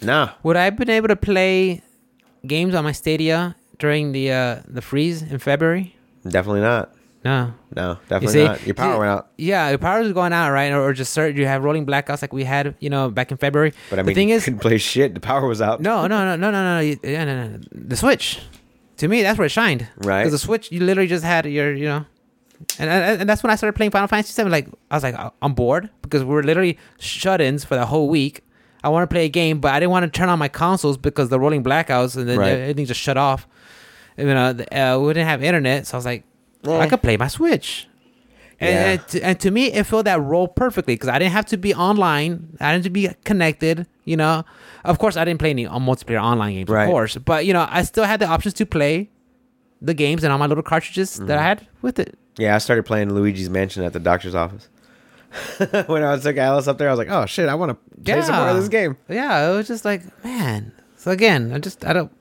[0.00, 0.30] Nah.
[0.42, 1.82] Would I have been able to play
[2.46, 5.94] games on my Stadia during the uh, the freeze in February?
[6.26, 6.94] Definitely not.
[7.24, 7.54] No.
[7.74, 8.66] No, You definitely see, not.
[8.66, 9.28] Your power went out.
[9.38, 10.72] Yeah, your power is going out, right?
[10.72, 13.36] Or, or just certain you have rolling blackouts like we had, you know, back in
[13.36, 13.72] February.
[13.90, 15.14] But I the mean, thing you is, couldn't play shit.
[15.14, 15.80] The power was out.
[15.80, 18.40] no, no, no, no, no, no, you- yeah, no, no, the Switch.
[18.98, 19.86] To me, that's where it shined.
[19.98, 20.20] Right.
[20.24, 22.04] Because the Switch, you literally just had your, you know,
[22.78, 24.48] and, and and that's when I started playing Final Fantasy VII.
[24.48, 28.42] Like I was like, I'm bored because we were literally shut-ins for the whole week.
[28.84, 30.96] I want to play a game, but I didn't want to turn on my consoles
[30.98, 32.50] because the rolling blackouts and then Right.
[32.50, 33.46] everything just shut off.
[34.16, 36.24] You know, the- uh, we didn't have internet, so I was like,
[36.66, 36.78] Eh.
[36.78, 37.88] I could play my Switch.
[38.60, 38.90] And, Yeah.
[38.92, 41.56] and, to, and to me, it filled that role perfectly because I didn't have to
[41.56, 42.56] be online.
[42.60, 43.86] I didn't have to be connected.
[44.04, 44.44] You know,
[44.84, 46.84] of course, I didn't play any on multiplayer online games, Right.
[46.84, 47.16] of course.
[47.16, 49.10] But you know, I still had the options to play
[49.80, 51.32] the games and all my little cartridges that Mm-hmm.
[51.38, 52.16] I had with it.
[52.38, 54.68] Yeah, I started playing Luigi's Mansion at the doctor's office.
[55.86, 58.20] when I took Alice up there, I was like, "Oh shit, I want to play
[58.22, 60.72] some more of this game." Yeah, it was just like, man.
[60.96, 62.12] So again, I just I don't,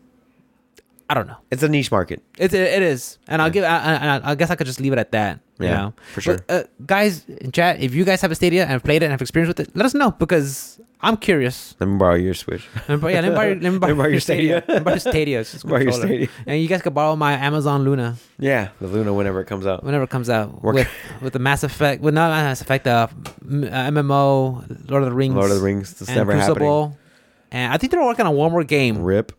[1.11, 1.35] I don't know.
[1.51, 2.23] It's a niche market.
[2.37, 3.65] It, it, is, and I'll give.
[3.65, 3.77] I,
[4.23, 5.39] I, I guess I could just leave it at that.
[5.59, 6.37] You Yeah, know, for sure.
[6.47, 9.07] But, uh, guys in chat, if you guys have a Stadia and have played it
[9.07, 11.75] and have experience with it, let us know because I'm curious.
[11.81, 12.63] Let me borrow your Switch.
[12.87, 14.63] Let me borrow, yeah, let me borrow, let me borrow, borrow your Stadia.
[14.65, 15.39] Let me borrow your Stadia.
[15.41, 15.91] It's just a Borrow your.
[15.91, 16.27] Stadia.
[16.47, 19.83] And you guys could borrow my Amazon Luna Yeah, the Luna whenever it comes out.
[19.83, 20.89] whenever it comes out Work- with
[21.21, 25.35] with the Mass Effect, with not Mass Effect, uh, uh, MMO, Lord of the Rings,
[25.35, 25.91] Lord of the Rings.
[26.01, 26.55] It's never happening.
[26.55, 26.97] Crucible.
[27.53, 29.01] And I think they're working on one more game.
[29.03, 29.33] Rip.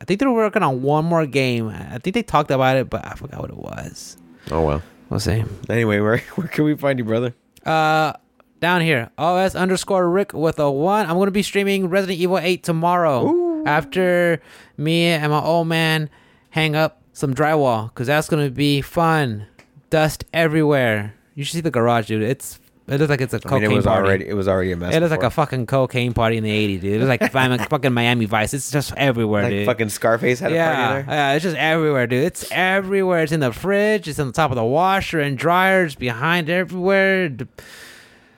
[0.00, 1.68] I think they're working on one more game.
[1.68, 4.16] I think they talked about it, but I forgot what it was.
[4.50, 4.82] Oh well.
[5.10, 5.44] We'll see.
[5.68, 7.34] Anyway, where where can we find you, brother?
[7.64, 8.12] Uh,
[8.60, 11.06] down here, OS underscore Rick with a one.
[11.06, 13.64] I'm gonna be streaming Resident Evil 8 tomorrow Ooh.
[13.66, 14.40] after
[14.76, 16.10] me and my old man
[16.50, 19.46] hang up some drywall because that's gonna be fun.
[19.90, 21.14] Dust everywhere.
[21.34, 22.22] You should see the garage, dude.
[22.22, 22.58] It's
[22.88, 24.06] it looks like it's a I cocaine mean, it was party.
[24.08, 24.94] already it was already a mess.
[24.94, 25.26] it looks like before.
[25.42, 26.94] a fucking cocaine party in the 80s, dude.
[26.94, 27.30] It was like
[27.70, 28.54] fucking Miami Vice.
[28.54, 29.66] It's just everywhere, like dude.
[29.66, 31.14] fucking Scarface had a yeah, party there.
[31.14, 32.24] yeah, it's just everywhere, dude.
[32.24, 33.22] It's everywhere.
[33.22, 34.08] It's in the fridge.
[34.08, 37.30] It's on the top of the washer and dryers, behind everywhere.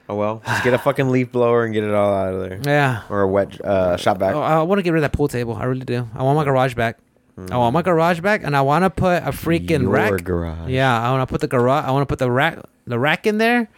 [0.09, 2.59] Oh well, just get a fucking leaf blower and get it all out of there,
[2.65, 3.03] Yeah.
[3.09, 4.35] or a wet uh, shop vac.
[4.35, 5.55] Oh, I want to get rid of that pool table.
[5.55, 6.09] I really do.
[6.13, 6.97] I want my garage back.
[7.49, 10.23] I want my garage back, and I want to put a freaking Your rack.
[10.23, 10.69] garage.
[10.69, 11.85] Yeah, I want to put the garage.
[11.85, 13.69] I want to put the rack, the rack in there,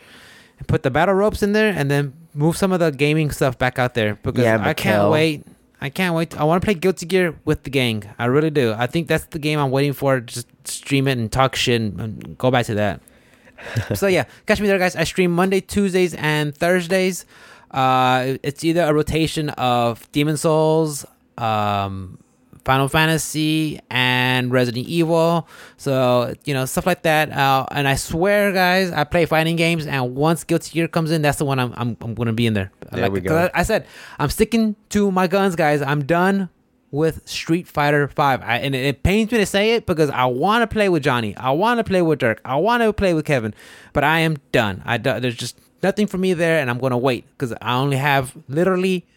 [0.64, 3.78] put the battle ropes in there, and then move some of the gaming stuff back
[3.80, 5.46] out there because Yeah, I can't wait.
[5.82, 6.40] I can't wait.
[6.40, 8.04] I want to play Guilty Gear with the gang.
[8.18, 8.74] I really do.
[8.78, 10.22] I think that's the game I'm waiting for.
[10.22, 13.02] Just stream it and talk shit and, and go back to that.
[13.94, 14.96] so yeah, catch me there, guys.
[14.96, 17.26] I stream Monday, Tuesdays, and Thursdays.
[17.70, 21.06] Uh, it's either a rotation of Demon Souls,
[21.38, 22.18] um,
[22.66, 25.48] Final Fantasy and Resident Evil.
[25.78, 27.32] So you know stuff like that.
[27.32, 31.22] Uh, and I swear, guys, I play fighting games, and once Guilty Gear comes in,
[31.22, 32.72] that's the one I'm I'm, I'm gonna be in there.
[32.92, 33.38] There we 'cause go.
[33.54, 33.86] I, I said
[34.20, 35.82] I'm sticking to my guns, guys.
[35.82, 36.50] I'm done
[36.92, 40.26] with Street Fighter Five, I, and it, it pains me to say it because I
[40.26, 43.16] want to play with Johnny, I want to play with Dirk, I want to play
[43.16, 43.56] with Kevin,
[43.94, 44.84] but I am done.
[44.86, 47.98] I do- there's just nothing for me there, and I'm gonna wait because I only
[47.98, 49.08] have literally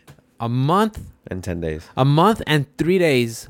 [0.40, 1.01] a month,
[1.31, 1.89] In ten days.
[1.97, 3.48] a month and three days,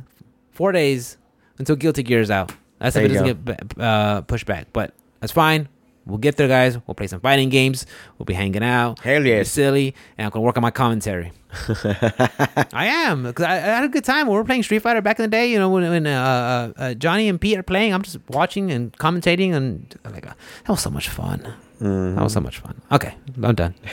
[0.53, 1.17] four days
[1.59, 2.53] until Guilty Gear is out.
[2.79, 3.45] That's if There it you doesn't
[3.77, 5.69] get uh, pushed back, but that's fine.
[6.07, 6.79] We'll get there, guys.
[6.87, 7.85] We'll play some fighting games.
[8.17, 9.01] We'll be hanging out.
[9.01, 11.33] Hell be silly, and I'm gonna work on my commentary.
[12.73, 15.01] I am because I, I had a good time when we were playing Street Fighter
[15.01, 15.51] back in the day.
[15.51, 18.71] You know, when, when uh, uh, uh, Johnny and Pete are playing, I'm just watching
[18.71, 20.35] and commentating, and like uh,
[20.65, 21.53] that was so much fun.
[21.81, 22.81] That was so much fun.
[22.93, 23.75] Okay, I'm done.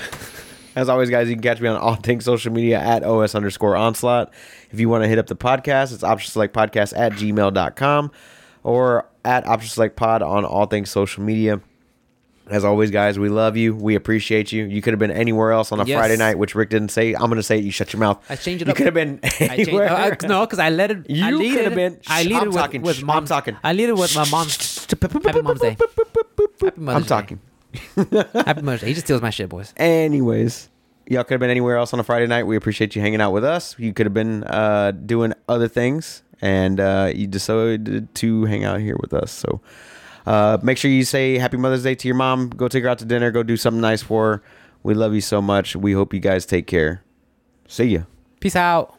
[0.75, 3.75] As always, guys, you can catch me on all things social media at OS underscore
[3.75, 4.33] onslaught.
[4.71, 8.11] If you want to hit up the podcast, it's option select podcast at gmail.com
[8.63, 11.61] or at option select pod on all things social media.
[12.49, 13.73] As always, guys, we love you.
[13.73, 14.65] We appreciate you.
[14.65, 15.97] You could have been anywhere else on a Yes.
[15.97, 17.13] Friday night, which Rick didn't say.
[17.13, 17.63] I'm going to say it.
[17.63, 18.21] You shut your mouth.
[18.29, 18.75] I changed it You up.
[18.77, 19.89] could have been I changed, anywhere.
[19.89, 20.97] uh, no, because I let it.
[21.09, 22.81] I You lead could have been- I lead I'm it with, talking.
[22.81, 23.29] with mom's.
[23.29, 23.55] talking.
[23.63, 24.85] I lead it with my mom's.
[24.91, 25.77] Happy Mom's Day.
[25.79, 27.37] Happy Mother's I'm Day.
[27.95, 28.87] Happy Mother's Day.
[28.87, 29.73] He just steals my shit, boys.
[29.77, 30.69] Anyways,
[31.07, 32.43] y'all could have been anywhere else on a Friday night.
[32.43, 33.77] We appreciate you hanging out with us.
[33.79, 38.79] You could have been uh, doing other things, and uh, you decided to hang out
[38.79, 39.31] here with us.
[39.31, 39.61] So
[40.25, 42.49] uh, make sure you say Happy Mother's Day to your mom.
[42.49, 43.31] Go take her out to dinner.
[43.31, 44.43] Go do something nice for her.
[44.83, 45.75] We love you so much.
[45.75, 47.03] We hope you guys take care.
[47.67, 48.01] See ya.
[48.39, 48.97] Peace out.